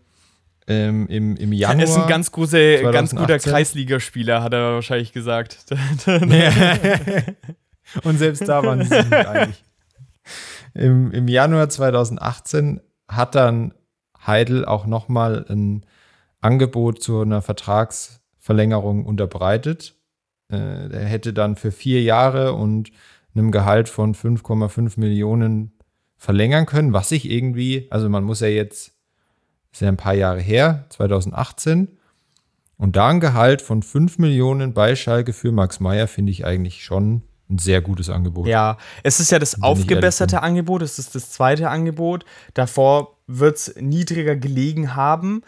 Ähm, 0.67 1.07
im, 1.09 1.37
im 1.37 1.53
Januar. 1.53 1.81
Er 1.81 1.85
ist 1.85 1.99
ein 1.99 2.09
ganz, 2.09 2.33
große, 2.33 2.91
ganz 2.91 3.15
guter 3.15 3.39
Kreisligaspieler, 3.39 4.43
hat 4.43 4.55
er 4.55 4.73
wahrscheinlich 4.73 5.13
gesagt. 5.13 5.59
Und 8.03 8.19
selbst 8.19 8.49
da 8.49 8.63
waren 8.63 8.83
sie 8.83 8.95
nicht 8.95 9.13
einig. 9.13 9.63
Im, 10.73 11.13
Im 11.13 11.29
Januar 11.29 11.69
2018 11.69 12.81
hat 13.09 13.35
dann 13.35 13.75
Heidel 14.27 14.65
auch 14.65 14.87
nochmal 14.87 15.45
ein 15.51 15.85
Angebot 16.41 17.03
zu 17.03 17.21
einer 17.21 17.43
Vertragsverlängerung 17.43 19.05
unterbreitet. 19.05 19.97
Äh, 20.55 20.97
er 20.97 21.07
hätte 21.07 21.33
dann 21.33 21.57
für 21.57 21.73
vier 21.73 22.03
Jahre 22.03 22.53
und 22.55 22.91
einem 23.35 23.51
Gehalt 23.51 23.89
von 23.89 24.15
5,5 24.15 24.99
Millionen 24.99 25.73
verlängern 26.17 26.67
können, 26.67 26.93
was 26.93 27.09
sich 27.09 27.31
irgendwie, 27.31 27.89
also 27.91 28.09
man 28.09 28.25
muss 28.25 28.41
ja 28.41 28.49
jetzt, 28.49 28.93
ist 29.73 29.83
ja 29.83 29.89
ein 29.89 29.97
paar 29.97 30.15
Jahre 30.15 30.41
her, 30.41 30.87
2018, 30.91 31.89
und 32.77 32.97
da 32.97 33.09
ein 33.09 33.21
Gehalt 33.21 33.63
von 33.63 33.83
5 33.83 34.19
Millionen 34.19 34.73
bei 34.73 34.97
Schalke 34.97 35.33
für 35.33 35.53
Max 35.53 35.81
Meyer 35.81 36.09
finde 36.09 36.33
ich 36.33 36.45
eigentlich 36.45 36.85
schon 36.85 37.23
ein 37.51 37.59
sehr 37.59 37.81
gutes 37.81 38.11
Angebot. 38.11 38.47
Ja, 38.47 38.79
es 39.03 39.21
ist 39.21 39.31
ja 39.31 39.39
das 39.39 39.63
aufgebesserte 39.63 40.43
Angebot, 40.43 40.83
es 40.83 40.99
ist 40.99 41.15
das 41.15 41.31
zweite 41.31 41.69
Angebot. 41.69 42.25
Davor 42.55 43.19
wird 43.27 43.57
es 43.57 43.75
niedriger 43.79 44.37
gelegen 44.37 44.97
haben 44.97 45.43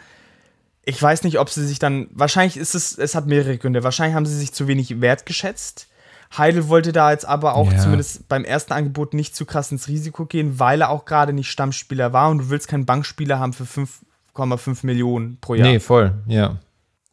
ich 0.87 1.01
weiß 1.01 1.23
nicht, 1.23 1.37
ob 1.37 1.49
sie 1.49 1.67
sich 1.67 1.79
dann. 1.79 2.07
Wahrscheinlich 2.11 2.55
ist 2.55 2.73
es, 2.73 2.97
es 2.97 3.13
hat 3.13 3.27
mehrere 3.27 3.57
Gründe. 3.57 3.83
Wahrscheinlich 3.83 4.15
haben 4.15 4.25
sie 4.25 4.37
sich 4.37 4.53
zu 4.53 4.67
wenig 4.67 5.01
wertgeschätzt. 5.01 5.89
Heidel 6.37 6.69
wollte 6.69 6.93
da 6.93 7.11
jetzt 7.11 7.25
aber 7.25 7.55
auch 7.55 7.71
ja. 7.71 7.77
zumindest 7.77 8.29
beim 8.29 8.45
ersten 8.45 8.71
Angebot 8.71 9.13
nicht 9.13 9.35
zu 9.35 9.45
krass 9.45 9.71
ins 9.71 9.89
Risiko 9.89 10.25
gehen, 10.25 10.59
weil 10.59 10.81
er 10.81 10.89
auch 10.89 11.03
gerade 11.03 11.33
nicht 11.33 11.51
Stammspieler 11.51 12.13
war 12.13 12.29
und 12.29 12.37
du 12.37 12.49
willst 12.49 12.69
keinen 12.69 12.85
Bankspieler 12.85 13.37
haben 13.37 13.51
für 13.51 13.65
5,5 13.65 14.85
Millionen 14.85 15.37
pro 15.41 15.55
Jahr. 15.55 15.67
Nee, 15.67 15.79
voll, 15.79 16.13
ja. 16.27 16.57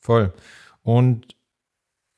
Voll. 0.01 0.33
Und 0.83 1.35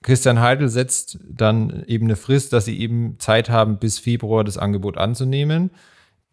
Christian 0.03 0.40
Heidel 0.40 0.69
setzt 0.69 1.19
dann 1.27 1.85
eben 1.87 2.05
eine 2.07 2.16
Frist, 2.16 2.53
dass 2.53 2.66
sie 2.66 2.79
eben 2.79 3.19
Zeit 3.19 3.49
haben, 3.49 3.79
bis 3.79 3.99
Februar 3.99 4.45
das 4.45 4.59
Angebot 4.59 4.99
anzunehmen. 4.99 5.71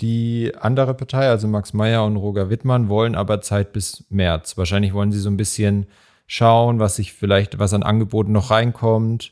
Die 0.04 0.52
andere 0.60 0.94
Partei, 0.96 1.30
also 1.30 1.48
Max 1.48 1.72
Meyer 1.72 2.04
und 2.04 2.18
Roger 2.18 2.50
Wittmann, 2.50 2.90
wollen 2.90 3.16
aber 3.16 3.40
Zeit 3.40 3.72
bis 3.72 4.04
März. 4.10 4.58
Wahrscheinlich 4.58 4.94
wollen 4.94 5.14
sie 5.14 5.20
so 5.20 5.30
ein 5.30 5.38
bisschen 5.38 5.88
schauen, 6.28 6.80
was 6.80 6.98
sich 6.98 7.14
vielleicht, 7.14 7.58
was 7.58 7.74
an 7.74 7.84
Angeboten 7.84 8.34
noch 8.34 8.52
reinkommt. 8.52 9.32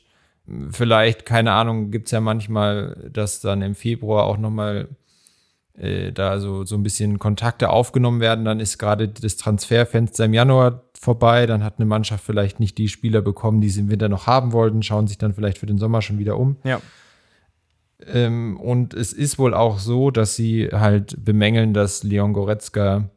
Vielleicht, 0.70 1.26
keine 1.26 1.52
Ahnung, 1.52 1.90
gibt 1.90 2.06
es 2.06 2.12
ja 2.12 2.22
manchmal, 2.22 3.10
dass 3.12 3.40
dann 3.40 3.60
im 3.60 3.74
Februar 3.74 4.24
auch 4.24 4.38
nochmal 4.38 4.88
äh, 5.76 6.10
da 6.10 6.40
so, 6.40 6.64
so 6.64 6.74
ein 6.74 6.82
bisschen 6.82 7.18
Kontakte 7.18 7.68
aufgenommen 7.68 8.22
werden. 8.22 8.46
Dann 8.46 8.58
ist 8.58 8.78
gerade 8.78 9.08
das 9.08 9.36
Transferfenster 9.36 10.24
im 10.24 10.32
Januar 10.32 10.84
vorbei. 10.98 11.44
Dann 11.44 11.62
hat 11.62 11.74
eine 11.76 11.86
Mannschaft 11.86 12.24
vielleicht 12.24 12.60
nicht 12.60 12.78
die 12.78 12.88
Spieler 12.88 13.20
bekommen, 13.20 13.60
die 13.60 13.68
sie 13.68 13.80
im 13.80 13.90
Winter 13.90 14.08
noch 14.08 14.26
haben 14.26 14.52
wollten, 14.52 14.82
schauen 14.82 15.06
sich 15.06 15.18
dann 15.18 15.34
vielleicht 15.34 15.58
für 15.58 15.66
den 15.66 15.76
Sommer 15.76 16.00
schon 16.00 16.18
wieder 16.18 16.38
um. 16.38 16.56
Ja. 16.64 16.80
Ähm, 18.06 18.58
und 18.58 18.94
es 18.94 19.12
ist 19.12 19.38
wohl 19.38 19.54
auch 19.54 19.78
so, 19.78 20.10
dass 20.10 20.36
sie 20.36 20.68
halt 20.72 21.24
bemängeln, 21.24 21.74
dass 21.74 22.02
Leon 22.02 22.32
Goretzka 22.32 23.10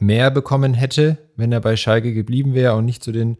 mehr 0.00 0.30
bekommen 0.30 0.74
hätte, 0.74 1.18
wenn 1.36 1.52
er 1.52 1.60
bei 1.60 1.76
Schalke 1.76 2.12
geblieben 2.12 2.54
wäre 2.54 2.74
und 2.74 2.84
nicht 2.84 3.02
zu 3.02 3.12
den 3.12 3.38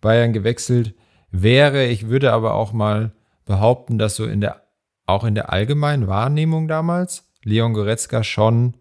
Bayern 0.00 0.32
gewechselt 0.32 0.94
wäre. 1.30 1.86
Ich 1.86 2.08
würde 2.08 2.32
aber 2.32 2.54
auch 2.54 2.72
mal 2.72 3.12
behaupten, 3.44 3.98
dass 3.98 4.16
so 4.16 4.24
in 4.24 4.40
der, 4.40 4.62
auch 5.06 5.24
in 5.24 5.34
der 5.34 5.52
allgemeinen 5.52 6.06
Wahrnehmung 6.06 6.68
damals 6.68 7.24
Leon 7.42 7.74
Goretzka 7.74 8.22
schon 8.24 8.74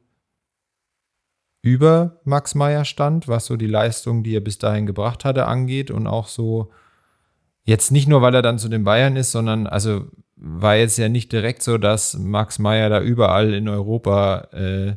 über 1.62 2.20
Max 2.26 2.56
Meyer 2.56 2.86
stand, 2.86 3.28
was 3.28 3.46
so 3.46 3.56
die 3.56 3.68
Leistung, 3.68 4.24
die 4.24 4.36
er 4.36 4.42
bis 4.42 4.58
dahin 4.58 4.86
gebracht 4.86 5.24
hatte, 5.26 5.48
angeht 5.48 5.92
und 5.92 6.08
auch 6.08 6.28
so 6.28 6.72
jetzt 7.64 7.92
nicht 7.92 8.08
nur, 8.08 8.22
weil 8.22 8.36
er 8.36 8.42
dann 8.42 8.60
zu 8.60 8.68
den 8.68 8.84
Bayern 8.84 9.16
ist, 9.16 9.32
sondern 9.32 9.66
also 9.66 10.08
war 10.46 10.76
jetzt 10.76 10.98
ja 10.98 11.08
nicht 11.08 11.32
direkt 11.32 11.64
so, 11.64 11.78
dass 11.78 12.16
Max 12.16 12.60
Meyer 12.60 12.90
da 12.90 13.02
überall 13.02 13.54
in 13.54 13.70
Europa 13.70 14.50
äh, 14.52 14.96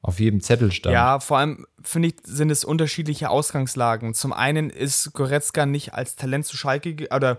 auf 0.00 0.18
jedem 0.18 0.40
Zettel 0.40 0.72
stand. 0.72 0.94
Ja, 0.94 1.20
vor 1.20 1.36
allem 1.36 1.66
finde 1.82 2.08
ich, 2.08 2.14
sind 2.24 2.50
es 2.50 2.64
unterschiedliche 2.64 3.28
Ausgangslagen. 3.28 4.14
Zum 4.14 4.32
einen 4.32 4.70
ist 4.70 5.12
Goretzka 5.12 5.66
nicht 5.66 5.92
als 5.92 6.16
Talent 6.16 6.46
zu 6.46 6.56
Schalke, 6.56 7.06
oder 7.14 7.38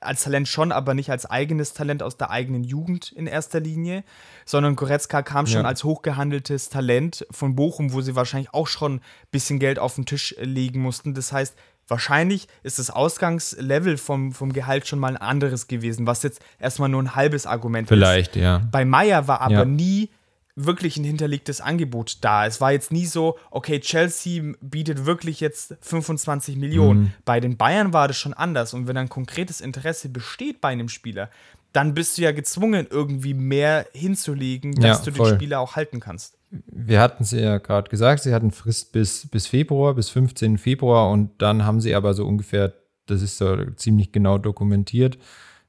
als 0.00 0.24
Talent 0.24 0.48
schon, 0.48 0.72
aber 0.72 0.94
nicht 0.94 1.10
als 1.10 1.24
eigenes 1.24 1.72
Talent 1.72 2.02
aus 2.02 2.16
der 2.16 2.30
eigenen 2.30 2.64
Jugend 2.64 3.12
in 3.12 3.28
erster 3.28 3.60
Linie, 3.60 4.02
sondern 4.44 4.74
Goretzka 4.74 5.22
kam 5.22 5.46
schon 5.46 5.62
ja. 5.62 5.68
als 5.68 5.84
hochgehandeltes 5.84 6.68
Talent 6.68 7.26
von 7.30 7.54
Bochum, 7.54 7.92
wo 7.92 8.00
sie 8.00 8.16
wahrscheinlich 8.16 8.52
auch 8.52 8.66
schon 8.66 8.96
ein 8.96 9.00
bisschen 9.30 9.60
Geld 9.60 9.78
auf 9.78 9.94
den 9.94 10.04
Tisch 10.04 10.34
legen 10.40 10.80
mussten. 10.80 11.14
Das 11.14 11.32
heißt, 11.32 11.54
Wahrscheinlich 11.88 12.48
ist 12.62 12.78
das 12.78 12.90
Ausgangslevel 12.90 13.96
vom, 13.96 14.32
vom 14.32 14.52
Gehalt 14.52 14.86
schon 14.86 14.98
mal 14.98 15.08
ein 15.08 15.16
anderes 15.16 15.66
gewesen, 15.68 16.06
was 16.06 16.22
jetzt 16.22 16.40
erstmal 16.58 16.90
nur 16.90 17.02
ein 17.02 17.14
halbes 17.14 17.46
Argument 17.46 17.88
Vielleicht, 17.88 18.28
ist. 18.28 18.32
Vielleicht, 18.34 18.62
ja. 18.62 18.68
Bei 18.70 18.84
Meyer 18.84 19.26
war 19.26 19.40
aber 19.40 19.54
ja. 19.54 19.64
nie 19.64 20.10
wirklich 20.54 20.96
ein 20.96 21.04
hinterlegtes 21.04 21.60
Angebot 21.60 22.18
da. 22.20 22.46
Es 22.46 22.60
war 22.60 22.72
jetzt 22.72 22.92
nie 22.92 23.06
so, 23.06 23.38
okay, 23.50 23.80
Chelsea 23.80 24.54
bietet 24.60 25.06
wirklich 25.06 25.40
jetzt 25.40 25.76
25 25.80 26.56
Millionen. 26.56 27.00
Mhm. 27.00 27.12
Bei 27.24 27.40
den 27.40 27.56
Bayern 27.56 27.92
war 27.92 28.08
das 28.08 28.18
schon 28.18 28.34
anders. 28.34 28.74
Und 28.74 28.86
wenn 28.86 28.96
ein 28.96 29.08
konkretes 29.08 29.60
Interesse 29.60 30.08
besteht 30.08 30.60
bei 30.60 30.68
einem 30.68 30.88
Spieler, 30.88 31.30
dann 31.72 31.94
bist 31.94 32.18
du 32.18 32.22
ja 32.22 32.32
gezwungen, 32.32 32.86
irgendwie 32.90 33.34
mehr 33.34 33.86
hinzulegen, 33.92 34.74
dass 34.74 35.06
ja, 35.06 35.12
du 35.12 35.22
den 35.22 35.34
Spieler 35.36 35.60
auch 35.60 35.76
halten 35.76 36.00
kannst 36.00 36.37
wir 36.50 37.00
hatten 37.00 37.22
es 37.22 37.30
ja 37.32 37.58
gerade 37.58 37.90
gesagt, 37.90 38.22
sie 38.22 38.34
hatten 38.34 38.50
Frist 38.50 38.92
bis, 38.92 39.28
bis 39.28 39.46
Februar, 39.46 39.94
bis 39.94 40.08
15. 40.10 40.58
Februar 40.58 41.10
und 41.10 41.30
dann 41.38 41.64
haben 41.64 41.80
sie 41.80 41.94
aber 41.94 42.14
so 42.14 42.26
ungefähr, 42.26 42.72
das 43.06 43.22
ist 43.22 43.38
so 43.38 43.56
ziemlich 43.76 44.12
genau 44.12 44.38
dokumentiert, 44.38 45.18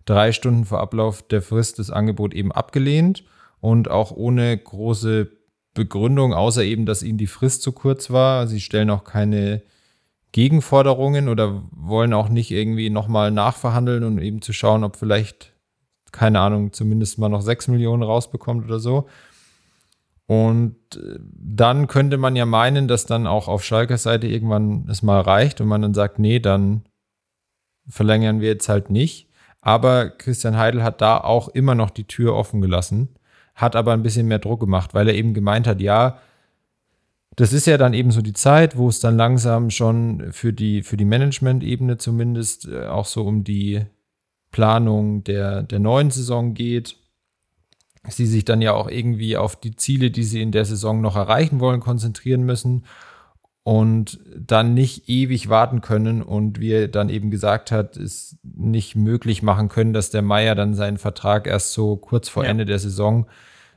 drei 0.05 0.31
Stunden 0.31 0.65
vor 0.65 0.79
Ablauf 0.79 1.21
der 1.27 1.41
Frist 1.41 1.79
das 1.79 1.91
Angebot 1.91 2.33
eben 2.33 2.51
abgelehnt 2.51 3.23
und 3.59 3.91
auch 3.91 4.11
ohne 4.11 4.57
große 4.57 5.29
Begründung, 5.73 6.33
außer 6.33 6.63
eben, 6.63 6.85
dass 6.85 7.03
ihnen 7.03 7.17
die 7.17 7.27
Frist 7.27 7.61
zu 7.61 7.71
kurz 7.71 8.09
war. 8.09 8.47
Sie 8.47 8.59
stellen 8.59 8.89
auch 8.89 9.03
keine 9.03 9.61
Gegenforderungen 10.31 11.29
oder 11.29 11.63
wollen 11.71 12.13
auch 12.13 12.29
nicht 12.29 12.51
irgendwie 12.51 12.89
nochmal 12.89 13.31
nachverhandeln 13.31 14.03
und 14.03 14.19
eben 14.19 14.41
zu 14.41 14.53
schauen, 14.53 14.83
ob 14.83 14.95
vielleicht, 14.95 15.53
keine 16.11 16.39
Ahnung, 16.39 16.73
zumindest 16.73 17.17
mal 17.17 17.29
noch 17.29 17.41
sechs 17.41 17.67
Millionen 17.67 18.03
rausbekommt 18.03 18.65
oder 18.65 18.79
so. 18.79 19.07
Und 20.29 20.75
äh, 20.95 21.17
dann 21.19 21.87
könnte 21.87 22.17
man 22.17 22.35
ja 22.35 22.45
meinen, 22.45 22.87
dass 22.87 23.07
dann 23.07 23.25
auch 23.25 23.47
auf 23.47 23.63
Schalkers 23.63 24.03
Seite 24.03 24.27
irgendwann 24.27 24.87
es 24.87 25.01
mal 25.01 25.21
reicht 25.21 25.59
und 25.59 25.67
man 25.67 25.81
dann 25.81 25.95
sagt, 25.95 26.19
nee, 26.19 26.39
dann 26.39 26.83
verlängern 27.87 28.39
wir 28.39 28.49
jetzt 28.49 28.69
halt 28.69 28.91
nicht. 28.91 29.27
Aber 29.59 30.11
Christian 30.11 30.55
Heidel 30.55 30.83
hat 30.83 31.01
da 31.01 31.17
auch 31.17 31.47
immer 31.47 31.73
noch 31.73 31.89
die 31.89 32.03
Tür 32.03 32.35
offen 32.35 32.61
gelassen, 32.61 33.09
hat 33.55 33.75
aber 33.75 33.91
ein 33.93 34.03
bisschen 34.03 34.27
mehr 34.27 34.37
Druck 34.37 34.59
gemacht, 34.59 34.93
weil 34.93 35.07
er 35.07 35.15
eben 35.15 35.33
gemeint 35.33 35.65
hat, 35.65 35.81
ja, 35.81 36.19
das 37.35 37.51
ist 37.51 37.65
ja 37.65 37.79
dann 37.79 37.95
eben 37.95 38.11
so 38.11 38.21
die 38.21 38.33
Zeit, 38.33 38.77
wo 38.77 38.87
es 38.87 38.99
dann 38.99 39.17
langsam 39.17 39.71
schon 39.71 40.31
für 40.31 40.53
die, 40.53 40.83
für 40.83 40.95
die 40.95 41.05
Management-Ebene 41.05 41.97
zumindest 41.97 42.67
äh, 42.67 42.85
auch 42.85 43.07
so 43.07 43.25
um 43.25 43.43
die 43.43 43.83
Planung 44.51 45.23
der, 45.23 45.63
der 45.63 45.79
neuen 45.79 46.11
Saison 46.11 46.53
geht. 46.53 46.97
Sie 48.07 48.25
sich 48.25 48.45
dann 48.45 48.61
ja 48.61 48.73
auch 48.73 48.89
irgendwie 48.89 49.37
auf 49.37 49.55
die 49.55 49.75
Ziele, 49.75 50.11
die 50.11 50.23
sie 50.23 50.41
in 50.41 50.51
der 50.51 50.65
Saison 50.65 51.01
noch 51.01 51.15
erreichen 51.15 51.59
wollen, 51.59 51.79
konzentrieren 51.79 52.43
müssen 52.43 52.85
und 53.63 54.19
dann 54.35 54.73
nicht 54.73 55.09
ewig 55.09 55.49
warten 55.49 55.81
können 55.81 56.21
und 56.21 56.59
wie 56.59 56.71
er 56.71 56.87
dann 56.87 57.09
eben 57.09 57.29
gesagt 57.29 57.71
hat, 57.71 57.97
es 57.97 58.37
nicht 58.43 58.95
möglich 58.95 59.43
machen 59.43 59.69
können, 59.69 59.93
dass 59.93 60.09
der 60.09 60.21
Meier 60.21 60.55
dann 60.55 60.73
seinen 60.73 60.97
Vertrag 60.97 61.45
erst 61.45 61.73
so 61.73 61.97
kurz 61.97 62.29
vor 62.29 62.45
ja. 62.45 62.49
Ende 62.49 62.65
der 62.65 62.79
Saison 62.79 63.27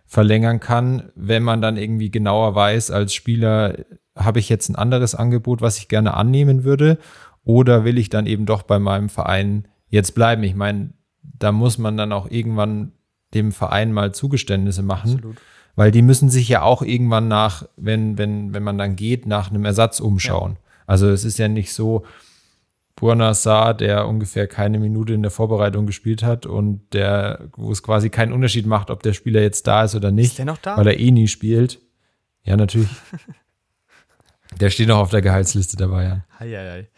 verlängern 0.07 0.61
kann, 0.61 1.11
wenn 1.15 1.43
man 1.43 1.61
dann 1.61 1.77
irgendwie 1.77 2.11
genauer 2.11 2.55
weiß, 2.55 2.91
als 2.91 3.15
Spieler 3.15 3.85
habe 4.17 4.39
ich 4.39 4.49
jetzt 4.49 4.69
ein 4.69 4.77
anderes 4.77 5.15
Angebot, 5.15 5.63
was 5.63 5.79
ich 5.79 5.89
gerne 5.89 6.15
annehmen 6.15 6.65
würde 6.65 6.99
oder 7.45 7.85
will 7.85 7.99
ich 7.99 8.09
dann 8.09 8.27
eben 8.27 8.47
doch 8.47 8.63
bei 8.63 8.79
meinem 8.79 9.09
Verein 9.09 9.69
jetzt 9.89 10.15
bleiben? 10.15 10.43
Ich 10.43 10.55
meine, 10.55 10.93
da 11.23 11.53
muss 11.53 11.79
man 11.79 11.97
dann 11.97 12.13
auch 12.13 12.31
irgendwann 12.31 12.93
dem 13.35 13.53
Verein 13.53 13.93
mal 13.93 14.13
Zugeständnisse 14.13 14.83
machen. 14.83 15.15
Absolut. 15.15 15.37
Weil 15.75 15.91
die 15.91 16.03
müssen 16.03 16.29
sich 16.29 16.49
ja 16.49 16.63
auch 16.63 16.83
irgendwann 16.83 17.29
nach, 17.29 17.67
wenn, 17.77 18.19
wenn, 18.19 18.53
wenn 18.53 18.63
man 18.63 18.77
dann 18.77 18.97
geht, 18.97 19.27
nach 19.27 19.51
einem 19.51 19.65
Ersatz 19.65 20.01
umschauen. 20.01 20.53
Ja. 20.53 20.59
Also 20.87 21.09
es 21.09 21.25
ist 21.25 21.39
ja 21.39 21.49
nicht 21.49 21.73
so, 21.73 22.05
Burna 22.97 23.35
Saar, 23.35 23.75
der 23.75 24.07
ungefähr 24.07 24.47
keine 24.47 24.79
Minute 24.79 25.15
in 25.15 25.23
der 25.23 25.31
Vorbereitung 25.31 25.87
gespielt 25.87 26.23
hat 26.23 26.47
und 26.47 26.83
der, 26.93 27.49
wo 27.57 27.73
es 27.73 27.83
quasi 27.83 28.11
keinen 28.11 28.33
Unterschied 28.33 28.67
macht, 28.67 28.91
ob 28.91 29.03
der 29.03 29.13
Spieler 29.13 29.41
jetzt 29.41 29.67
da 29.67 29.85
ist 29.85 29.95
oder 29.95 30.11
nicht. 30.11 30.33
Ist 30.33 30.39
der 30.39 30.45
noch 30.45 30.59
da? 30.59 30.77
Weil 30.77 30.87
er 30.87 31.01
eh 31.01 31.11
nie 31.11 31.29
spielt. 31.29 31.81
Ja, 32.45 32.57
natürlich. 32.57 32.91
der 34.61 34.71
steht 34.71 34.89
noch 34.89 34.99
auf 34.99 35.11
der 35.11 35.23
Gehaltsliste 35.23 35.77
dabei, 35.77 36.05
ja. 36.05 36.25
Hei, 36.39 36.51
hei, 36.51 36.71
hei. 36.71 36.89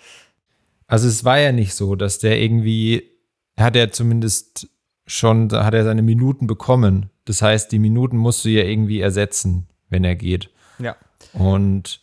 Also 0.86 1.08
es 1.08 1.24
war 1.24 1.38
ja 1.38 1.52
nicht 1.52 1.74
so, 1.74 1.94
dass 1.94 2.18
der 2.18 2.40
irgendwie, 2.40 3.10
er 3.56 3.66
hat 3.66 3.76
ja 3.76 3.90
zumindest 3.90 4.68
schon, 5.06 5.48
da 5.48 5.64
hat 5.64 5.74
er 5.74 5.84
seine 5.84 6.02
Minuten 6.02 6.46
bekommen. 6.46 7.10
Das 7.24 7.42
heißt, 7.42 7.72
die 7.72 7.78
Minuten 7.78 8.16
musst 8.16 8.44
du 8.44 8.48
ja 8.48 8.64
irgendwie 8.64 9.00
ersetzen, 9.00 9.66
wenn 9.88 10.04
er 10.04 10.16
geht. 10.16 10.50
Ja. 10.78 10.96
Und 11.32 12.00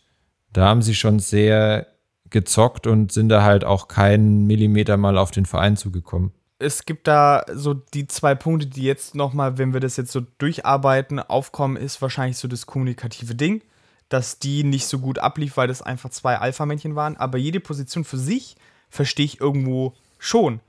da 0.53 0.67
haben 0.67 0.81
sie 0.81 0.95
schon 0.95 1.19
sehr 1.19 1.87
gezockt 2.29 2.87
und 2.87 3.11
sind 3.11 3.29
da 3.29 3.43
halt 3.43 3.63
auch 3.65 3.87
keinen 3.87 4.47
Millimeter 4.47 4.97
mal 4.97 5.17
auf 5.17 5.31
den 5.31 5.45
Verein 5.45 5.77
zugekommen. 5.77 6.31
Es 6.59 6.85
gibt 6.85 7.07
da 7.07 7.43
so 7.53 7.73
die 7.73 8.07
zwei 8.07 8.35
Punkte, 8.35 8.67
die 8.67 8.83
jetzt 8.83 9.15
nochmal, 9.15 9.57
wenn 9.57 9.73
wir 9.73 9.79
das 9.79 9.97
jetzt 9.97 10.11
so 10.11 10.21
durcharbeiten, 10.37 11.19
aufkommen, 11.19 11.75
ist 11.75 12.01
wahrscheinlich 12.01 12.37
so 12.37 12.47
das 12.47 12.67
kommunikative 12.67 13.35
Ding, 13.35 13.63
dass 14.09 14.39
die 14.39 14.63
nicht 14.63 14.85
so 14.85 14.99
gut 14.99 15.19
ablief, 15.19 15.57
weil 15.57 15.67
das 15.67 15.81
einfach 15.81 16.11
zwei 16.11 16.37
Alpha-Männchen 16.37 16.95
waren. 16.95 17.17
Aber 17.17 17.37
jede 17.37 17.59
Position 17.59 18.03
für 18.03 18.17
sich 18.17 18.55
verstehe 18.89 19.25
ich 19.25 19.41
irgendwo 19.41 19.93
schon. 20.19 20.59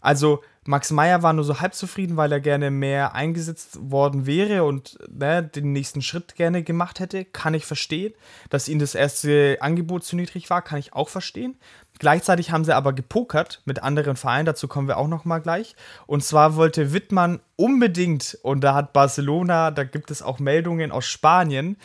Also 0.00 0.42
Max 0.66 0.90
Meyer 0.90 1.22
war 1.22 1.32
nur 1.32 1.44
so 1.44 1.60
halb 1.60 1.74
zufrieden, 1.74 2.16
weil 2.16 2.32
er 2.32 2.40
gerne 2.40 2.70
mehr 2.70 3.14
eingesetzt 3.14 3.78
worden 3.80 4.26
wäre 4.26 4.64
und 4.64 4.98
ne, 5.08 5.42
den 5.42 5.72
nächsten 5.72 6.02
Schritt 6.02 6.34
gerne 6.34 6.62
gemacht 6.62 7.00
hätte. 7.00 7.24
Kann 7.24 7.54
ich 7.54 7.64
verstehen. 7.64 8.12
Dass 8.50 8.68
ihnen 8.68 8.80
das 8.80 8.94
erste 8.94 9.58
Angebot 9.60 10.04
zu 10.04 10.16
niedrig 10.16 10.50
war, 10.50 10.62
kann 10.62 10.78
ich 10.78 10.92
auch 10.92 11.08
verstehen. 11.08 11.56
Gleichzeitig 11.98 12.50
haben 12.50 12.64
sie 12.64 12.74
aber 12.74 12.92
gepokert 12.92 13.62
mit 13.64 13.82
anderen 13.82 14.16
Vereinen, 14.16 14.44
dazu 14.44 14.68
kommen 14.68 14.86
wir 14.86 14.98
auch 14.98 15.08
noch 15.08 15.24
mal 15.24 15.38
gleich. 15.38 15.74
Und 16.06 16.22
zwar 16.22 16.56
wollte 16.56 16.92
Wittmann 16.92 17.40
unbedingt, 17.56 18.38
und 18.42 18.60
da 18.62 18.74
hat 18.74 18.92
Barcelona, 18.92 19.70
da 19.70 19.84
gibt 19.84 20.10
es 20.10 20.20
auch 20.20 20.38
Meldungen 20.38 20.92
aus 20.92 21.06
Spanien, 21.06 21.78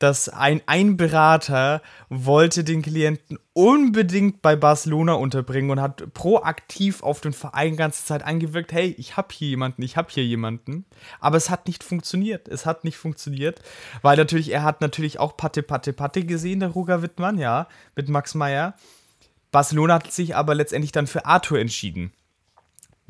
dass 0.00 0.30
ein, 0.30 0.62
ein 0.66 0.96
Berater 0.96 1.82
wollte 2.08 2.64
den 2.64 2.82
Klienten 2.82 3.38
unbedingt 3.52 4.40
bei 4.40 4.56
Barcelona 4.56 5.12
unterbringen 5.12 5.70
und 5.70 5.80
hat 5.80 6.14
proaktiv 6.14 7.02
auf 7.02 7.20
den 7.20 7.34
Verein 7.34 7.76
ganze 7.76 8.06
Zeit 8.06 8.22
eingewirkt, 8.22 8.72
hey, 8.72 8.94
ich 8.98 9.18
habe 9.18 9.28
hier 9.30 9.48
jemanden, 9.48 9.82
ich 9.82 9.98
habe 9.98 10.08
hier 10.10 10.24
jemanden. 10.24 10.86
Aber 11.20 11.36
es 11.36 11.50
hat 11.50 11.66
nicht 11.66 11.84
funktioniert. 11.84 12.48
Es 12.48 12.64
hat 12.64 12.82
nicht 12.82 12.96
funktioniert, 12.96 13.60
weil 14.00 14.16
natürlich, 14.16 14.50
er 14.50 14.62
hat 14.62 14.80
natürlich 14.80 15.18
auch 15.18 15.36
Patte, 15.36 15.62
Patte, 15.62 15.92
Patte 15.92 16.24
gesehen, 16.24 16.60
der 16.60 16.70
Ruger 16.70 17.02
Wittmann, 17.02 17.36
ja, 17.38 17.68
mit 17.94 18.08
Max 18.08 18.34
Meyer. 18.34 18.74
Barcelona 19.52 19.94
hat 19.94 20.12
sich 20.12 20.34
aber 20.34 20.54
letztendlich 20.54 20.92
dann 20.92 21.06
für 21.06 21.26
Arthur 21.26 21.58
entschieden. 21.58 22.12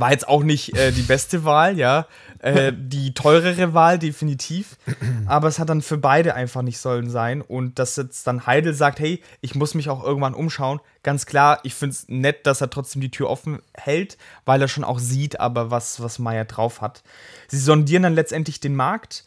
War 0.00 0.12
jetzt 0.12 0.26
auch 0.26 0.42
nicht 0.42 0.76
äh, 0.76 0.92
die 0.92 1.02
beste 1.02 1.44
Wahl, 1.44 1.78
ja. 1.78 2.06
Äh, 2.38 2.72
die 2.76 3.12
teurere 3.12 3.74
Wahl, 3.74 3.98
definitiv. 3.98 4.78
Aber 5.26 5.48
es 5.48 5.58
hat 5.58 5.68
dann 5.68 5.82
für 5.82 5.98
beide 5.98 6.34
einfach 6.34 6.62
nicht 6.62 6.78
sollen 6.78 7.10
sein. 7.10 7.42
Und 7.42 7.78
dass 7.78 7.96
jetzt 7.96 8.26
dann 8.26 8.46
Heidel 8.46 8.72
sagt, 8.72 8.98
hey, 8.98 9.22
ich 9.42 9.54
muss 9.54 9.74
mich 9.74 9.90
auch 9.90 10.02
irgendwann 10.02 10.34
umschauen. 10.34 10.80
Ganz 11.02 11.26
klar, 11.26 11.60
ich 11.64 11.74
finde 11.74 11.94
es 11.94 12.08
nett, 12.08 12.46
dass 12.46 12.60
er 12.62 12.70
trotzdem 12.70 13.02
die 13.02 13.10
Tür 13.10 13.28
offen 13.28 13.60
hält, 13.74 14.16
weil 14.46 14.62
er 14.62 14.68
schon 14.68 14.84
auch 14.84 14.98
sieht, 14.98 15.38
aber 15.38 15.70
was, 15.70 16.02
was 16.02 16.18
Meier 16.18 16.46
drauf 16.46 16.80
hat. 16.80 17.02
Sie 17.48 17.58
sondieren 17.58 18.02
dann 18.02 18.14
letztendlich 18.14 18.58
den 18.60 18.74
Markt. 18.74 19.24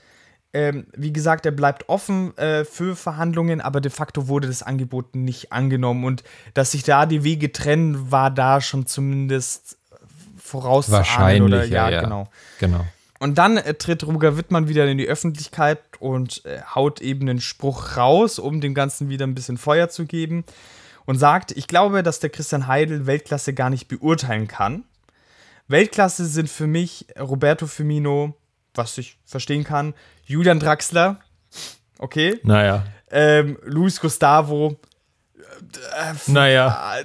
Ähm, 0.56 0.86
wie 0.96 1.12
gesagt, 1.12 1.48
er 1.48 1.52
bleibt 1.52 1.90
offen 1.90 2.38
äh, 2.38 2.64
für 2.64 2.96
Verhandlungen, 2.96 3.60
aber 3.60 3.82
de 3.82 3.92
facto 3.92 4.28
wurde 4.28 4.48
das 4.48 4.62
Angebot 4.62 5.16
nicht 5.16 5.52
angenommen. 5.52 6.06
Und 6.06 6.24
dass 6.54 6.72
sich 6.72 6.84
da 6.84 7.08
die 7.08 7.24
Wege 7.24 7.52
trennen, 7.52 8.12
war 8.12 8.30
da 8.30 8.62
schon 8.62 8.86
zumindest 8.86 9.78
vorauszuahnen. 10.44 11.00
Wahrscheinlich, 11.00 11.42
oder, 11.42 11.66
ja, 11.66 11.90
ja, 11.90 12.02
genau. 12.02 12.28
genau. 12.60 12.86
Und 13.20 13.38
dann 13.38 13.58
äh, 13.58 13.74
tritt 13.74 14.06
Ruger 14.06 14.38
Wittmann 14.38 14.68
wieder 14.68 14.86
in 14.86 14.98
die 14.98 15.08
Öffentlichkeit 15.08 15.80
und 16.00 16.44
äh, 16.46 16.62
haut 16.76 17.00
eben 17.00 17.30
einen 17.30 17.40
Spruch 17.40 17.96
raus, 17.96 18.38
um 18.38 18.60
dem 18.60 18.74
Ganzen 18.74 19.08
wieder 19.10 19.26
ein 19.26 19.34
bisschen 19.34 19.58
Feuer 19.58 19.90
zu 19.90 20.06
geben. 20.06 20.44
Und 21.06 21.18
sagt, 21.18 21.52
ich 21.52 21.68
glaube, 21.68 22.02
dass 22.02 22.20
der 22.20 22.30
Christian 22.30 22.68
Heidel 22.68 23.06
Weltklasse 23.06 23.54
gar 23.54 23.70
nicht 23.70 23.90
beurteilen 23.90 24.48
kann. 24.48 24.84
Weltklasse 25.68 26.26
sind 26.26 26.50
für 26.50 26.68
mich 26.68 27.08
Roberto 27.20 27.68
Firmino, 27.68 28.36
was 28.74 28.98
ich 28.98 29.18
verstehen 29.26 29.64
kann, 29.64 29.94
Julian 30.26 30.60
Draxler, 30.60 31.20
okay. 32.00 32.40
Naja. 32.44 32.86
Ähm, 33.12 33.58
Luis 33.64 34.00
Gustavo, 34.00 34.72
äh, 34.72 34.93
naja. 36.28 36.96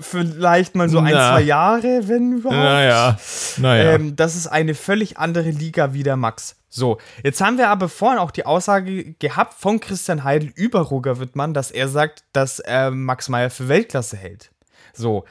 Vielleicht 0.00 0.74
mal 0.74 0.88
so 0.88 0.98
ein, 0.98 1.12
Na. 1.12 1.32
zwei 1.32 1.42
Jahre, 1.42 2.08
wenn 2.08 2.38
überhaupt. 2.38 2.56
Naja. 2.56 3.18
naja. 3.56 3.92
Ähm, 3.92 4.16
das 4.16 4.36
ist 4.36 4.46
eine 4.46 4.74
völlig 4.74 5.18
andere 5.18 5.50
Liga 5.50 5.92
wie 5.94 6.02
der 6.02 6.16
Max. 6.16 6.56
So, 6.68 6.98
jetzt 7.22 7.40
haben 7.40 7.56
wir 7.56 7.68
aber 7.68 7.88
vorhin 7.88 8.18
auch 8.18 8.32
die 8.32 8.46
Aussage 8.46 9.14
gehabt 9.20 9.54
von 9.54 9.78
Christian 9.78 10.24
Heidel 10.24 10.52
über 10.56 10.80
Roger 10.80 11.20
Wittmann, 11.20 11.54
dass 11.54 11.70
er 11.70 11.88
sagt, 11.88 12.24
dass 12.32 12.58
er 12.58 12.90
Max 12.90 13.28
Meyer 13.28 13.50
für 13.50 13.68
Weltklasse 13.68 14.16
hält. 14.16 14.50
So, 14.92 15.24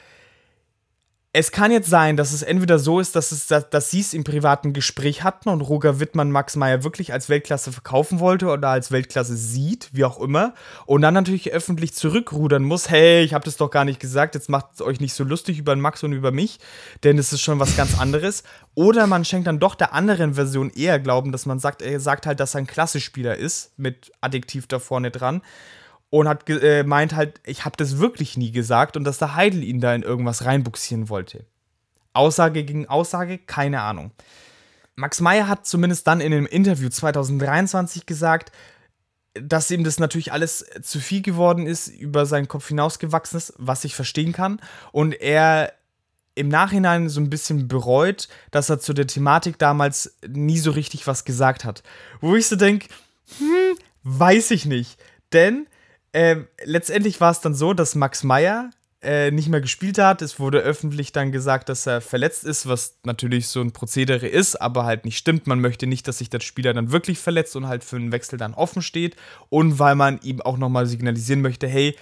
es 1.36 1.50
kann 1.50 1.72
jetzt 1.72 1.90
sein, 1.90 2.16
dass 2.16 2.32
es 2.32 2.42
entweder 2.42 2.78
so 2.78 3.00
ist, 3.00 3.16
dass, 3.16 3.32
es, 3.32 3.48
dass, 3.48 3.68
dass 3.68 3.90
sie 3.90 3.98
es 3.98 4.14
im 4.14 4.22
privaten 4.22 4.72
Gespräch 4.72 5.24
hatten 5.24 5.48
und 5.48 5.62
Roger 5.62 5.98
Wittmann 5.98 6.30
Max 6.30 6.54
Meyer 6.54 6.84
wirklich 6.84 7.12
als 7.12 7.28
Weltklasse 7.28 7.72
verkaufen 7.72 8.20
wollte 8.20 8.46
oder 8.46 8.68
als 8.68 8.92
Weltklasse 8.92 9.36
sieht, 9.36 9.88
wie 9.90 10.04
auch 10.04 10.20
immer, 10.20 10.54
und 10.86 11.02
dann 11.02 11.12
natürlich 11.12 11.50
öffentlich 11.50 11.92
zurückrudern 11.92 12.62
muss, 12.62 12.88
hey, 12.88 13.24
ich 13.24 13.34
habe 13.34 13.44
das 13.44 13.56
doch 13.56 13.72
gar 13.72 13.84
nicht 13.84 13.98
gesagt, 13.98 14.36
jetzt 14.36 14.48
macht 14.48 14.74
es 14.74 14.80
euch 14.80 15.00
nicht 15.00 15.14
so 15.14 15.24
lustig 15.24 15.58
über 15.58 15.74
Max 15.74 16.04
und 16.04 16.12
über 16.12 16.30
mich, 16.30 16.60
denn 17.02 17.18
es 17.18 17.32
ist 17.32 17.40
schon 17.40 17.58
was 17.58 17.76
ganz 17.76 17.98
anderes. 17.98 18.44
Oder 18.76 19.08
man 19.08 19.24
schenkt 19.24 19.48
dann 19.48 19.58
doch 19.58 19.74
der 19.74 19.92
anderen 19.92 20.34
Version 20.34 20.70
eher 20.70 21.00
Glauben, 21.00 21.32
dass 21.32 21.46
man 21.46 21.58
sagt, 21.58 21.82
er 21.82 21.98
sagt 21.98 22.26
halt, 22.26 22.38
dass 22.38 22.54
er 22.54 22.60
ein 22.60 22.68
Klassespieler 22.68 23.36
ist, 23.36 23.76
mit 23.76 24.12
Adjektiv 24.20 24.68
da 24.68 24.78
vorne 24.78 25.10
dran 25.10 25.42
und 26.18 26.28
hat 26.28 26.48
äh, 26.48 26.84
meint 26.84 27.16
halt, 27.16 27.40
ich 27.44 27.64
habe 27.64 27.76
das 27.76 27.98
wirklich 27.98 28.36
nie 28.36 28.52
gesagt 28.52 28.96
und 28.96 29.02
dass 29.02 29.18
der 29.18 29.34
Heidel 29.34 29.64
ihn 29.64 29.80
da 29.80 29.92
in 29.92 30.04
irgendwas 30.04 30.44
reinbuxieren 30.44 31.08
wollte. 31.08 31.44
Aussage 32.12 32.62
gegen 32.62 32.86
Aussage, 32.86 33.38
keine 33.38 33.80
Ahnung. 33.80 34.12
Max 34.94 35.20
Meyer 35.20 35.48
hat 35.48 35.66
zumindest 35.66 36.06
dann 36.06 36.20
in 36.20 36.32
einem 36.32 36.46
Interview 36.46 36.88
2023 36.88 38.06
gesagt, 38.06 38.52
dass 39.34 39.72
ihm 39.72 39.82
das 39.82 39.98
natürlich 39.98 40.30
alles 40.30 40.64
zu 40.82 41.00
viel 41.00 41.20
geworden 41.20 41.66
ist, 41.66 41.88
über 41.88 42.26
seinen 42.26 42.46
Kopf 42.46 42.68
hinausgewachsen 42.68 43.38
ist, 43.38 43.52
was 43.56 43.82
ich 43.82 43.96
verstehen 43.96 44.32
kann. 44.32 44.60
Und 44.92 45.20
er 45.20 45.72
im 46.36 46.46
Nachhinein 46.48 47.08
so 47.08 47.20
ein 47.20 47.28
bisschen 47.30 47.66
bereut, 47.66 48.28
dass 48.52 48.70
er 48.70 48.78
zu 48.78 48.92
der 48.92 49.08
Thematik 49.08 49.58
damals 49.58 50.16
nie 50.28 50.58
so 50.58 50.70
richtig 50.70 51.08
was 51.08 51.24
gesagt 51.24 51.64
hat. 51.64 51.82
Wo 52.20 52.36
ich 52.36 52.46
so 52.46 52.54
denke, 52.54 52.86
hm, 53.38 53.76
weiß 54.04 54.52
ich 54.52 54.64
nicht. 54.64 54.96
Denn 55.32 55.66
ähm, 56.14 56.46
letztendlich 56.62 57.20
war 57.20 57.32
es 57.32 57.40
dann 57.40 57.54
so, 57.54 57.74
dass 57.74 57.96
Max 57.96 58.22
Meyer 58.22 58.70
äh, 59.02 59.30
nicht 59.30 59.48
mehr 59.48 59.60
gespielt 59.60 59.98
hat. 59.98 60.22
Es 60.22 60.40
wurde 60.40 60.60
öffentlich 60.60 61.12
dann 61.12 61.32
gesagt, 61.32 61.68
dass 61.68 61.86
er 61.86 62.00
verletzt 62.00 62.44
ist, 62.44 62.66
was 62.66 62.98
natürlich 63.04 63.48
so 63.48 63.60
ein 63.60 63.72
Prozedere 63.72 64.26
ist, 64.26 64.60
aber 64.60 64.84
halt 64.84 65.04
nicht 65.04 65.18
stimmt. 65.18 65.46
Man 65.46 65.60
möchte 65.60 65.86
nicht, 65.86 66.08
dass 66.08 66.18
sich 66.18 66.30
der 66.30 66.40
Spieler 66.40 66.72
dann 66.72 66.92
wirklich 66.92 67.18
verletzt 67.18 67.56
und 67.56 67.66
halt 67.66 67.84
für 67.84 67.96
einen 67.96 68.12
Wechsel 68.12 68.38
dann 68.38 68.54
offen 68.54 68.80
steht. 68.80 69.16
Und 69.50 69.78
weil 69.78 69.96
man 69.96 70.20
ihm 70.22 70.40
auch 70.40 70.56
nochmal 70.56 70.86
signalisieren 70.86 71.42
möchte, 71.42 71.66
hey, 71.66 71.96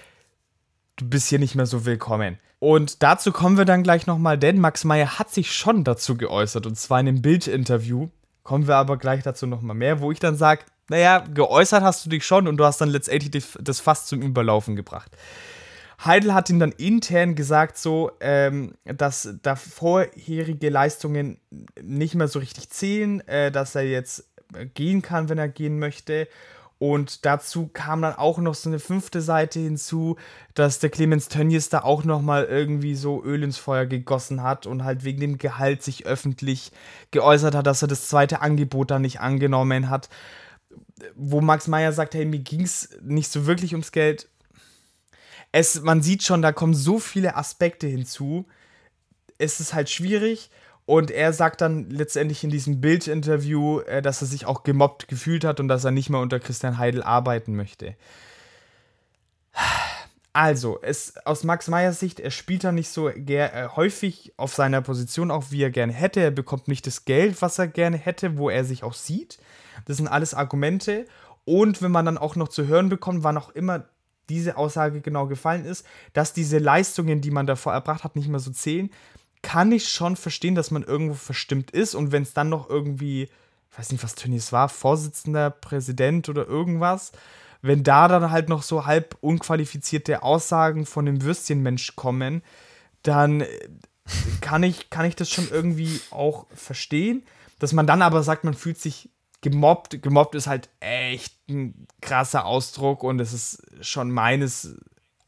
du 0.95 1.09
bist 1.09 1.27
hier 1.27 1.39
nicht 1.39 1.55
mehr 1.55 1.65
so 1.65 1.85
willkommen. 1.85 2.37
Und 2.59 3.03
dazu 3.03 3.31
kommen 3.31 3.57
wir 3.57 3.65
dann 3.65 3.83
gleich 3.83 4.07
nochmal, 4.07 4.37
denn 4.37 4.59
Max 4.59 4.85
Meyer 4.85 5.19
hat 5.19 5.33
sich 5.33 5.53
schon 5.53 5.83
dazu 5.83 6.15
geäußert, 6.15 6.65
und 6.65 6.77
zwar 6.77 7.01
in 7.01 7.09
einem 7.09 7.21
Bildinterview. 7.21 8.09
Kommen 8.43 8.67
wir 8.67 8.75
aber 8.75 8.97
gleich 8.97 9.23
dazu 9.23 9.47
nochmal 9.47 9.75
mehr, 9.75 9.99
wo 9.99 10.11
ich 10.11 10.19
dann 10.19 10.37
sage, 10.37 10.63
naja, 10.89 11.19
geäußert 11.19 11.83
hast 11.83 12.05
du 12.05 12.09
dich 12.09 12.25
schon 12.25 12.47
und 12.47 12.57
du 12.57 12.65
hast 12.65 12.81
dann 12.81 12.89
letztendlich 12.89 13.45
das 13.59 13.79
Fass 13.79 14.05
zum 14.05 14.21
Überlaufen 14.21 14.75
gebracht. 14.75 15.11
Heidel 16.03 16.33
hat 16.33 16.49
ihm 16.49 16.59
dann 16.59 16.73
intern 16.73 17.35
gesagt, 17.35 17.77
so, 17.77 18.11
ähm, 18.19 18.73
dass 18.83 19.35
da 19.41 19.55
vorherige 19.55 20.69
Leistungen 20.69 21.37
nicht 21.81 22.15
mehr 22.15 22.27
so 22.27 22.39
richtig 22.39 22.69
zählen, 22.69 23.25
äh, 23.27 23.51
dass 23.51 23.75
er 23.75 23.83
jetzt 23.83 24.27
gehen 24.73 25.01
kann, 25.01 25.29
wenn 25.29 25.37
er 25.37 25.49
gehen 25.49 25.79
möchte. 25.79 26.27
Und 26.79 27.23
dazu 27.23 27.69
kam 27.71 28.01
dann 28.01 28.15
auch 28.15 28.39
noch 28.39 28.55
so 28.55 28.69
eine 28.69 28.79
fünfte 28.79 29.21
Seite 29.21 29.59
hinzu, 29.59 30.17
dass 30.53 30.79
der 30.79 30.89
Clemens 30.89 31.29
Tönnies 31.29 31.69
da 31.69 31.83
auch 31.83 32.03
nochmal 32.03 32.43
irgendwie 32.43 32.95
so 32.95 33.23
Öl 33.23 33.43
ins 33.43 33.57
Feuer 33.57 33.85
gegossen 33.85 34.43
hat 34.43 34.65
und 34.65 34.83
halt 34.83 35.05
wegen 35.05 35.21
dem 35.21 35.37
Gehalt 35.37 35.81
sich 35.81 36.05
öffentlich 36.05 36.73
geäußert 37.11 37.55
hat, 37.55 37.67
dass 37.67 37.83
er 37.83 37.87
das 37.87 38.09
zweite 38.09 38.41
Angebot 38.41 38.91
da 38.91 38.99
nicht 38.99 39.21
angenommen 39.21 39.89
hat. 39.89 40.09
Wo 41.15 41.41
Max 41.41 41.67
Meyer 41.67 41.93
sagt, 41.93 42.13
hey, 42.13 42.25
mir 42.25 42.39
ging 42.39 42.61
es 42.61 42.89
nicht 43.01 43.31
so 43.31 43.45
wirklich 43.45 43.73
ums 43.73 43.91
Geld. 43.91 44.27
Es, 45.51 45.81
man 45.81 46.01
sieht 46.01 46.23
schon, 46.23 46.41
da 46.41 46.51
kommen 46.51 46.73
so 46.73 46.99
viele 46.99 47.35
Aspekte 47.35 47.87
hinzu. 47.87 48.45
Es 49.37 49.59
ist 49.59 49.73
halt 49.73 49.89
schwierig. 49.89 50.49
Und 50.85 51.11
er 51.11 51.31
sagt 51.31 51.61
dann 51.61 51.89
letztendlich 51.89 52.43
in 52.43 52.49
diesem 52.49 52.81
Bildinterview, 52.81 53.79
äh, 53.81 54.01
dass 54.01 54.21
er 54.21 54.27
sich 54.27 54.45
auch 54.45 54.63
gemobbt 54.63 55.07
gefühlt 55.07 55.45
hat 55.45 55.59
und 55.59 55.67
dass 55.67 55.85
er 55.85 55.91
nicht 55.91 56.09
mehr 56.09 56.19
unter 56.19 56.39
Christian 56.39 56.77
Heidel 56.77 57.03
arbeiten 57.03 57.55
möchte. 57.55 57.95
Also, 60.33 60.79
es, 60.81 61.15
aus 61.25 61.43
Max 61.43 61.67
Meyers 61.67 61.99
Sicht, 61.99 62.19
er 62.19 62.31
spielt 62.31 62.63
da 62.63 62.71
nicht 62.71 62.89
so 62.89 63.07
äh, 63.07 63.69
häufig 63.75 64.33
auf 64.35 64.55
seiner 64.55 64.81
Position, 64.81 65.29
auch 65.29 65.51
wie 65.51 65.61
er 65.61 65.69
gerne 65.69 65.93
hätte. 65.93 66.21
Er 66.21 66.31
bekommt 66.31 66.67
nicht 66.67 66.87
das 66.87 67.05
Geld, 67.05 67.41
was 67.43 67.59
er 67.59 67.67
gerne 67.67 67.97
hätte, 67.97 68.35
wo 68.37 68.49
er 68.49 68.65
sich 68.65 68.83
auch 68.83 68.95
sieht. 68.95 69.37
Das 69.85 69.97
sind 69.97 70.07
alles 70.07 70.33
Argumente. 70.33 71.05
Und 71.45 71.81
wenn 71.81 71.91
man 71.91 72.05
dann 72.05 72.17
auch 72.17 72.35
noch 72.35 72.47
zu 72.47 72.67
hören 72.67 72.89
bekommt, 72.89 73.23
wann 73.23 73.37
auch 73.37 73.49
immer 73.49 73.85
diese 74.29 74.57
Aussage 74.57 75.01
genau 75.01 75.27
gefallen 75.27 75.65
ist, 75.65 75.85
dass 76.13 76.33
diese 76.33 76.57
Leistungen, 76.57 77.21
die 77.21 77.31
man 77.31 77.45
davor 77.45 77.73
erbracht 77.73 78.03
hat, 78.03 78.15
nicht 78.15 78.29
mehr 78.29 78.39
so 78.39 78.51
zählen, 78.51 78.89
kann 79.41 79.71
ich 79.71 79.89
schon 79.89 80.15
verstehen, 80.15 80.55
dass 80.55 80.71
man 80.71 80.83
irgendwo 80.83 81.15
verstimmt 81.15 81.71
ist. 81.71 81.95
Und 81.95 82.11
wenn 82.11 82.23
es 82.23 82.33
dann 82.33 82.49
noch 82.49 82.69
irgendwie, 82.69 83.23
ich 83.23 83.77
weiß 83.77 83.91
nicht, 83.91 84.03
was 84.03 84.15
Tönnies 84.15 84.51
war, 84.51 84.69
Vorsitzender, 84.69 85.49
Präsident 85.49 86.29
oder 86.29 86.47
irgendwas, 86.47 87.11
wenn 87.61 87.83
da 87.83 88.07
dann 88.07 88.31
halt 88.31 88.49
noch 88.49 88.63
so 88.63 88.85
halb 88.85 89.17
unqualifizierte 89.21 90.23
Aussagen 90.23 90.85
von 90.85 91.05
dem 91.05 91.21
Würstchenmensch 91.21 91.95
kommen, 91.95 92.41
dann 93.03 93.41
äh, 93.41 93.47
kann 94.41 94.63
ich, 94.63 94.89
kann 94.89 95.05
ich 95.05 95.15
das 95.15 95.29
schon 95.29 95.49
irgendwie 95.49 96.01
auch 96.09 96.47
verstehen. 96.55 97.23
Dass 97.59 97.73
man 97.73 97.87
dann 97.87 98.01
aber 98.01 98.23
sagt, 98.23 98.43
man 98.43 98.53
fühlt 98.53 98.79
sich 98.79 99.09
gemobbt. 99.43 100.01
Gemobbt 100.01 100.33
ist 100.33 100.47
halt 100.47 100.69
echt 100.79 101.35
ein 101.47 101.85
krasser 102.01 102.45
Ausdruck 102.45 103.03
und 103.03 103.19
es 103.19 103.33
ist 103.33 103.63
schon 103.81 104.09
meines 104.09 104.75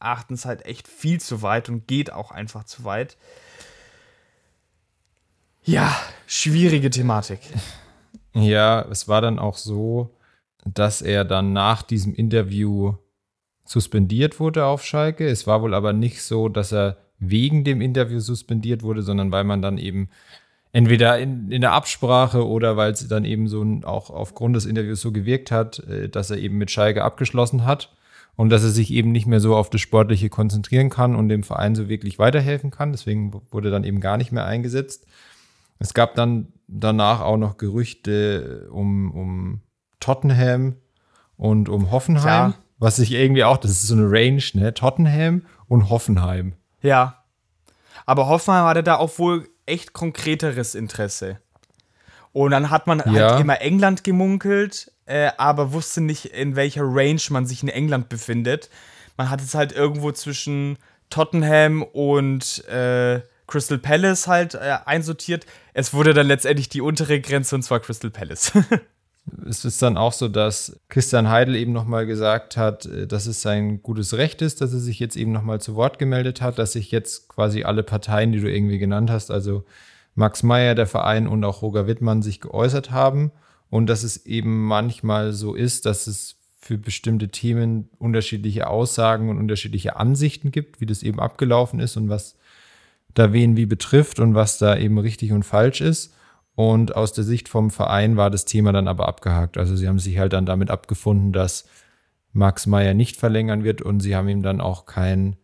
Erachtens 0.00 0.44
halt 0.44 0.66
echt 0.66 0.88
viel 0.88 1.20
zu 1.20 1.42
weit 1.42 1.68
und 1.68 1.86
geht 1.86 2.12
auch 2.12 2.32
einfach 2.32 2.64
zu 2.64 2.84
weit. 2.84 3.16
Ja, 5.62 5.96
schwierige 6.26 6.90
Thematik. 6.90 7.40
Ja, 8.38 8.82
es 8.90 9.08
war 9.08 9.22
dann 9.22 9.38
auch 9.38 9.56
so, 9.56 10.14
dass 10.66 11.00
er 11.00 11.24
dann 11.24 11.54
nach 11.54 11.82
diesem 11.82 12.14
Interview 12.14 12.92
suspendiert 13.64 14.38
wurde 14.38 14.66
auf 14.66 14.84
Schalke. 14.84 15.26
Es 15.26 15.46
war 15.46 15.62
wohl 15.62 15.72
aber 15.72 15.94
nicht 15.94 16.22
so, 16.22 16.50
dass 16.50 16.70
er 16.70 16.98
wegen 17.18 17.64
dem 17.64 17.80
Interview 17.80 18.20
suspendiert 18.20 18.82
wurde, 18.82 19.00
sondern 19.00 19.32
weil 19.32 19.44
man 19.44 19.62
dann 19.62 19.78
eben 19.78 20.10
entweder 20.72 21.18
in, 21.18 21.50
in 21.50 21.60
der 21.60 21.72
Absprache 21.72 22.46
oder 22.46 22.76
weil 22.76 22.92
es 22.92 23.06
dann 23.08 23.24
eben 23.24 23.48
so 23.48 23.64
auch 23.84 24.10
aufgrund 24.10 24.56
des 24.56 24.66
Interviews 24.66 25.00
so 25.00 25.12
gewirkt 25.12 25.50
hat, 25.50 25.78
äh, 25.80 26.08
dass 26.08 26.30
er 26.30 26.38
eben 26.38 26.58
mit 26.58 26.70
Schalke 26.70 27.04
abgeschlossen 27.04 27.64
hat 27.64 27.94
und 28.36 28.50
dass 28.50 28.62
er 28.62 28.70
sich 28.70 28.90
eben 28.92 29.12
nicht 29.12 29.26
mehr 29.26 29.40
so 29.40 29.56
auf 29.56 29.70
das 29.70 29.80
Sportliche 29.80 30.28
konzentrieren 30.28 30.90
kann 30.90 31.16
und 31.16 31.28
dem 31.28 31.42
Verein 31.42 31.74
so 31.74 31.88
wirklich 31.88 32.18
weiterhelfen 32.18 32.70
kann. 32.70 32.92
Deswegen 32.92 33.32
wurde 33.50 33.70
dann 33.70 33.84
eben 33.84 34.00
gar 34.00 34.16
nicht 34.16 34.32
mehr 34.32 34.44
eingesetzt. 34.44 35.06
Es 35.78 35.94
gab 35.94 36.14
dann 36.14 36.52
danach 36.68 37.20
auch 37.20 37.36
noch 37.36 37.56
Gerüchte 37.56 38.68
um, 38.70 39.10
um 39.10 39.60
Tottenham 40.00 40.76
und 41.36 41.68
um 41.68 41.90
Hoffenheim. 41.90 42.22
Klar. 42.52 42.54
Was 42.78 42.98
ich 42.98 43.12
irgendwie 43.12 43.44
auch, 43.44 43.56
das 43.56 43.70
ist 43.70 43.86
so 43.86 43.94
eine 43.94 44.10
Range, 44.10 44.42
ne? 44.52 44.74
Tottenham 44.74 45.42
und 45.66 45.88
Hoffenheim. 45.88 46.54
Ja. 46.82 47.24
Aber 48.04 48.26
Hoffenheim 48.26 48.66
hatte 48.66 48.82
da 48.82 48.96
auch 48.96 49.18
wohl 49.18 49.48
echt 49.66 49.92
konkreteres 49.92 50.74
Interesse. 50.74 51.38
Und 52.32 52.50
dann 52.50 52.70
hat 52.70 52.86
man 52.86 53.02
halt 53.02 53.16
ja. 53.16 53.30
halt 53.30 53.40
immer 53.40 53.60
England 53.60 54.04
gemunkelt, 54.04 54.92
äh, 55.06 55.30
aber 55.38 55.72
wusste 55.72 56.00
nicht, 56.00 56.26
in 56.26 56.56
welcher 56.56 56.82
Range 56.84 57.20
man 57.30 57.46
sich 57.46 57.62
in 57.62 57.68
England 57.68 58.08
befindet. 58.08 58.68
Man 59.16 59.30
hat 59.30 59.40
es 59.40 59.54
halt 59.54 59.72
irgendwo 59.72 60.12
zwischen 60.12 60.78
Tottenham 61.08 61.82
und 61.82 62.66
äh, 62.68 63.22
Crystal 63.46 63.78
Palace 63.78 64.26
halt 64.26 64.54
äh, 64.54 64.78
einsortiert. 64.84 65.46
Es 65.72 65.94
wurde 65.94 66.12
dann 66.14 66.26
letztendlich 66.26 66.68
die 66.68 66.80
untere 66.80 67.20
Grenze 67.20 67.54
und 67.54 67.62
zwar 67.62 67.80
Crystal 67.80 68.10
Palace. 68.10 68.52
es 69.48 69.64
ist 69.64 69.82
dann 69.82 69.96
auch 69.96 70.12
so, 70.12 70.28
dass 70.28 70.80
Christian 70.88 71.28
Heidel 71.28 71.56
eben 71.56 71.72
nochmal 71.72 72.06
gesagt 72.06 72.56
hat, 72.56 72.86
äh, 72.86 73.06
dass 73.06 73.26
es 73.26 73.42
sein 73.42 73.82
gutes 73.82 74.14
Recht 74.14 74.42
ist, 74.42 74.60
dass 74.60 74.72
er 74.72 74.78
sich 74.78 74.98
jetzt 74.98 75.16
eben 75.16 75.32
nochmal 75.32 75.60
zu 75.60 75.74
Wort 75.74 75.98
gemeldet 75.98 76.40
hat, 76.40 76.58
dass 76.58 76.72
sich 76.72 76.90
jetzt 76.90 77.28
quasi 77.28 77.64
alle 77.64 77.82
Parteien, 77.82 78.32
die 78.32 78.40
du 78.40 78.50
irgendwie 78.50 78.78
genannt 78.78 79.10
hast, 79.10 79.30
also 79.30 79.64
Max 80.14 80.42
Meyer, 80.42 80.74
der 80.74 80.86
Verein 80.86 81.26
und 81.26 81.44
auch 81.44 81.62
Roger 81.62 81.86
Wittmann 81.86 82.22
sich 82.22 82.40
geäußert 82.40 82.90
haben 82.90 83.32
und 83.68 83.86
dass 83.86 84.02
es 84.02 84.24
eben 84.24 84.64
manchmal 84.66 85.32
so 85.32 85.54
ist, 85.54 85.86
dass 85.86 86.06
es 86.06 86.36
für 86.58 86.78
bestimmte 86.78 87.28
Themen 87.28 87.90
unterschiedliche 87.98 88.66
Aussagen 88.66 89.28
und 89.28 89.38
unterschiedliche 89.38 89.96
Ansichten 89.96 90.50
gibt, 90.50 90.80
wie 90.80 90.86
das 90.86 91.02
eben 91.02 91.20
abgelaufen 91.20 91.80
ist 91.80 91.96
und 91.96 92.08
was 92.08 92.36
da 93.14 93.32
wen 93.32 93.56
wie 93.56 93.66
betrifft 93.66 94.20
und 94.20 94.34
was 94.34 94.58
da 94.58 94.76
eben 94.76 94.98
richtig 94.98 95.32
und 95.32 95.44
falsch 95.44 95.80
ist. 95.80 96.12
Und 96.56 96.96
aus 96.96 97.12
der 97.12 97.22
Sicht 97.22 97.48
vom 97.48 97.70
Verein 97.70 98.16
war 98.16 98.30
das 98.30 98.46
Thema 98.46 98.72
dann 98.72 98.88
aber 98.88 99.06
abgehakt. 99.06 99.58
Also 99.58 99.76
sie 99.76 99.86
haben 99.86 99.98
sich 99.98 100.18
halt 100.18 100.32
dann 100.32 100.46
damit 100.46 100.70
abgefunden, 100.70 101.32
dass 101.32 101.66
Max 102.32 102.66
Meyer 102.66 102.94
nicht 102.94 103.16
verlängern 103.16 103.62
wird 103.62 103.82
und 103.82 104.00
sie 104.00 104.16
haben 104.16 104.28
ihm 104.28 104.42
dann 104.42 104.60
auch 104.60 104.86
kein 104.86 105.36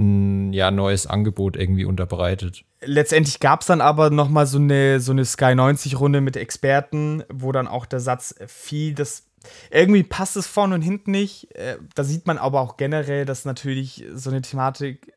ja, 0.00 0.70
neues 0.70 1.08
Angebot 1.08 1.56
irgendwie 1.56 1.84
unterbreitet. 1.84 2.64
Letztendlich 2.80 3.40
gab 3.40 3.62
es 3.62 3.66
dann 3.66 3.80
aber 3.80 4.10
nochmal 4.10 4.46
so 4.46 4.58
eine, 4.58 5.00
so 5.00 5.10
eine 5.10 5.24
Sky 5.24 5.46
90-Runde 5.46 6.20
mit 6.20 6.36
Experten, 6.36 7.24
wo 7.28 7.50
dann 7.50 7.66
auch 7.66 7.84
der 7.84 7.98
Satz 7.98 8.36
fiel, 8.46 8.94
dass 8.94 9.24
irgendwie 9.72 10.04
passt 10.04 10.36
es 10.36 10.46
vorne 10.46 10.76
und 10.76 10.82
hinten 10.82 11.10
nicht. 11.10 11.52
Äh, 11.56 11.78
da 11.96 12.04
sieht 12.04 12.28
man 12.28 12.38
aber 12.38 12.60
auch 12.60 12.76
generell, 12.76 13.24
dass 13.24 13.44
natürlich 13.44 14.04
so 14.14 14.30
eine 14.30 14.40
Thematik 14.40 15.12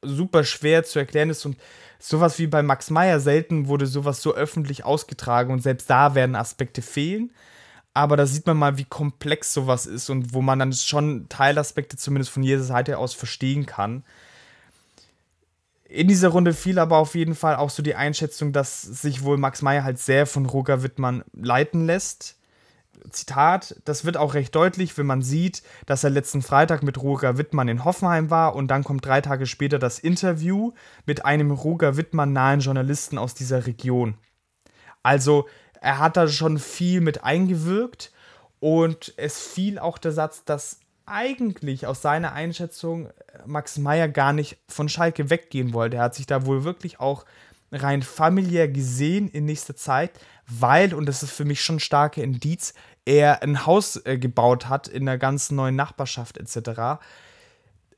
super 0.00 0.44
schwer 0.44 0.84
zu 0.84 0.98
erklären 0.98 1.28
ist 1.28 1.44
und 1.44 1.58
sowas 1.98 2.38
wie 2.38 2.46
bei 2.46 2.62
Max 2.62 2.90
Meyer 2.90 3.20
selten 3.20 3.68
wurde 3.68 3.86
sowas 3.86 4.22
so 4.22 4.34
öffentlich 4.34 4.84
ausgetragen 4.84 5.52
und 5.52 5.62
selbst 5.62 5.90
da 5.90 6.14
werden 6.14 6.36
Aspekte 6.36 6.82
fehlen. 6.82 7.30
Aber 7.94 8.16
da 8.16 8.26
sieht 8.26 8.46
man 8.46 8.56
mal, 8.56 8.78
wie 8.78 8.84
komplex 8.84 9.52
sowas 9.52 9.86
ist 9.86 10.08
und 10.08 10.32
wo 10.32 10.40
man 10.40 10.58
dann 10.60 10.72
schon 10.72 11.28
Teilaspekte 11.28 11.96
zumindest 11.96 12.30
von 12.30 12.42
jeder 12.42 12.62
Seite 12.62 12.98
aus 12.98 13.14
verstehen 13.14 13.66
kann. 13.66 14.04
In 15.84 16.06
dieser 16.06 16.28
Runde 16.28 16.52
fiel 16.52 16.78
aber 16.78 16.98
auf 16.98 17.14
jeden 17.14 17.34
Fall 17.34 17.56
auch 17.56 17.70
so 17.70 17.82
die 17.82 17.94
Einschätzung, 17.94 18.52
dass 18.52 18.82
sich 18.82 19.24
wohl 19.24 19.38
Max 19.38 19.62
Meyer 19.62 19.84
halt 19.84 19.98
sehr 19.98 20.26
von 20.26 20.46
Roger 20.46 20.82
Wittmann 20.82 21.24
leiten 21.32 21.86
lässt 21.86 22.37
Zitat, 23.10 23.76
das 23.84 24.04
wird 24.04 24.16
auch 24.16 24.34
recht 24.34 24.54
deutlich, 24.54 24.96
wenn 24.98 25.06
man 25.06 25.22
sieht, 25.22 25.62
dass 25.86 26.04
er 26.04 26.10
letzten 26.10 26.42
Freitag 26.42 26.82
mit 26.82 27.00
Roger 27.02 27.38
Wittmann 27.38 27.68
in 27.68 27.84
Hoffenheim 27.84 28.30
war 28.30 28.54
und 28.54 28.68
dann 28.68 28.84
kommt 28.84 29.04
drei 29.04 29.20
Tage 29.20 29.46
später 29.46 29.78
das 29.78 29.98
Interview 29.98 30.72
mit 31.06 31.24
einem 31.24 31.50
Roger 31.50 31.96
Wittmann 31.96 32.32
nahen 32.32 32.60
Journalisten 32.60 33.18
aus 33.18 33.34
dieser 33.34 33.66
Region. 33.66 34.14
Also 35.02 35.46
er 35.80 35.98
hat 35.98 36.16
da 36.16 36.28
schon 36.28 36.58
viel 36.58 37.00
mit 37.00 37.24
eingewirkt 37.24 38.12
und 38.60 39.14
es 39.16 39.38
fiel 39.40 39.78
auch 39.78 39.98
der 39.98 40.12
Satz, 40.12 40.44
dass 40.44 40.80
eigentlich 41.06 41.86
aus 41.86 42.02
seiner 42.02 42.32
Einschätzung 42.32 43.08
Max 43.46 43.78
Meyer 43.78 44.08
gar 44.08 44.32
nicht 44.32 44.58
von 44.68 44.88
Schalke 44.88 45.30
weggehen 45.30 45.72
wollte. 45.72 45.96
Er 45.96 46.02
hat 46.02 46.14
sich 46.14 46.26
da 46.26 46.44
wohl 46.44 46.64
wirklich 46.64 47.00
auch 47.00 47.24
rein 47.72 48.02
familiär 48.02 48.68
gesehen 48.68 49.28
in 49.28 49.44
nächster 49.44 49.76
Zeit, 49.76 50.12
weil, 50.46 50.94
und 50.94 51.06
das 51.06 51.22
ist 51.22 51.32
für 51.32 51.44
mich 51.44 51.60
schon 51.60 51.76
ein 51.76 51.80
starker 51.80 52.22
Indiz, 52.22 52.74
er 53.04 53.42
ein 53.42 53.66
Haus 53.66 53.96
äh, 54.04 54.18
gebaut 54.18 54.68
hat 54.68 54.88
in 54.88 55.06
der 55.06 55.18
ganzen 55.18 55.56
neuen 55.56 55.76
Nachbarschaft 55.76 56.38
etc., 56.38 57.00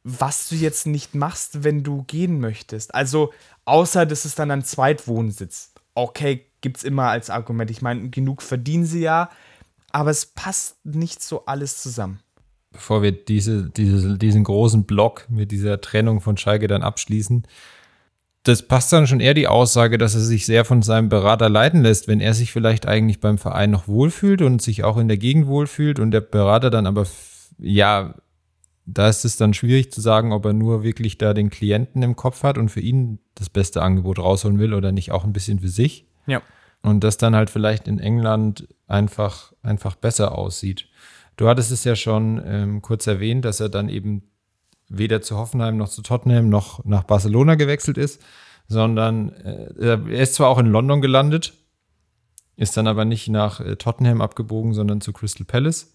was 0.03 0.49
du 0.49 0.55
jetzt 0.55 0.87
nicht 0.87 1.15
machst, 1.15 1.63
wenn 1.63 1.83
du 1.83 2.05
gehen 2.05 2.41
möchtest. 2.41 2.95
Also, 2.95 3.33
außer 3.67 4.07
das 4.07 4.25
ist 4.25 4.39
dann 4.39 4.51
ein 4.51 4.65
Zweitwohnsitz. 4.65 5.75
Okay, 5.95 6.47
gibt 6.63 6.79
es 6.79 6.85
immer 6.85 7.09
als 7.09 7.29
Argument. 7.29 7.71
Ich 7.71 7.83
meine, 7.83 8.09
genug 8.09 8.41
verdienen 8.41 8.87
sie 8.87 9.01
ja, 9.01 9.29
aber 9.93 10.11
es 10.11 10.25
passt 10.25 10.85
nicht 10.87 11.23
so 11.23 11.45
alles 11.45 11.83
zusammen. 11.83 12.21
Bevor 12.73 13.03
wir 13.03 13.13
diese, 13.13 13.69
diese, 13.69 14.17
diesen 14.17 14.45
großen 14.45 14.85
Block 14.85 15.27
mit 15.29 15.51
dieser 15.51 15.81
Trennung 15.81 16.21
von 16.21 16.37
Schalke 16.37 16.69
dann 16.69 16.83
abschließen, 16.83 17.47
das 18.43 18.63
passt 18.63 18.93
dann 18.93 19.07
schon 19.07 19.21
eher 19.21 19.35
die 19.35 19.49
Aussage, 19.49 19.99
dass 19.99 20.15
er 20.15 20.21
sich 20.21 20.47
sehr 20.47 20.65
von 20.65 20.83
seinem 20.83 21.09
Berater 21.09 21.49
leiten 21.49 21.83
lässt, 21.83 22.09
wenn 22.09 22.21
er 22.21 22.33
sich 22.33 22.53
vielleicht 22.53 22.89
eigentlich 22.89 23.21
beim 23.21 23.37
Verein 23.37 23.71
noch 23.71 23.87
wohlfühlt 23.87 24.41
und 24.41 24.63
sich 24.63 24.83
auch 24.83 24.97
in 24.97 25.09
der 25.09 25.19
Gegend 25.19 25.47
wohlfühlt 25.47 25.99
und 25.99 26.11
der 26.11 26.23
Berater 26.23 26.71
dann 26.71 26.87
aber, 26.87 27.07
ja, 27.59 28.15
da 28.87 29.09
ist 29.09 29.25
es 29.25 29.37
dann 29.37 29.53
schwierig 29.53 29.93
zu 29.93 30.01
sagen, 30.01 30.33
ob 30.33 30.47
er 30.47 30.55
nur 30.55 30.83
wirklich 30.83 31.19
da 31.19 31.35
den 31.35 31.51
Klienten 31.51 32.03
im 32.03 32.17
Kopf 32.17 32.43
hat 32.43 32.57
und 32.57 32.71
für 32.71 32.81
ihn 32.81 33.19
das 33.35 33.51
beste 33.51 33.83
Angebot 33.83 34.19
rausholen 34.19 34.59
will 34.59 34.73
oder 34.73 34.91
nicht 34.91 35.13
auch 35.13 35.25
ein 35.25 35.35
bisschen 35.35 35.61
für 35.61 35.69
sich. 35.69 36.07
Ja. 36.27 36.43
Und 36.83 37.05
das 37.05 37.19
dann 37.19 37.37
halt 37.37 37.51
vielleicht 37.51 37.87
in 37.89 37.99
England 37.99 38.69
einfach, 38.87 39.53
einfach 39.63 39.97
besser 39.97 40.37
aussieht. 40.37 40.89
Du 41.37 41.47
hattest 41.47 41.71
es 41.73 41.85
ja 41.85 41.95
schon 41.95 42.43
ähm, 42.45 42.83
kurz 42.83 43.07
erwähnt, 43.07 43.45
dass 43.45 43.61
er 43.61 43.69
dann 43.69 43.91
eben 43.91 44.30
weder 44.91 45.23
zu 45.23 45.37
Hoffenheim 45.39 45.77
noch 45.77 45.89
zu 45.89 46.03
Tottenham 46.03 46.51
noch 46.51 46.85
nach 46.85 47.05
Barcelona 47.05 47.55
gewechselt 47.55 47.97
ist, 47.97 48.21
sondern 48.69 49.31
äh, 49.31 49.73
er 49.81 50.07
ist 50.21 50.35
zwar 50.35 50.49
auch 50.49 50.59
in 50.59 50.67
London 50.67 51.01
gelandet, 51.01 51.55
ist 52.57 52.77
dann 52.77 52.87
aber 52.87 53.05
nicht 53.05 53.29
nach 53.29 53.61
äh, 53.61 53.77
Tottenham 53.77 54.21
abgebogen, 54.21 54.75
sondern 54.75 55.01
zu 55.01 55.13
Crystal 55.13 55.47
Palace. 55.47 55.95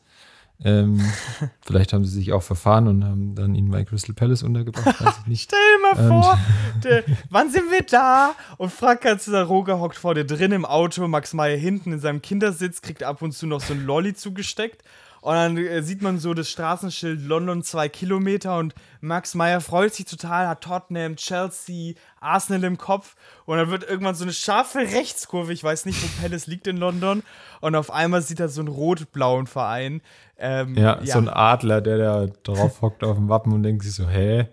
Ähm, 0.63 1.01
vielleicht 1.65 1.91
haben 1.91 2.05
sie 2.05 2.13
sich 2.13 2.31
auch 2.31 2.41
verfahren 2.41 2.87
und 2.87 3.03
haben 3.03 3.35
dann 3.35 3.53
ihn 3.53 3.69
bei 3.69 3.83
Crystal 3.83 4.15
Palace 4.15 4.43
untergebracht, 4.43 5.01
weiß 5.05 5.19
ich 5.21 5.27
nicht. 5.27 5.41
Stell 5.49 5.59
dir 5.59 5.95
mal 5.95 6.07
vor, 6.07 6.39
der, 6.83 7.03
wann 7.29 7.51
sind 7.51 7.69
wir 7.71 7.83
da? 7.83 8.33
Und 8.57 8.71
Frank 8.71 9.05
Roger 9.05 9.79
hockt 9.79 9.97
vor 9.97 10.15
dir 10.15 10.25
drin 10.25 10.53
im 10.53 10.63
Auto, 10.63 11.05
Max 11.09 11.33
Meyer 11.33 11.57
hinten 11.57 11.91
in 11.91 11.99
seinem 11.99 12.21
Kindersitz, 12.21 12.81
kriegt 12.81 13.03
ab 13.03 13.21
und 13.21 13.33
zu 13.33 13.45
noch 13.45 13.59
so 13.59 13.73
ein 13.73 13.85
Lolli 13.85 14.13
zugesteckt 14.13 14.81
und 15.25 15.33
dann 15.33 15.57
äh, 15.57 15.81
sieht 15.81 16.03
man 16.03 16.19
so 16.19 16.35
das 16.35 16.51
Straßenschild 16.51 17.19
London 17.19 17.63
zwei 17.63 17.89
Kilometer 17.89 18.59
und 18.59 18.75
Max 19.01 19.33
Meyer 19.33 19.59
freut 19.59 19.91
sich 19.91 20.05
total, 20.05 20.47
hat 20.47 20.61
Tottenham, 20.61 21.15
Chelsea, 21.15 21.95
Arsenal 22.19 22.63
im 22.63 22.77
Kopf. 22.77 23.15
Und 23.45 23.57
dann 23.57 23.71
wird 23.71 23.89
irgendwann 23.89 24.13
so 24.13 24.23
eine 24.23 24.33
scharfe 24.33 24.77
Rechtskurve, 24.77 25.51
ich 25.51 25.63
weiß 25.63 25.87
nicht, 25.87 25.99
wo 26.03 26.21
Palace 26.21 26.45
liegt 26.45 26.67
in 26.67 26.77
London. 26.77 27.23
Und 27.59 27.73
auf 27.73 27.89
einmal 27.91 28.21
sieht 28.21 28.39
er 28.39 28.49
so 28.49 28.61
einen 28.61 28.67
rot-blauen 28.67 29.47
Verein. 29.47 30.01
Ähm, 30.37 30.75
ja, 30.75 30.99
ja, 31.01 31.13
so 31.13 31.17
ein 31.17 31.29
Adler, 31.29 31.81
der 31.81 31.97
da 31.97 32.27
drauf 32.43 32.83
hockt 32.83 33.03
auf 33.03 33.17
dem 33.17 33.27
Wappen 33.27 33.51
und 33.51 33.63
denkt 33.63 33.81
sich 33.81 33.95
so, 33.95 34.07
hä, 34.07 34.49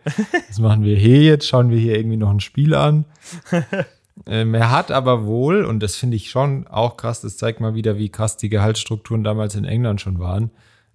was 0.49 0.59
machen 0.59 0.85
wir 0.85 0.97
hier 0.97 1.20
jetzt? 1.20 1.47
Schauen 1.47 1.68
wir 1.68 1.79
hier 1.79 1.99
irgendwie 1.99 2.16
noch 2.16 2.31
ein 2.31 2.41
Spiel 2.41 2.75
an? 2.75 3.05
Ähm, 4.27 4.55
er 4.55 4.71
hat 4.71 4.91
aber 4.91 5.25
wohl, 5.25 5.65
und 5.65 5.81
das 5.81 5.97
finde 5.97 6.17
ich 6.17 6.31
schon 6.31 6.67
auch 6.67 6.97
krass, 6.97 7.21
das 7.21 7.37
zeigt 7.37 7.61
mal 7.61 7.75
wieder, 7.75 7.99
wie 7.99 8.11
krass 8.11 8.37
die 8.37 8.49
Gehaltsstrukturen 8.49 9.25
damals 9.25 9.55
in 9.55 9.65
England 9.65 10.01
schon 10.01 10.19
waren, 10.19 10.51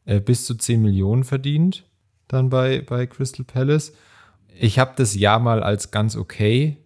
äh, 0.06 0.20
bis 0.20 0.46
zu 0.46 0.56
10 0.56 0.82
Millionen 0.82 1.24
verdient 1.24 1.84
dann 2.28 2.50
bei, 2.50 2.82
bei 2.82 3.06
Crystal 3.08 3.46
Palace. 3.46 3.94
Ich 4.60 4.80
habe 4.80 4.94
das 4.96 5.16
Jahr 5.16 5.40
mal 5.40 5.64
als 5.64 5.92
ganz 5.92 6.16
okay 6.16 6.78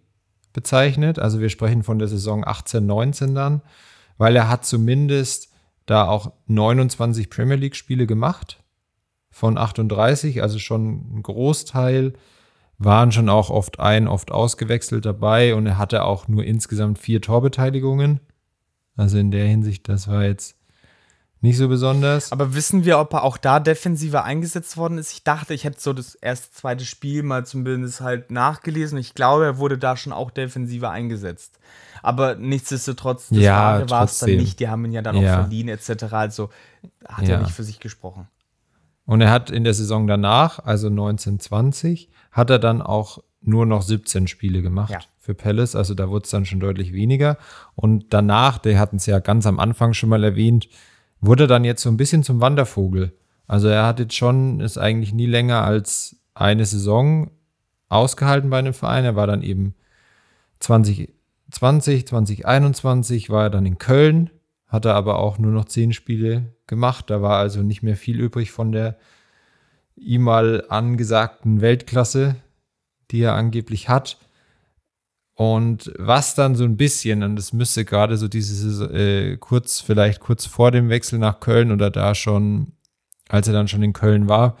bezeichnet. 0.52 1.18
Also 1.18 1.40
wir 1.40 1.48
sprechen 1.48 1.82
von 1.82 1.98
der 1.98 2.08
Saison 2.08 2.46
18, 2.46 2.84
19 2.84 3.34
dann, 3.34 3.62
weil 4.18 4.36
er 4.36 4.48
hat 4.48 4.64
zumindest 4.64 5.50
da 5.86 6.06
auch 6.06 6.32
29 6.46 7.30
Premier 7.30 7.56
League 7.56 7.76
Spiele 7.76 8.06
gemacht 8.06 8.62
von 9.30 9.58
38, 9.58 10.42
also 10.42 10.58
schon 10.58 11.16
ein 11.16 11.22
Großteil 11.22 12.12
waren 12.78 13.12
schon 13.12 13.28
auch 13.28 13.50
oft 13.50 13.80
ein, 13.80 14.08
oft 14.08 14.30
ausgewechselt 14.30 15.04
dabei 15.04 15.54
und 15.54 15.66
er 15.66 15.78
hatte 15.78 16.04
auch 16.04 16.28
nur 16.28 16.44
insgesamt 16.44 16.98
vier 16.98 17.20
Torbeteiligungen. 17.20 18.20
Also 18.96 19.18
in 19.18 19.30
der 19.30 19.46
Hinsicht, 19.46 19.88
das 19.88 20.08
war 20.08 20.24
jetzt 20.24 20.56
nicht 21.42 21.56
so 21.56 21.68
besonders. 21.68 22.30
Aber 22.30 22.54
wissen 22.54 22.84
wir, 22.84 23.00
ob 23.00 23.12
er 23.14 23.24
auch 23.24 23.36
da 23.36 23.58
defensiver 23.58 24.22
eingesetzt 24.24 24.76
worden 24.76 24.96
ist? 24.96 25.12
Ich 25.12 25.24
dachte, 25.24 25.54
ich 25.54 25.64
hätte 25.64 25.80
so 25.80 25.92
das 25.92 26.14
erste, 26.14 26.52
zweite 26.52 26.84
Spiel 26.84 27.24
mal 27.24 27.44
zumindest 27.44 28.00
halt 28.00 28.30
nachgelesen. 28.30 28.96
Ich 28.96 29.14
glaube, 29.14 29.44
er 29.44 29.58
wurde 29.58 29.76
da 29.76 29.96
schon 29.96 30.12
auch 30.12 30.30
defensiver 30.30 30.90
eingesetzt. 30.90 31.58
Aber 32.00 32.36
nichtsdestotrotz, 32.36 33.28
das 33.28 33.38
ja, 33.38 33.90
war 33.90 34.04
es 34.04 34.18
dann 34.18 34.36
nicht. 34.36 34.60
Die 34.60 34.68
haben 34.68 34.84
ihn 34.84 34.92
ja 34.92 35.02
dann 35.02 35.16
ja. 35.16 35.32
auch 35.32 35.40
verliehen, 35.40 35.68
etc. 35.68 36.04
Also 36.12 36.50
hat 37.08 37.26
ja. 37.26 37.34
er 37.34 37.42
nicht 37.42 37.52
für 37.52 37.64
sich 37.64 37.80
gesprochen. 37.80 38.28
Und 39.12 39.20
er 39.20 39.30
hat 39.30 39.50
in 39.50 39.62
der 39.62 39.74
Saison 39.74 40.06
danach, 40.06 40.58
also 40.64 40.86
1920, 40.86 42.08
hat 42.30 42.48
er 42.48 42.58
dann 42.58 42.80
auch 42.80 43.22
nur 43.42 43.66
noch 43.66 43.82
17 43.82 44.26
Spiele 44.26 44.62
gemacht 44.62 44.90
ja. 44.90 45.00
für 45.20 45.34
Palace. 45.34 45.76
Also 45.76 45.92
da 45.92 46.08
wurde 46.08 46.24
es 46.24 46.30
dann 46.30 46.46
schon 46.46 46.60
deutlich 46.60 46.94
weniger. 46.94 47.36
Und 47.74 48.06
danach, 48.14 48.56
der 48.56 48.78
hatten 48.78 48.96
es 48.96 49.04
ja 49.04 49.18
ganz 49.18 49.44
am 49.44 49.60
Anfang 49.60 49.92
schon 49.92 50.08
mal 50.08 50.24
erwähnt, 50.24 50.66
wurde 51.20 51.46
dann 51.46 51.62
jetzt 51.62 51.82
so 51.82 51.90
ein 51.90 51.98
bisschen 51.98 52.22
zum 52.22 52.40
Wandervogel. 52.40 53.12
Also 53.46 53.68
er 53.68 53.84
hat 53.84 53.98
jetzt 53.98 54.14
schon, 54.16 54.60
ist 54.60 54.78
eigentlich 54.78 55.12
nie 55.12 55.26
länger 55.26 55.62
als 55.62 56.16
eine 56.32 56.64
Saison 56.64 57.32
ausgehalten 57.90 58.48
bei 58.48 58.60
einem 58.60 58.72
Verein. 58.72 59.04
Er 59.04 59.14
war 59.14 59.26
dann 59.26 59.42
eben 59.42 59.74
2020, 60.60 62.06
2021 62.06 63.28
war 63.28 63.42
er 63.42 63.50
dann 63.50 63.66
in 63.66 63.76
Köln, 63.76 64.30
hat 64.72 64.86
er 64.86 64.94
aber 64.94 65.18
auch 65.18 65.36
nur 65.36 65.52
noch 65.52 65.66
zehn 65.66 65.92
Spiele 65.92 66.54
gemacht. 66.66 67.10
Da 67.10 67.20
war 67.20 67.36
also 67.36 67.62
nicht 67.62 67.82
mehr 67.82 67.96
viel 67.96 68.18
übrig 68.18 68.50
von 68.50 68.72
der 68.72 68.96
ihm 69.96 70.22
mal 70.22 70.64
angesagten 70.70 71.60
Weltklasse, 71.60 72.36
die 73.10 73.20
er 73.20 73.34
angeblich 73.34 73.90
hat. 73.90 74.16
Und 75.34 75.92
was 75.98 76.34
dann 76.34 76.56
so 76.56 76.64
ein 76.64 76.78
bisschen, 76.78 77.22
und 77.22 77.36
das 77.36 77.52
müsste 77.52 77.84
gerade 77.84 78.16
so 78.16 78.28
dieses 78.28 78.80
äh, 78.80 79.36
kurz, 79.36 79.80
vielleicht 79.80 80.20
kurz 80.20 80.46
vor 80.46 80.70
dem 80.70 80.88
Wechsel 80.88 81.18
nach 81.18 81.40
Köln 81.40 81.70
oder 81.70 81.90
da 81.90 82.14
schon, 82.14 82.72
als 83.28 83.48
er 83.48 83.52
dann 83.52 83.68
schon 83.68 83.82
in 83.82 83.92
Köln 83.92 84.26
war, 84.26 84.56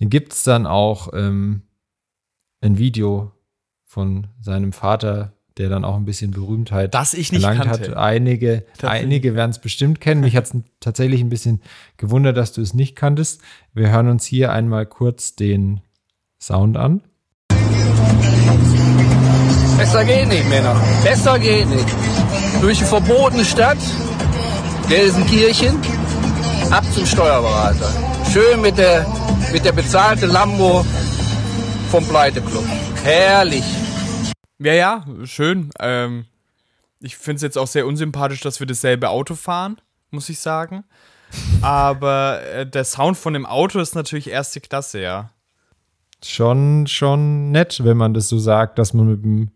gibt 0.00 0.34
es 0.34 0.44
dann 0.44 0.66
auch 0.66 1.08
ähm, 1.14 1.62
ein 2.60 2.76
Video 2.76 3.32
von 3.84 4.26
seinem 4.40 4.72
Vater, 4.72 5.32
der 5.60 5.68
dann 5.68 5.84
auch 5.84 5.96
ein 5.96 6.06
bisschen 6.06 6.30
Berühmtheit 6.30 6.94
das 6.94 7.12
ich 7.12 7.32
nicht 7.32 7.44
erlangt 7.44 7.70
kannte. 7.70 7.90
hat. 7.90 7.96
Einige, 7.96 8.64
einige 8.82 9.34
werden 9.34 9.50
es 9.50 9.58
bestimmt 9.58 10.00
kennen. 10.00 10.22
Mich 10.22 10.34
hat 10.34 10.46
es 10.46 10.54
tatsächlich 10.80 11.20
ein 11.20 11.28
bisschen 11.28 11.60
gewundert, 11.98 12.36
dass 12.36 12.52
du 12.52 12.62
es 12.62 12.72
nicht 12.72 12.96
kanntest. 12.96 13.42
Wir 13.74 13.90
hören 13.90 14.08
uns 14.08 14.24
hier 14.24 14.52
einmal 14.52 14.86
kurz 14.86 15.36
den 15.36 15.82
Sound 16.40 16.78
an. 16.78 17.02
Besser 19.76 20.04
geht 20.04 20.28
nicht, 20.28 20.48
Männer. 20.48 20.80
Besser 21.04 21.38
geht 21.38 21.68
nicht. 21.68 21.86
Durch 22.62 22.78
die 22.78 22.84
verbotene 22.84 23.44
Stadt, 23.44 23.78
Gelsenkirchen, 24.88 25.76
ab 26.70 26.84
zum 26.94 27.04
Steuerberater. 27.04 27.92
Schön 28.32 28.62
mit 28.62 28.78
der, 28.78 29.06
mit 29.52 29.64
der 29.64 29.72
bezahlten 29.72 30.30
Lambo 30.30 30.84
vom 31.90 32.04
Pleiteclub. 32.06 32.64
Herrlich. 33.04 33.64
Ja, 34.62 34.74
ja, 34.74 35.04
schön. 35.24 35.70
Ähm, 35.80 36.26
ich 37.00 37.16
finde 37.16 37.36
es 37.36 37.42
jetzt 37.42 37.56
auch 37.56 37.66
sehr 37.66 37.86
unsympathisch, 37.86 38.40
dass 38.40 38.60
wir 38.60 38.66
dasselbe 38.66 39.08
Auto 39.08 39.34
fahren, 39.34 39.80
muss 40.10 40.28
ich 40.28 40.38
sagen. 40.38 40.84
Aber 41.62 42.42
äh, 42.42 42.66
der 42.66 42.84
Sound 42.84 43.16
von 43.16 43.32
dem 43.32 43.46
Auto 43.46 43.80
ist 43.80 43.94
natürlich 43.94 44.28
erste 44.28 44.60
Klasse, 44.60 45.00
ja. 45.00 45.30
Schon, 46.22 46.86
schon 46.86 47.50
nett, 47.50 47.82
wenn 47.82 47.96
man 47.96 48.12
das 48.12 48.28
so 48.28 48.38
sagt, 48.38 48.78
dass 48.78 48.92
man 48.92 49.06
mit 49.06 49.24
dem 49.24 49.50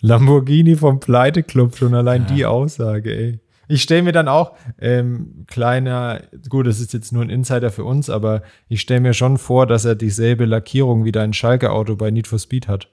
Lamborghini 0.00 0.76
vom 0.76 1.00
Pleiteclub 1.00 1.76
schon 1.76 1.94
allein 1.94 2.26
ja. 2.28 2.34
die 2.34 2.46
Aussage, 2.46 3.14
ey. 3.14 3.40
Ich 3.70 3.82
stelle 3.82 4.02
mir 4.02 4.10
dann 4.10 4.26
auch, 4.26 4.56
ähm, 4.80 5.44
kleiner, 5.46 6.22
gut, 6.48 6.66
das 6.66 6.80
ist 6.80 6.92
jetzt 6.92 7.12
nur 7.12 7.22
ein 7.22 7.30
Insider 7.30 7.70
für 7.70 7.84
uns, 7.84 8.10
aber 8.10 8.42
ich 8.68 8.80
stelle 8.80 8.98
mir 9.00 9.14
schon 9.14 9.38
vor, 9.38 9.64
dass 9.64 9.84
er 9.84 9.94
dieselbe 9.94 10.44
Lackierung 10.44 11.04
wie 11.04 11.12
dein 11.12 11.32
Schalke-Auto 11.32 11.94
bei 11.94 12.10
Need 12.10 12.26
for 12.26 12.40
Speed 12.40 12.66
hat. 12.66 12.88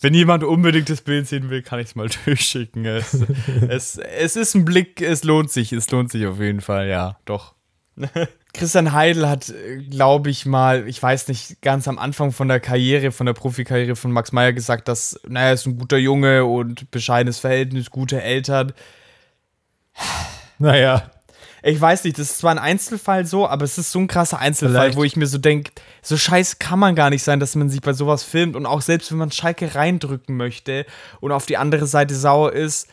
Wenn 0.00 0.14
jemand 0.14 0.44
unbedingt 0.44 0.88
das 0.90 1.00
Bild 1.00 1.26
sehen 1.26 1.50
will, 1.50 1.62
kann 1.62 1.80
ich 1.80 1.88
es 1.88 1.94
mal 1.96 2.08
durchschicken. 2.24 2.84
Es, 2.86 3.14
es, 3.68 3.96
es 3.98 4.36
ist 4.36 4.54
ein 4.54 4.64
Blick, 4.64 5.02
es 5.02 5.24
lohnt 5.24 5.50
sich, 5.50 5.72
es 5.72 5.90
lohnt 5.90 6.12
sich 6.12 6.24
auf 6.26 6.38
jeden 6.38 6.60
Fall, 6.60 6.86
ja, 6.86 7.18
doch. 7.24 7.56
Christian 8.54 8.92
Heidel 8.92 9.28
hat, 9.28 9.52
glaube 9.90 10.30
ich 10.30 10.46
mal, 10.46 10.88
ich 10.88 11.02
weiß 11.02 11.28
nicht, 11.28 11.62
ganz 11.62 11.88
am 11.88 11.98
Anfang 11.98 12.32
von 12.32 12.48
der 12.48 12.60
Karriere, 12.60 13.12
von 13.12 13.26
der 13.26 13.32
Profikarriere 13.32 13.96
von 13.96 14.12
Max 14.12 14.32
Meyer 14.32 14.52
gesagt, 14.52 14.88
dass, 14.88 15.20
naja, 15.28 15.48
er 15.48 15.54
ist 15.54 15.66
ein 15.66 15.78
guter 15.78 15.98
Junge 15.98 16.44
und 16.44 16.90
bescheidenes 16.90 17.38
Verhältnis, 17.38 17.90
gute 17.90 18.22
Eltern. 18.22 18.72
Naja. 20.58 21.10
Ich 21.62 21.78
weiß 21.78 22.04
nicht, 22.04 22.18
das 22.18 22.30
ist 22.30 22.38
zwar 22.38 22.52
ein 22.52 22.58
Einzelfall 22.58 23.26
so, 23.26 23.46
aber 23.46 23.64
es 23.64 23.76
ist 23.76 23.92
so 23.92 23.98
ein 23.98 24.06
krasser 24.06 24.38
Einzelfall, 24.38 24.80
Vielleicht. 24.84 24.96
wo 24.96 25.04
ich 25.04 25.16
mir 25.16 25.26
so 25.26 25.36
denke, 25.36 25.72
so 26.00 26.16
scheiße 26.16 26.56
kann 26.58 26.78
man 26.78 26.94
gar 26.94 27.10
nicht 27.10 27.22
sein, 27.22 27.38
dass 27.38 27.54
man 27.54 27.68
sich 27.68 27.82
bei 27.82 27.92
sowas 27.92 28.22
filmt 28.22 28.56
und 28.56 28.64
auch 28.64 28.80
selbst 28.80 29.10
wenn 29.10 29.18
man 29.18 29.30
Schalke 29.30 29.74
reindrücken 29.74 30.36
möchte 30.36 30.86
und 31.20 31.32
auf 31.32 31.44
die 31.44 31.58
andere 31.58 31.86
Seite 31.86 32.14
sauer 32.14 32.52
ist 32.52 32.88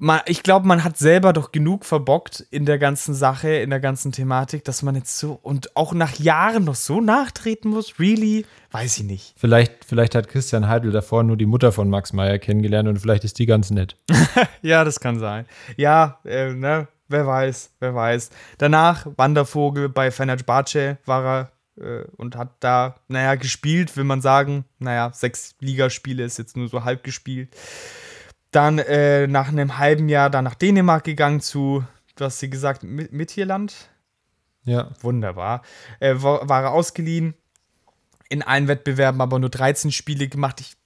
man, 0.00 0.20
ich 0.26 0.42
glaube, 0.42 0.66
man 0.66 0.82
hat 0.82 0.96
selber 0.96 1.32
doch 1.32 1.52
genug 1.52 1.84
verbockt 1.84 2.40
in 2.50 2.64
der 2.64 2.78
ganzen 2.78 3.14
Sache, 3.14 3.50
in 3.50 3.70
der 3.70 3.80
ganzen 3.80 4.12
Thematik, 4.12 4.64
dass 4.64 4.82
man 4.82 4.94
jetzt 4.94 5.18
so 5.18 5.38
und 5.42 5.76
auch 5.76 5.92
nach 5.92 6.18
Jahren 6.18 6.64
noch 6.64 6.74
so 6.74 7.00
nachtreten 7.00 7.70
muss. 7.70 7.98
Really? 8.00 8.46
Weiß 8.72 8.98
ich 8.98 9.04
nicht. 9.04 9.34
Vielleicht, 9.36 9.84
vielleicht 9.84 10.14
hat 10.14 10.28
Christian 10.28 10.68
Heidel 10.68 10.90
davor 10.90 11.22
nur 11.22 11.36
die 11.36 11.46
Mutter 11.46 11.70
von 11.70 11.90
Max 11.90 12.12
Meyer 12.12 12.38
kennengelernt 12.38 12.88
und 12.88 12.98
vielleicht 12.98 13.24
ist 13.24 13.38
die 13.38 13.46
ganz 13.46 13.70
nett. 13.70 13.96
ja, 14.62 14.84
das 14.84 15.00
kann 15.00 15.18
sein. 15.18 15.44
Ja, 15.76 16.18
äh, 16.24 16.52
ne, 16.52 16.88
wer 17.08 17.26
weiß, 17.26 17.74
wer 17.80 17.94
weiß. 17.94 18.30
Danach 18.58 19.06
Wandervogel 19.16 19.88
bei 19.88 20.10
Fenerbahce 20.10 20.98
war 21.04 21.24
er 21.24 21.52
äh, 21.80 22.04
und 22.16 22.36
hat 22.36 22.54
da, 22.60 22.96
naja, 23.08 23.34
gespielt, 23.34 23.96
will 23.96 24.04
man 24.04 24.22
sagen. 24.22 24.64
Naja, 24.78 25.10
sechs 25.12 25.54
Ligaspiele 25.60 26.24
ist 26.24 26.38
jetzt 26.38 26.56
nur 26.56 26.68
so 26.68 26.84
halb 26.84 27.04
gespielt. 27.04 27.54
Dann 28.50 28.78
äh, 28.78 29.26
nach 29.26 29.48
einem 29.48 29.78
halben 29.78 30.08
Jahr 30.08 30.30
dann 30.30 30.44
nach 30.44 30.54
Dänemark 30.54 31.04
gegangen 31.04 31.40
zu, 31.40 31.84
du 32.16 32.24
hast 32.24 32.40
sie 32.40 32.50
gesagt, 32.50 32.82
Mittelland. 32.82 33.90
Ja. 34.64 34.90
Wunderbar. 35.00 35.62
Äh, 36.00 36.16
war, 36.16 36.48
war 36.48 36.62
er 36.64 36.72
ausgeliehen, 36.72 37.34
in 38.28 38.42
allen 38.42 38.68
Wettbewerben 38.68 39.20
aber 39.20 39.38
nur 39.38 39.50
13 39.50 39.92
Spiele 39.92 40.28
gemacht. 40.28 40.60
Ich 40.60 40.76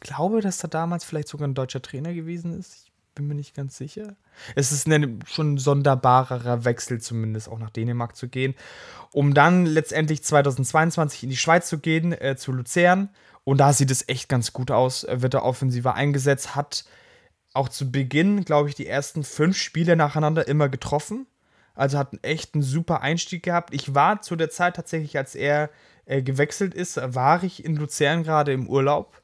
glaube, 0.00 0.40
dass 0.40 0.58
da 0.58 0.68
damals 0.68 1.04
vielleicht 1.04 1.28
sogar 1.28 1.48
ein 1.48 1.54
deutscher 1.54 1.82
Trainer 1.82 2.12
gewesen 2.14 2.58
ist. 2.58 2.74
Ich 2.74 2.92
bin 3.14 3.28
mir 3.28 3.34
nicht 3.34 3.54
ganz 3.54 3.76
sicher. 3.78 4.14
Es 4.54 4.72
ist 4.72 4.86
ein 4.86 5.20
schon 5.26 5.56
sonderbarerer 5.56 6.64
Wechsel, 6.64 7.00
zumindest 7.00 7.48
auch 7.48 7.58
nach 7.58 7.70
Dänemark 7.70 8.14
zu 8.14 8.28
gehen, 8.28 8.54
um 9.12 9.32
dann 9.32 9.64
letztendlich 9.64 10.22
2022 10.22 11.24
in 11.24 11.30
die 11.30 11.36
Schweiz 11.36 11.68
zu 11.68 11.78
gehen, 11.78 12.12
äh, 12.12 12.36
zu 12.36 12.52
Luzern. 12.52 13.08
Und 13.44 13.58
da 13.58 13.72
sieht 13.72 13.90
es 13.90 14.08
echt 14.08 14.28
ganz 14.28 14.52
gut 14.52 14.70
aus. 14.70 15.04
Er 15.04 15.22
wird 15.22 15.34
da 15.34 15.42
offensiver 15.42 15.94
eingesetzt, 15.94 16.54
hat 16.54 16.84
auch 17.56 17.68
zu 17.68 17.90
Beginn, 17.90 18.44
glaube 18.44 18.68
ich, 18.68 18.74
die 18.74 18.86
ersten 18.86 19.24
fünf 19.24 19.56
Spiele 19.56 19.96
nacheinander 19.96 20.46
immer 20.46 20.68
getroffen. 20.68 21.26
Also 21.74 21.98
hat 21.98 22.12
einen 22.12 22.22
echten 22.22 22.62
super 22.62 23.02
Einstieg 23.02 23.42
gehabt. 23.42 23.74
Ich 23.74 23.94
war 23.94 24.22
zu 24.22 24.36
der 24.36 24.50
Zeit 24.50 24.76
tatsächlich, 24.76 25.18
als 25.18 25.34
er 25.34 25.70
äh, 26.06 26.22
gewechselt 26.22 26.74
ist, 26.74 26.98
war 27.02 27.42
ich 27.42 27.64
in 27.64 27.76
Luzern 27.76 28.22
gerade 28.22 28.52
im 28.52 28.68
Urlaub. 28.68 29.20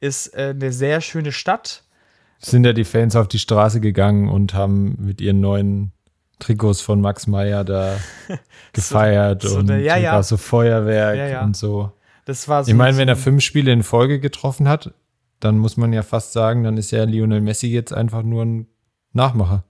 Ist 0.00 0.28
äh, 0.34 0.54
eine 0.56 0.72
sehr 0.72 1.00
schöne 1.00 1.32
Stadt 1.32 1.84
sind 2.40 2.64
ja 2.64 2.72
die 2.72 2.84
Fans 2.84 3.16
auf 3.16 3.28
die 3.28 3.38
Straße 3.38 3.80
gegangen 3.80 4.28
und 4.28 4.54
haben 4.54 4.96
mit 4.98 5.20
ihren 5.20 5.40
neuen 5.40 5.92
Trikots 6.38 6.80
von 6.80 7.00
Max 7.00 7.26
Meyer 7.26 7.64
da 7.64 7.98
gefeiert 8.72 9.42
so, 9.42 9.48
so 9.48 9.58
und 9.58 9.70
eine, 9.70 9.82
ja, 9.82 9.96
ja. 9.96 10.14
war 10.14 10.22
so 10.22 10.38
Feuerwerk 10.38 11.32
ja, 11.32 11.42
und 11.42 11.54
so. 11.56 11.92
Das 12.24 12.48
war 12.48 12.64
so 12.64 12.70
ich 12.70 12.76
meine, 12.76 12.96
wenn 12.96 13.08
er 13.08 13.16
fünf 13.16 13.42
Spiele 13.42 13.72
in 13.72 13.82
Folge 13.82 14.20
getroffen 14.20 14.68
hat, 14.68 14.94
dann 15.40 15.58
muss 15.58 15.76
man 15.76 15.92
ja 15.92 16.02
fast 16.02 16.32
sagen, 16.32 16.64
dann 16.64 16.76
ist 16.76 16.90
ja 16.90 17.04
Lionel 17.04 17.40
Messi 17.40 17.68
jetzt 17.68 17.92
einfach 17.92 18.22
nur 18.22 18.44
ein 18.44 18.66
Nachmacher. 19.12 19.64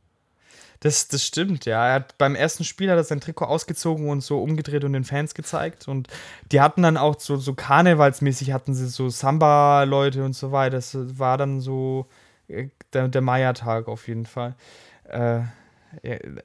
Das, 0.80 1.08
das 1.08 1.24
stimmt, 1.24 1.66
ja. 1.66 1.88
Er 1.88 1.94
hat 1.94 2.16
beim 2.16 2.34
ersten 2.34 2.64
Spiel 2.64 2.90
hat 2.90 2.96
er 2.96 3.04
sein 3.04 3.20
Trikot 3.20 3.44
ausgezogen 3.44 4.08
und 4.08 4.22
so 4.22 4.42
umgedreht 4.42 4.82
und 4.84 4.94
den 4.94 5.04
Fans 5.04 5.34
gezeigt. 5.34 5.88
Und 5.88 6.08
die 6.50 6.60
hatten 6.62 6.82
dann 6.82 6.96
auch 6.96 7.20
so, 7.20 7.36
so 7.36 7.54
karnevalsmäßig 7.54 8.52
hatten 8.52 8.74
sie 8.74 8.88
so 8.88 9.10
Samba-Leute 9.10 10.24
und 10.24 10.34
so 10.34 10.52
weiter. 10.52 10.76
Das 10.76 10.96
war 11.18 11.36
dann 11.36 11.60
so, 11.60 12.06
der, 12.48 13.08
der 13.08 13.20
Maya-Tag 13.20 13.88
auf 13.88 14.08
jeden 14.08 14.24
Fall. 14.24 14.54
Äh, 15.04 15.42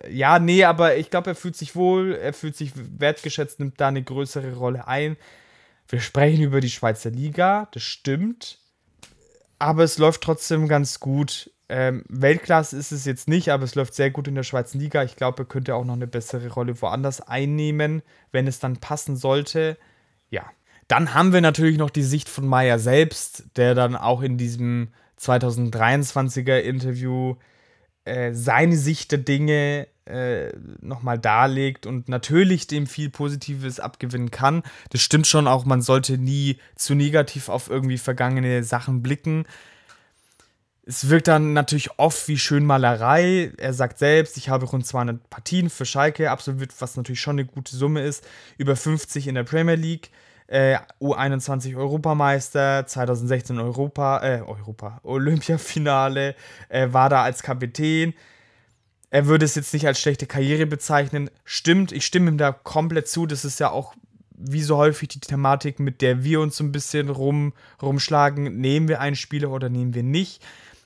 ja, 0.09 0.39
nee, 0.39 0.63
aber 0.65 0.97
ich 0.97 1.09
glaube, 1.09 1.31
er 1.31 1.35
fühlt 1.35 1.55
sich 1.55 1.75
wohl, 1.75 2.13
er 2.13 2.33
fühlt 2.33 2.57
sich 2.57 2.73
wertgeschätzt, 2.75 3.59
nimmt 3.59 3.79
da 3.79 3.87
eine 3.87 4.03
größere 4.03 4.55
Rolle 4.55 4.87
ein. 4.87 5.17
Wir 5.87 5.99
sprechen 5.99 6.43
über 6.43 6.61
die 6.61 6.69
Schweizer 6.69 7.11
Liga, 7.11 7.67
das 7.71 7.83
stimmt. 7.83 8.59
Aber 9.59 9.83
es 9.83 9.97
läuft 9.97 10.21
trotzdem 10.21 10.67
ganz 10.67 10.99
gut. 10.99 11.51
Ähm, 11.67 12.03
Weltklasse 12.09 12.77
ist 12.77 12.91
es 12.91 13.05
jetzt 13.05 13.27
nicht, 13.27 13.49
aber 13.49 13.63
es 13.63 13.75
läuft 13.75 13.95
sehr 13.95 14.11
gut 14.11 14.27
in 14.27 14.35
der 14.35 14.43
Schweizer 14.43 14.77
Liga. 14.77 15.03
Ich 15.03 15.15
glaube, 15.15 15.43
er 15.43 15.45
könnte 15.45 15.75
auch 15.75 15.85
noch 15.85 15.95
eine 15.95 16.07
bessere 16.07 16.49
Rolle 16.49 16.79
woanders 16.81 17.21
einnehmen, 17.21 18.03
wenn 18.31 18.47
es 18.47 18.59
dann 18.59 18.77
passen 18.77 19.15
sollte. 19.15 19.77
Ja. 20.29 20.43
Dann 20.87 21.15
haben 21.15 21.33
wir 21.33 21.41
natürlich 21.41 21.77
noch 21.77 21.89
die 21.89 22.03
Sicht 22.03 22.29
von 22.29 22.45
Maya 22.45 22.77
selbst, 22.77 23.45
der 23.55 23.73
dann 23.73 23.95
auch 23.95 24.21
in 24.21 24.37
diesem 24.37 24.89
2023er 25.19 26.59
Interview 26.59 27.35
äh, 28.03 28.33
seine 28.33 28.77
Sicht 28.77 29.11
der 29.11 29.19
Dinge 29.19 29.87
äh, 30.05 30.51
nochmal 30.81 31.19
darlegt 31.19 31.85
und 31.85 32.09
natürlich 32.09 32.67
dem 32.67 32.87
viel 32.87 33.09
Positives 33.09 33.79
abgewinnen 33.79 34.31
kann. 34.31 34.63
Das 34.89 35.01
stimmt 35.01 35.27
schon 35.27 35.47
auch, 35.47 35.65
man 35.65 35.81
sollte 35.81 36.17
nie 36.17 36.57
zu 36.75 36.95
negativ 36.95 37.49
auf 37.49 37.69
irgendwie 37.69 37.97
vergangene 37.97 38.63
Sachen 38.63 39.01
blicken. 39.01 39.45
Es 40.87 41.09
wirkt 41.09 41.27
dann 41.27 41.53
natürlich 41.53 41.97
oft 41.97 42.27
wie 42.27 42.37
Schönmalerei. 42.37 43.51
Er 43.57 43.73
sagt 43.73 43.97
selbst, 43.97 44.37
ich 44.37 44.49
habe 44.49 44.67
rund 44.67 44.85
200 44.85 45.29
Partien 45.31 45.71
für 45.71 45.85
Schalke 45.85 46.29
absolviert, 46.29 46.73
was 46.79 46.95
natürlich 46.95 47.21
schon 47.21 47.39
eine 47.39 47.45
gute 47.45 47.75
Summe 47.75 48.01
ist. 48.01 48.23
Über 48.59 48.75
50 48.75 49.27
in 49.27 49.35
der 49.35 49.43
Premier 49.43 49.75
League 49.75 50.11
äh, 50.47 50.77
U21 51.01 51.75
Europameister, 51.75 52.85
2016 52.85 53.59
Europa, 53.59 54.19
äh, 54.23 54.41
Europa, 54.41 54.99
Olympiafinale, 55.03 56.35
äh, 56.69 56.87
war 56.91 57.09
da 57.09 57.23
als 57.23 57.41
Kapitän. 57.41 58.13
Er 59.15 59.27
würde 59.27 59.45
es 59.45 59.55
jetzt 59.55 59.71
nicht 59.71 59.87
als 59.87 60.01
schlechte 60.01 60.27
Karriere 60.27 60.65
bezeichnen. 60.65 61.29
Stimmt, 61.45 61.93
ich 61.93 62.05
stimme 62.05 62.31
ihm 62.31 62.37
da 62.37 62.51
komplett 62.51 63.07
zu. 63.07 63.25
Das 63.25 63.45
ist 63.45 63.61
ja 63.61 63.69
auch 63.69 63.95
wie 64.31 64.61
so 64.61 64.75
häufig 64.75 65.07
die 65.07 65.21
Thematik, 65.21 65.79
mit 65.79 66.01
der 66.01 66.25
wir 66.25 66.41
uns 66.41 66.57
so 66.57 66.65
ein 66.65 66.73
bisschen 66.73 67.07
rum, 67.07 67.53
rumschlagen. 67.81 68.59
Nehmen 68.59 68.89
wir 68.89 68.99
einen 68.99 69.15
Spieler 69.15 69.51
oder 69.51 69.69
nehmen 69.69 69.93
wir 69.93 70.03
nicht? 70.03 70.43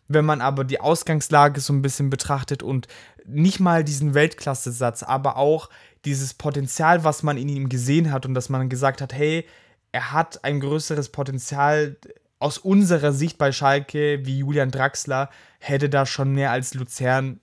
Wenn 0.08 0.26
man 0.26 0.42
aber 0.42 0.64
die 0.64 0.80
Ausgangslage 0.80 1.60
so 1.60 1.74
ein 1.74 1.82
bisschen 1.82 2.12
betrachtet 2.12 2.62
und 2.62 2.88
nicht 3.26 3.60
mal 3.60 3.84
diesen 3.84 4.14
Weltklasse-Satz, 4.14 5.02
aber 5.02 5.38
auch 5.38 5.68
dieses 6.06 6.36
Potenzial, 6.36 7.04
was 7.04 7.24
man 7.24 7.36
in 7.36 7.50
ihm 7.50 7.68
gesehen 7.68 8.12
hat 8.12 8.28
und 8.28 8.36
dass 8.36 8.48
man 8.48 8.70
gesagt 8.70 9.02
hat, 9.02 9.12
hey, 9.12 9.44
er 9.92 10.12
hat 10.12 10.44
ein 10.44 10.60
größeres 10.60 11.10
Potenzial 11.10 11.98
aus 12.38 12.60
unserer 12.60 13.12
Sicht 13.12 13.40
bei 13.40 13.52
Schalke 13.52 14.24
wie 14.24 14.38
Julian 14.38 14.70
Draxler, 14.70 15.32
hätte 15.58 15.90
da 15.90 16.06
schon 16.06 16.36
mehr 16.36 16.52
als 16.52 16.76
Luzern 16.76 17.40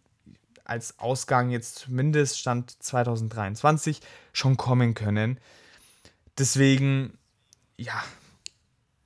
als 0.69 0.99
Ausgang 0.99 1.51
jetzt 1.51 1.77
zumindest 1.77 2.39
Stand 2.39 2.83
2023 2.83 4.01
schon 4.33 4.57
kommen 4.57 4.95
können. 4.95 5.39
Deswegen, 6.39 7.19
ja. 7.77 8.03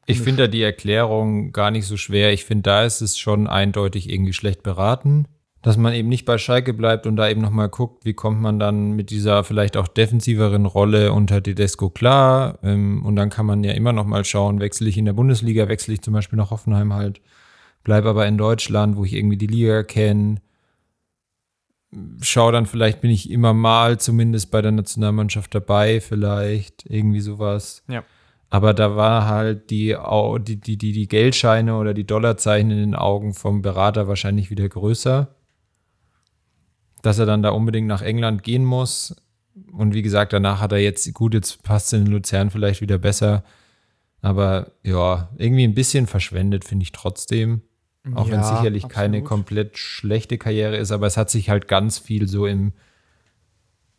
Ich 0.07 0.21
finde 0.21 0.45
da 0.45 0.49
die 0.49 0.63
Erklärung 0.63 1.53
gar 1.53 1.71
nicht 1.71 1.87
so 1.87 1.97
schwer. 1.97 2.33
Ich 2.33 2.45
finde, 2.45 2.63
da 2.63 2.85
ist 2.85 3.01
es 3.01 3.17
schon 3.17 3.47
eindeutig 3.47 4.11
irgendwie 4.11 4.33
schlecht 4.33 4.63
beraten 4.63 5.27
dass 5.63 5.77
man 5.77 5.93
eben 5.93 6.09
nicht 6.09 6.25
bei 6.25 6.39
Schalke 6.39 6.73
bleibt 6.73 7.07
und 7.07 7.17
da 7.17 7.29
eben 7.29 7.43
nochmal 7.43 7.69
guckt, 7.69 8.05
wie 8.05 8.15
kommt 8.15 8.41
man 8.41 8.59
dann 8.59 8.93
mit 8.93 9.11
dieser 9.11 9.45
vielleicht 9.45 9.77
auch 9.77 9.89
defensiveren 9.89 10.65
Rolle 10.65 11.13
unter 11.13 11.43
Tedesco 11.43 11.91
klar. 11.91 12.59
Ähm, 12.63 13.05
und 13.05 13.17
dann 13.17 13.29
kann 13.29 13.47
man 13.47 13.63
ja 13.63 13.73
immer 13.73 13.93
nochmal 13.93 14.25
schauen, 14.25 14.61
wechsle 14.61 14.89
ich 14.89 14.97
in 14.97 15.05
der 15.05 15.13
Bundesliga, 15.13 15.69
wechsle 15.69 15.95
ich 15.95 16.03
zum 16.03 16.15
Beispiel 16.15 16.39
nach 16.39 16.51
Hoffenheim 16.51 16.95
halt, 16.95 17.21
bleibe 17.85 18.09
aber 18.09 18.27
in 18.27 18.39
Deutschland, 18.39 18.97
wo 18.97 19.05
ich 19.05 19.13
irgendwie 19.13 19.37
die 19.37 19.47
Liga 19.47 19.83
kenne. 19.83 20.37
Schau 22.23 22.53
dann, 22.53 22.67
vielleicht 22.67 23.01
bin 23.01 23.11
ich 23.11 23.31
immer 23.31 23.53
mal 23.53 23.99
zumindest 23.99 24.51
bei 24.51 24.63
der 24.63 24.73
Nationalmannschaft 24.73 25.55
dabei, 25.55 26.01
vielleicht, 26.01 26.85
irgendwie 26.89 27.21
sowas. 27.21 27.83
Ja. 27.89 28.05
Aber 28.49 28.75
da 28.75 28.97
war 28.97 29.27
halt 29.27 29.71
die, 29.71 29.97
die, 30.41 30.57
die, 30.57 30.77
die, 30.77 30.93
die 30.93 31.09
Geldscheine 31.09 31.77
oder 31.77 31.95
die 31.95 32.07
Dollarzeichen 32.07 32.71
in 32.71 32.79
den 32.79 32.95
Augen 32.95 33.35
vom 33.35 33.63
Berater 33.63 34.09
wahrscheinlich 34.09 34.51
wieder 34.51 34.69
größer 34.69 35.35
dass 37.03 37.19
er 37.19 37.27
dann 37.27 37.43
da 37.43 37.51
unbedingt 37.51 37.89
nach 37.89 38.03
England 38.03 38.43
gehen 38.43 38.65
muss. 38.65 39.15
Und 39.73 39.95
wie 39.95 40.03
gesagt, 40.03 40.33
danach 40.33 40.61
hat 40.61 40.73
er 40.73 40.79
jetzt, 40.79 41.13
gut, 41.15 41.35
jetzt 41.35 41.63
passt 41.63 41.93
es 41.93 42.01
in 42.01 42.07
Luzern 42.07 42.51
vielleicht 42.51 42.81
wieder 42.81 42.99
besser. 42.99 43.45
Aber 44.23 44.73
ja, 44.83 45.31
irgendwie 45.39 45.65
ein 45.65 45.75
bisschen 45.75 46.07
verschwendet, 46.07 46.65
finde 46.65 46.83
ich 46.85 46.93
trotzdem. 46.93 47.63
Auch 48.15 48.27
ja, 48.27 48.33
wenn 48.33 48.41
es 48.41 48.49
sicherlich 48.49 48.85
absolut. 48.85 48.95
keine 48.95 49.23
komplett 49.23 49.79
schlechte 49.79 50.39
Karriere 50.39 50.77
ist, 50.77 50.91
aber 50.91 51.07
es 51.07 51.17
hat 51.17 51.31
sich 51.31 51.51
halt 51.51 51.69
ganz 51.69 51.99
viel 51.99 52.27
so 52.29 52.47
im, 52.47 52.73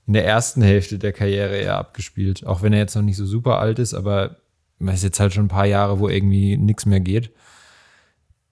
in 0.08 0.14
der 0.14 0.26
ersten 0.26 0.62
Hälfte 0.62 0.98
der 0.98 1.14
Karriere 1.14 1.56
eher 1.58 1.78
abgespielt. 1.78 2.46
Auch 2.46 2.64
wenn 2.64 2.74
er 2.74 2.80
jetzt 2.80 2.96
noch 2.96 3.04
nicht 3.04 3.18
so 3.18 3.26
super 3.26 3.60
alt 3.60 3.78
ist, 3.78 3.94
aber 3.94 4.38
es 4.80 4.96
ist 4.96 5.04
jetzt 5.04 5.20
halt 5.20 5.34
schon 5.34 5.46
ein 5.46 5.50
paar 5.50 5.68
Jahre, 5.68 6.00
wo 6.00 6.10
irgendwie 6.10 6.58
nichts 6.58 6.86
mehr 6.86 7.00
geht. 7.00 7.32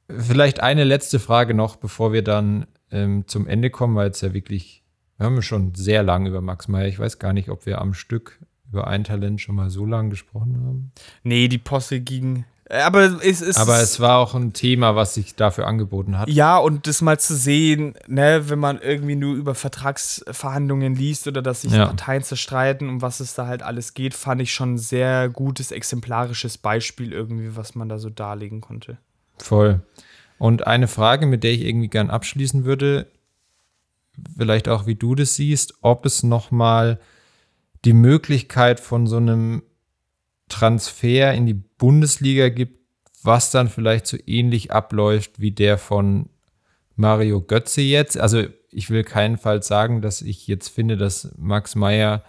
Vielleicht 0.07 0.59
eine 0.61 0.83
letzte 0.83 1.19
Frage 1.19 1.53
noch, 1.53 1.75
bevor 1.75 2.13
wir 2.13 2.23
dann 2.23 2.67
ähm, 2.91 3.27
zum 3.27 3.47
Ende 3.47 3.69
kommen, 3.69 3.95
weil 3.95 4.09
es 4.09 4.21
ja 4.21 4.33
wirklich, 4.33 4.83
wir 5.17 5.25
haben 5.25 5.41
schon 5.41 5.73
sehr 5.75 6.03
lange 6.03 6.29
über 6.29 6.41
Max 6.41 6.67
Meyer. 6.67 6.87
Ich 6.87 6.99
weiß 6.99 7.19
gar 7.19 7.33
nicht, 7.33 7.49
ob 7.49 7.65
wir 7.65 7.81
am 7.81 7.93
Stück 7.93 8.39
über 8.71 8.87
ein 8.87 9.03
Talent 9.03 9.41
schon 9.41 9.55
mal 9.55 9.69
so 9.69 9.85
lange 9.85 10.09
gesprochen 10.09 10.57
haben. 10.63 10.91
Nee, 11.23 11.47
die 11.47 11.57
Posse 11.57 12.01
ging. 12.01 12.45
Äh, 12.69 12.81
aber 12.81 13.21
es 13.23 13.41
ist. 13.41 13.57
Aber 13.57 13.79
es 13.81 13.99
war 13.99 14.19
auch 14.19 14.35
ein 14.35 14.53
Thema, 14.53 14.95
was 14.95 15.15
sich 15.15 15.35
dafür 15.35 15.67
angeboten 15.67 16.17
hat. 16.17 16.29
Ja, 16.29 16.57
und 16.57 16.87
das 16.87 17.01
mal 17.01 17.19
zu 17.19 17.35
sehen, 17.35 17.95
ne, 18.07 18.43
wenn 18.47 18.59
man 18.59 18.79
irgendwie 18.79 19.15
nur 19.15 19.35
über 19.35 19.55
Vertragsverhandlungen 19.55 20.95
liest 20.95 21.27
oder 21.27 21.41
dass 21.41 21.63
sich 21.63 21.73
ja. 21.73 21.87
Parteien 21.87 22.23
zerstreiten, 22.23 22.87
um 22.87 23.01
was 23.01 23.19
es 23.19 23.33
da 23.33 23.47
halt 23.47 23.63
alles 23.63 23.95
geht, 23.95 24.13
fand 24.13 24.41
ich 24.41 24.53
schon 24.53 24.75
ein 24.75 24.77
sehr 24.77 25.29
gutes, 25.29 25.71
exemplarisches 25.71 26.57
Beispiel 26.59 27.11
irgendwie, 27.11 27.55
was 27.55 27.75
man 27.75 27.89
da 27.89 27.97
so 27.97 28.09
darlegen 28.09 28.61
konnte. 28.61 28.97
Voll. 29.39 29.81
Und 30.37 30.67
eine 30.67 30.87
Frage, 30.87 31.25
mit 31.25 31.43
der 31.43 31.51
ich 31.51 31.61
irgendwie 31.61 31.89
gern 31.89 32.09
abschließen 32.09 32.63
würde, 32.65 33.07
vielleicht 34.37 34.69
auch 34.69 34.85
wie 34.85 34.95
du 34.95 35.15
das 35.15 35.35
siehst, 35.35 35.73
ob 35.81 36.05
es 36.05 36.23
nochmal 36.23 36.99
die 37.83 37.93
Möglichkeit 37.93 38.79
von 38.79 39.07
so 39.07 39.17
einem 39.17 39.63
Transfer 40.49 41.33
in 41.33 41.45
die 41.45 41.53
Bundesliga 41.53 42.49
gibt, 42.49 42.79
was 43.23 43.51
dann 43.51 43.69
vielleicht 43.69 44.07
so 44.07 44.17
ähnlich 44.25 44.71
abläuft 44.71 45.39
wie 45.39 45.51
der 45.51 45.77
von 45.77 46.29
Mario 46.95 47.41
Götze 47.41 47.81
jetzt. 47.81 48.17
Also 48.17 48.45
ich 48.71 48.89
will 48.89 49.03
keinenfalls 49.03 49.67
sagen, 49.67 50.01
dass 50.01 50.21
ich 50.21 50.47
jetzt 50.47 50.69
finde, 50.69 50.97
dass 50.97 51.31
Max 51.37 51.75
Meyer 51.75 52.23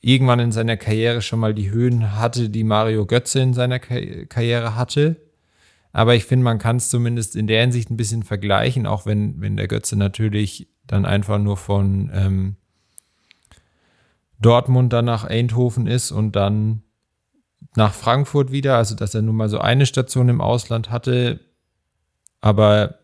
irgendwann 0.00 0.40
in 0.40 0.52
seiner 0.52 0.76
Karriere 0.76 1.22
schon 1.22 1.38
mal 1.38 1.54
die 1.54 1.70
Höhen 1.70 2.16
hatte, 2.16 2.50
die 2.50 2.64
Mario 2.64 3.06
Götze 3.06 3.40
in 3.40 3.54
seiner 3.54 3.78
Karriere 3.78 4.76
hatte. 4.76 5.16
Aber 5.92 6.14
ich 6.14 6.24
finde, 6.24 6.44
man 6.44 6.58
kann 6.58 6.76
es 6.76 6.90
zumindest 6.90 7.36
in 7.36 7.46
der 7.46 7.60
Hinsicht 7.60 7.90
ein 7.90 7.96
bisschen 7.96 8.22
vergleichen, 8.22 8.86
auch 8.86 9.06
wenn, 9.06 9.40
wenn 9.40 9.56
der 9.56 9.68
Götze 9.68 9.96
natürlich 9.96 10.68
dann 10.86 11.04
einfach 11.04 11.38
nur 11.38 11.56
von 11.56 12.10
ähm, 12.12 12.56
Dortmund 14.42 14.92
dann 14.92 15.04
nach 15.06 15.24
Eindhoven 15.24 15.86
ist 15.86 16.10
und 16.10 16.36
dann 16.36 16.82
nach 17.76 17.94
Frankfurt 17.94 18.52
wieder, 18.52 18.76
also 18.76 18.94
dass 18.94 19.14
er 19.14 19.22
nun 19.22 19.36
mal 19.36 19.48
so 19.48 19.58
eine 19.58 19.86
Station 19.86 20.28
im 20.28 20.40
Ausland 20.40 20.90
hatte. 20.90 21.40
Aber 22.40 22.96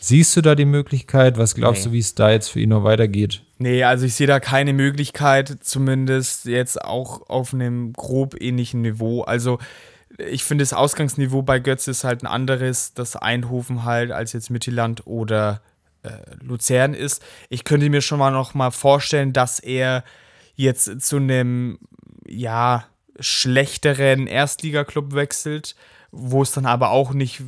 siehst 0.00 0.36
du 0.36 0.40
da 0.40 0.54
die 0.54 0.64
Möglichkeit? 0.64 1.38
Was 1.38 1.54
glaubst 1.54 1.82
Nee. 1.84 1.90
du, 1.90 1.92
wie 1.94 1.98
es 2.00 2.14
da 2.14 2.30
jetzt 2.30 2.48
für 2.48 2.60
ihn 2.60 2.70
noch 2.70 2.84
weitergeht? 2.84 3.42
Nee, 3.58 3.84
also 3.84 4.06
ich 4.06 4.14
sehe 4.14 4.26
da 4.26 4.40
keine 4.40 4.72
Möglichkeit, 4.72 5.58
zumindest 5.60 6.46
jetzt 6.46 6.82
auch 6.84 7.28
auf 7.28 7.54
einem 7.54 7.92
grob 7.92 8.40
ähnlichen 8.40 8.80
Niveau. 8.80 9.22
Also 9.22 9.58
ich 10.18 10.42
finde, 10.44 10.62
das 10.62 10.72
Ausgangsniveau 10.72 11.42
bei 11.42 11.58
Götze 11.60 11.90
ist 11.90 12.04
halt 12.04 12.22
ein 12.22 12.26
anderes, 12.26 12.92
das 12.94 13.14
Eindhoven 13.16 13.84
halt 13.84 14.10
als 14.10 14.32
jetzt 14.32 14.50
Mittelland 14.50 15.06
oder 15.06 15.62
äh, 16.02 16.10
Luzern 16.42 16.92
ist. 16.94 17.22
Ich 17.50 17.64
könnte 17.64 17.88
mir 17.88 18.00
schon 18.00 18.18
mal 18.18 18.30
noch 18.32 18.54
mal 18.54 18.70
vorstellen, 18.72 19.32
dass 19.32 19.60
er 19.60 20.02
jetzt 20.62 21.00
zu 21.02 21.16
einem, 21.16 21.78
ja, 22.26 22.86
schlechteren 23.18 24.26
Erstligaklub 24.26 25.14
wechselt, 25.14 25.76
wo 26.10 26.42
es 26.42 26.52
dann 26.52 26.66
aber 26.66 26.90
auch 26.90 27.12
nicht 27.12 27.42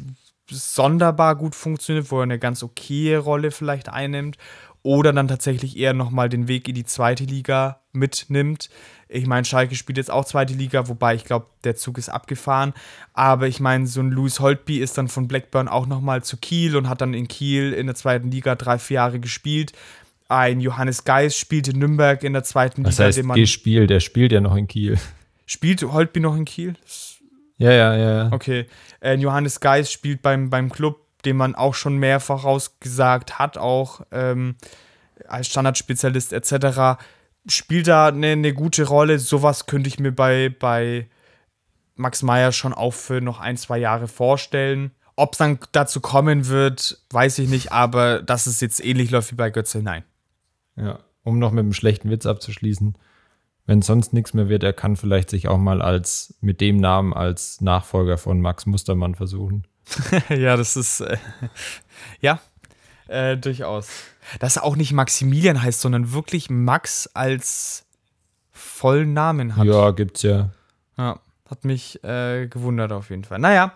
sonderbar 0.51 1.37
gut 1.37 1.55
funktioniert, 1.55 2.11
wo 2.11 2.19
er 2.19 2.25
eine 2.25 2.39
ganz 2.39 2.63
okaye 2.63 3.17
Rolle 3.17 3.51
vielleicht 3.51 3.89
einnimmt 3.89 4.37
oder 4.85 5.15
dann 5.15 5.29
tatsächlich 5.29 5.79
eher 5.79 5.95
nochmal 5.95 6.29
den 6.29 6.47
Weg 6.47 6.69
in 6.69 6.75
die 6.75 6.85
zweite 6.85 7.25
Liga 7.25 7.81
mitnimmt. 7.93 8.69
Ich 9.09 9.27
meine, 9.27 9.47
Schalke 9.47 9.75
spielt 9.77 9.97
jetzt 9.97 10.11
auch 10.11 10.27
zweite 10.27 10.53
Liga, 10.53 10.89
wobei 10.89 11.15
ich 11.15 11.25
glaube, 11.25 11.47
der 11.65 11.75
Zug 11.75 11.97
ist 11.97 12.11
abgefahren. 12.11 12.75
Aber 13.15 13.49
ich 13.49 13.61
meine, 13.61 13.87
so 13.87 14.01
ein 14.01 14.11
Louis 14.11 14.41
Holtby 14.41 14.79
ist 14.79 14.99
dann 14.99 15.09
von 15.09 15.27
Blackburn 15.27 15.69
auch 15.69 15.87
nochmal 15.87 16.23
zu 16.23 16.37
Kiel 16.37 16.77
und 16.77 16.89
hat 16.89 17.01
dann 17.01 17.15
in 17.15 17.29
Kiel 17.29 17.73
in 17.73 17.87
der 17.87 17.97
zweiten 17.97 18.31
Liga 18.31 18.57
drei, 18.57 18.79
vier 18.79 18.97
Jahre 18.97 19.21
gespielt. 19.21 19.73
Ein 20.35 20.61
Johannes 20.61 21.05
Geis 21.05 21.37
spielt 21.37 21.69
in 21.69 21.79
Nürnberg 21.79 22.23
in 22.25 22.33
der 22.33 22.43
zweiten 22.43 22.85
Was 22.85 22.97
Liga, 22.99 23.05
heißt 23.07 23.19
den 23.19 23.27
man. 23.27 23.37
gespielt? 23.37 23.91
Der 23.91 24.01
spielt 24.01 24.33
ja 24.33 24.41
noch 24.41 24.57
in 24.57 24.67
Kiel. 24.67 24.99
Spielt 25.47 25.83
Holtby 25.83 26.21
noch 26.21 26.35
in 26.35 26.45
Kiel? 26.45 26.75
Ja, 27.59 27.71
ja, 27.71 27.97
ja. 27.97 28.17
ja. 28.25 28.33
Okay. 28.33 28.67
Äh, 29.01 29.15
Johannes 29.15 29.61
Geis 29.61 29.93
spielt 29.93 30.23
beim, 30.23 30.51
beim 30.51 30.73
Club, 30.73 31.01
den 31.25 31.37
man 31.37 31.55
auch 31.55 31.75
schon 31.75 31.99
mehrfach 31.99 32.45
rausgesagt 32.45 33.39
hat, 33.39 33.59
auch 33.59 34.01
ähm, 34.11 34.57
als 35.29 35.47
Standardspezialist 35.47 36.33
etc. 36.33 37.01
Spielt 37.49 37.87
da 37.87 38.09
eine, 38.09 38.29
eine 38.29 38.55
gute 38.55 38.85
Rolle. 38.85 39.19
Sowas 39.19 39.67
könnte 39.67 39.89
ich 39.89 39.99
mir 40.01 40.13
bei, 40.13 40.55
bei 40.59 41.09
Max 41.95 42.23
Meyer 42.23 42.53
schon 42.53 42.73
auch 42.73 42.93
für 42.93 43.21
noch 43.21 43.39
ein, 43.39 43.57
zwei 43.57 43.79
Jahre 43.79 44.09
vorstellen. 44.09 44.91
Ob 45.17 45.35
es 45.35 45.39
dann 45.39 45.61
dazu 45.71 46.01
kommen 46.01 46.49
wird, 46.49 46.99
weiß 47.11 47.39
ich 47.39 47.49
nicht, 47.49 47.71
aber 47.71 48.21
dass 48.21 48.47
es 48.47 48.61
jetzt 48.61 48.85
ähnlich 48.85 49.11
läuft 49.11 49.31
wie 49.31 49.37
bei 49.37 49.51
Götze, 49.51 49.81
nein. 49.81 50.03
Ja, 50.77 51.01
um 51.23 51.39
noch 51.39 51.53
mit 51.53 51.61
einem 51.61 51.73
schlechten 51.73 52.11
Witz 52.11 52.27
abzuschließen. 52.27 52.97
Wenn 53.67 53.81
sonst 53.81 54.13
nichts 54.13 54.35
mehr 54.35 54.49
wird, 54.49 54.63
er 54.63 54.75
kann 54.75 54.97
vielleicht 54.97 55.31
sich 55.31 55.49
auch 55.49 55.59
mal 55.59 55.81
als 55.81 56.35
mit 56.41 56.61
dem 56.61 56.77
Namen 56.77 57.15
als 57.15 57.61
Nachfolger 57.61 58.19
von 58.19 58.41
Max 58.41 58.67
Mustermann 58.67 59.15
versuchen. 59.15 59.67
ja, 60.29 60.57
das 60.57 60.77
ist 60.77 61.01
äh, 61.01 61.17
ja 62.21 62.41
äh, 63.09 63.37
durchaus. 63.37 63.89
Dass 64.39 64.57
er 64.57 64.65
auch 64.65 64.77
nicht 64.77 64.93
Maximilian 64.93 65.63
heißt, 65.63 65.81
sondern 65.81 66.13
wirklich 66.13 66.51
Max 66.51 67.09
als 67.15 67.87
vollen 68.51 69.13
Namen 69.13 69.57
hat. 69.57 69.67
Ja, 69.67 69.91
gibt's 69.91 70.23
ja. 70.23 70.51
Ja, 70.97 71.21
hat 71.49 71.65
mich 71.65 72.03
äh, 72.05 72.47
gewundert 72.47 72.93
auf 72.93 73.11
jeden 73.11 73.25
Fall. 73.25 73.39
Naja, 73.39 73.73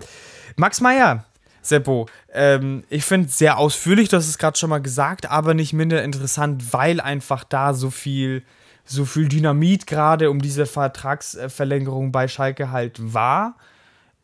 Max 0.56 0.80
Meyer, 0.80 1.24
Seppo, 1.68 2.08
ähm, 2.32 2.84
ich 2.88 3.04
finde 3.04 3.28
sehr 3.28 3.58
ausführlich, 3.58 4.12
hast 4.12 4.28
es 4.28 4.38
gerade 4.38 4.58
schon 4.58 4.70
mal 4.70 4.82
gesagt, 4.82 5.30
aber 5.30 5.54
nicht 5.54 5.72
minder 5.72 6.02
interessant, 6.02 6.72
weil 6.72 7.00
einfach 7.00 7.44
da 7.44 7.74
so 7.74 7.90
viel, 7.90 8.42
so 8.84 9.04
viel 9.04 9.28
Dynamit 9.28 9.86
gerade 9.86 10.30
um 10.30 10.40
diese 10.40 10.66
Vertragsverlängerung 10.66 12.12
bei 12.12 12.28
Schalke 12.28 12.70
halt 12.70 13.14
war. 13.14 13.56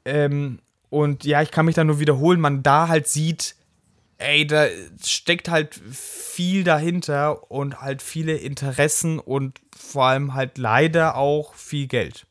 Ähm, 0.04 0.60
und 0.90 1.24
ja, 1.24 1.42
ich 1.42 1.50
kann 1.50 1.66
mich 1.66 1.74
da 1.74 1.84
nur 1.84 1.98
wiederholen, 1.98 2.40
man 2.40 2.62
da 2.62 2.88
halt 2.88 3.08
sieht, 3.08 3.56
ey, 4.18 4.46
da 4.46 4.66
steckt 5.02 5.48
halt 5.48 5.74
viel 5.74 6.64
dahinter 6.64 7.50
und 7.50 7.80
halt 7.80 8.00
viele 8.00 8.36
Interessen 8.36 9.18
und 9.18 9.60
vor 9.76 10.04
allem 10.04 10.34
halt 10.34 10.58
leider 10.58 11.16
auch 11.16 11.54
viel 11.54 11.86
Geld. 11.86 12.26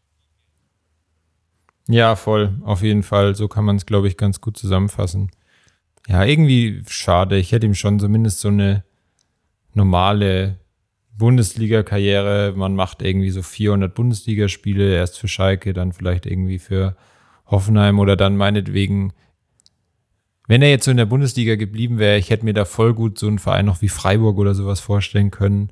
Ja, 1.88 2.16
voll. 2.16 2.56
Auf 2.64 2.82
jeden 2.82 3.04
Fall. 3.04 3.36
So 3.36 3.48
kann 3.48 3.66
man 3.66 3.76
es, 3.76 3.86
glaube 3.86 4.08
ich, 4.08 4.18
ganz 4.18 4.42
gut 4.42 4.58
zusammenfassen. 4.58 5.32
Ja, 6.08 6.24
irgendwie 6.24 6.84
schade. 6.88 7.38
Ich 7.38 7.52
hätte 7.52 7.66
ihm 7.66 7.76
schon 7.76 8.00
zumindest 8.00 8.40
so 8.40 8.50
eine 8.50 8.84
normale 9.74 10.60
Bundesliga-Karriere. 11.18 12.54
Man 12.56 12.76
macht 12.76 13.02
irgendwie 13.02 13.30
so 13.30 13.42
400 13.42 13.94
Bundesligaspiele, 13.94 14.94
erst 14.96 15.20
für 15.20 15.28
Schalke, 15.28 15.74
dann 15.74 15.94
vielleicht 15.94 16.26
irgendwie 16.26 16.60
für 16.60 16.96
Hoffenheim 17.46 18.00
oder 18.00 18.16
dann 18.16 18.38
meinetwegen, 18.38 19.14
wenn 20.48 20.62
er 20.62 20.70
jetzt 20.70 20.86
so 20.86 20.92
in 20.92 20.98
der 20.98 21.06
Bundesliga 21.06 21.56
geblieben 21.56 22.00
wäre, 22.00 22.18
ich 22.18 22.30
hätte 22.30 22.46
mir 22.46 22.54
da 22.54 22.66
voll 22.66 22.94
gut 22.94 23.18
so 23.18 23.28
einen 23.28 23.40
Verein 23.40 23.66
noch 23.66 23.82
wie 23.82 23.90
Freiburg 23.90 24.38
oder 24.38 24.56
sowas 24.56 24.80
vorstellen 24.80 25.32
können, 25.32 25.72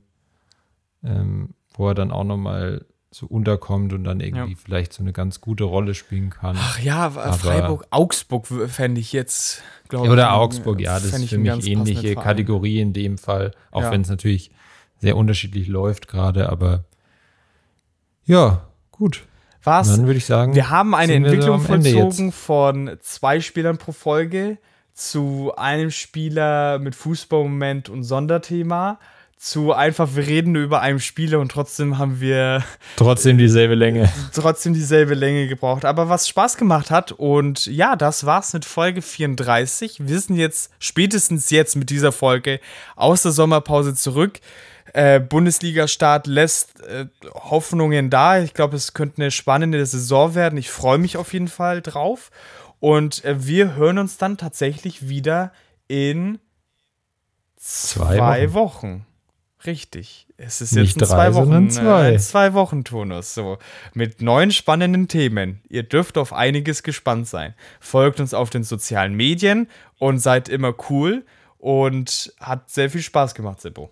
ähm, 1.03 1.55
wo 1.74 1.88
er 1.88 1.95
dann 1.95 2.12
auch 2.12 2.24
nochmal 2.24 2.86
so 3.14 3.26
unterkommt 3.26 3.91
und 3.91 4.05
dann 4.05 4.22
irgendwie 4.22 4.53
Ja. 4.53 4.57
vielleicht 4.64 4.93
so 4.93 5.03
eine 5.03 5.12
ganz 5.12 5.41
gute 5.41 5.66
Rolle 5.66 5.93
spielen 5.95 6.30
kann. 6.30 6.55
Ach 6.57 6.80
ja, 6.80 7.07
Aber- 7.07 7.34
Freiburg, 7.34 7.86
Augsburg 7.89 8.47
fände 8.47 9.01
ich 9.01 9.12
jetzt, 9.12 9.62
glaube 9.89 10.05
ich. 10.07 10.12
Oder 10.14 10.34
Augsburg, 10.34 10.80
ja, 10.80 10.93
das 10.93 11.05
ist 11.14 11.30
für 11.30 11.38
mich 11.38 11.68
ähnliche. 11.68 12.16
Kategorie 12.16 12.80
in 12.80 12.93
dem 12.93 13.18
Fall, 13.18 13.51
auch 13.70 13.82
Ja. 13.82 13.91
wenn 13.91 14.01
es 14.01 14.09
natürlich 14.09 14.51
sehr 14.99 15.18
unterschiedlich 15.18 15.68
läuft 15.68 16.07
gerade, 16.07 16.47
aber 16.49 16.86
ja, 18.26 18.62
gut. 18.91 19.24
Was? 19.64 19.89
Dann 19.95 20.05
würde 20.07 20.18
ich 20.18 20.26
sagen, 20.26 20.55
Wir 20.55 20.70
haben 20.70 20.95
eine 20.95 21.14
Entwicklung 21.14 21.59
vollzogen 21.59 22.32
von 22.32 22.97
zwei 23.01 23.41
Spielern 23.41 23.78
pro 23.78 23.91
Folge 23.91 24.57
zu 24.93 25.51
einem 25.55 25.91
Spieler 25.91 26.80
mit 26.80 26.95
Fußballmoment 26.95 27.89
und 27.89 28.03
Sonderthema 28.03 28.99
zu 29.42 29.74
einfach, 29.74 30.16
wir 30.16 30.28
reden 30.28 30.52
nur 30.52 30.62
über 30.62 30.82
einen 30.82 31.00
Spieler 31.00 31.39
und 31.39 31.52
trotzdem 31.52 31.98
haben 31.98 32.22
wir 32.22 32.64
Trotzdem 32.96 33.39
dieselbe 33.39 33.74
Länge. 33.74 34.08
trotzdem 34.36 34.76
dieselbe 34.76 35.16
Länge 35.16 35.48
gebraucht. 35.48 35.84
Aber 35.84 36.10
was 36.10 36.30
Spaß 36.30 36.58
gemacht 36.58 36.92
hat 36.92 37.12
und 37.12 37.66
ja, 37.66 37.96
das 37.96 38.28
war's 38.28 38.54
mit 38.54 38.66
Folge 38.66 39.02
34. 39.02 40.08
Wir 40.08 40.20
sind 40.20 40.36
jetzt 40.36 40.72
spätestens 40.78 41.50
jetzt 41.50 41.76
mit 41.76 41.89
dieser 41.89 42.12
Folge 42.12 42.60
aus 42.96 43.24
der 43.24 43.32
Sommerpause 43.32 43.96
zurück. 43.96 44.39
Äh, 44.94 45.20
Bundesliga-Start 45.20 46.28
lässt 46.28 46.80
äh, 46.82 47.08
Hoffnungen 47.34 48.12
da. 48.12 48.39
Ich 48.39 48.54
glaube, 48.54 48.76
es 48.76 48.94
könnte 48.94 49.24
eine 49.24 49.32
spannende 49.32 49.84
Saison 49.88 50.36
werden. 50.36 50.60
Ich 50.60 50.70
freue 50.70 51.00
mich 51.00 51.18
auf 51.18 51.34
jeden 51.34 51.48
Fall 51.48 51.82
drauf. 51.82 52.30
Und 52.80 53.26
äh, 53.26 53.44
wir 53.44 53.76
hören 53.76 53.98
uns 53.98 54.18
dann 54.18 54.38
tatsächlich 54.38 55.10
wieder 55.10 55.52
in 55.88 56.38
Zwei 57.58 58.18
zwei 58.18 58.54
Wochen. 58.54 59.06
Richtig. 59.66 60.28
Es 60.38 60.62
ist 60.62 60.74
Nicht 60.74 60.99
jetzt 60.99 61.12
ein 61.12 61.18
drei, 61.18 61.30
zwei 61.30 61.36
Wochen, 61.36 61.43
sondern 61.45 61.70
zwei. 61.70 62.09
äh, 62.09 62.14
ein 62.14 62.20
zwei 62.20 62.53
Wochen 62.53 62.84
Turnus. 62.84 63.34
So 63.34 63.57
mit 63.93 64.22
neuen 64.22 64.51
spannenden 64.51 65.07
Themen. 65.07 65.62
Ihr 65.70 65.84
dürft 65.84 66.18
auf 66.18 66.34
einiges 66.34 66.84
gespannt 66.84 67.28
sein. 67.28 67.53
Folgt 67.80 68.20
uns 68.20 68.34
auf 68.34 68.49
den 68.49 68.64
sozialen 68.64 69.14
Medien 69.16 69.68
und 69.99 70.20
seid 70.20 70.49
immer 70.49 70.74
cool 70.89 71.26
und 71.57 72.34
hat 72.39 72.70
sehr 72.72 72.89
viel 72.89 73.01
Spaß 73.01 73.36
gemacht, 73.36 73.62
Seppo. 73.62 73.91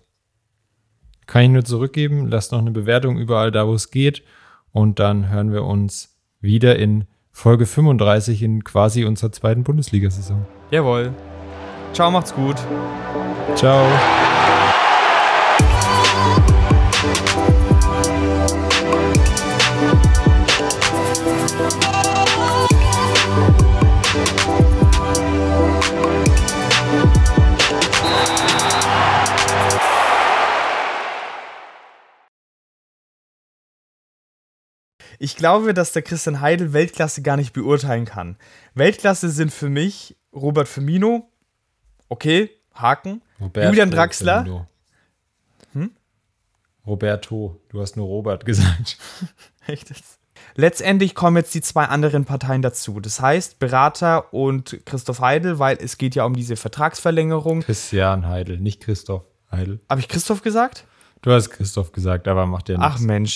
Kann 1.26 1.42
ich 1.42 1.50
nur 1.50 1.64
zurückgeben. 1.64 2.26
Lasst 2.26 2.50
noch 2.50 2.58
eine 2.58 2.72
Bewertung 2.72 3.16
überall 3.16 3.52
da, 3.52 3.66
wo 3.68 3.74
es 3.74 3.90
geht. 3.92 4.24
Und 4.72 4.98
dann 4.98 5.28
hören 5.30 5.52
wir 5.52 5.64
uns 5.64 6.16
wieder 6.40 6.76
in 6.76 7.06
Folge 7.30 7.66
35 7.66 8.42
in 8.42 8.64
quasi 8.64 9.04
unserer 9.04 9.30
zweiten 9.30 9.62
Bundesliga-Saison. 9.62 10.44
Jawohl. 10.72 11.14
Ciao, 11.92 12.10
macht's 12.10 12.34
gut. 12.34 12.56
Ciao. 13.54 13.86
Ich 35.22 35.36
glaube, 35.36 35.74
dass 35.74 35.92
der 35.92 36.02
Christian 36.02 36.40
Heidel 36.40 36.72
Weltklasse 36.72 37.20
gar 37.20 37.36
nicht 37.36 37.52
beurteilen 37.52 38.06
kann. 38.06 38.36
Weltklasse 38.74 39.28
sind 39.28 39.52
für 39.52 39.68
mich 39.68 40.16
Robert 40.34 40.66
Firmino, 40.66 41.30
okay, 42.08 42.50
Haken. 42.72 43.22
Julian 43.54 43.90
Draxler. 43.90 44.44
Firmino. 44.44 44.66
Roberto. 46.86 47.60
Du 47.68 47.80
hast 47.80 47.96
nur 47.96 48.06
Robert 48.06 48.44
gesagt. 48.44 48.98
Echt 49.66 49.90
jetzt? 49.90 50.18
Letztendlich 50.56 51.14
kommen 51.14 51.36
jetzt 51.36 51.54
die 51.54 51.60
zwei 51.60 51.84
anderen 51.84 52.24
Parteien 52.24 52.62
dazu. 52.62 52.98
Das 52.98 53.20
heißt, 53.20 53.58
Berater 53.58 54.32
und 54.32 54.80
Christoph 54.86 55.20
Heidel, 55.20 55.58
weil 55.58 55.76
es 55.80 55.98
geht 55.98 56.14
ja 56.14 56.24
um 56.24 56.34
diese 56.34 56.56
Vertragsverlängerung. 56.56 57.60
Christian 57.60 58.26
Heidel, 58.26 58.58
nicht 58.58 58.80
Christoph 58.80 59.24
Heidel. 59.52 59.80
Habe 59.88 60.00
ich 60.00 60.08
Christoph 60.08 60.42
gesagt? 60.42 60.86
Du 61.22 61.30
hast 61.30 61.50
Christoph 61.50 61.92
gesagt, 61.92 62.26
aber 62.28 62.46
macht 62.46 62.70
ja 62.70 62.78
nichts. 62.78 62.94
Ach 62.94 62.98
Mensch, 62.98 63.28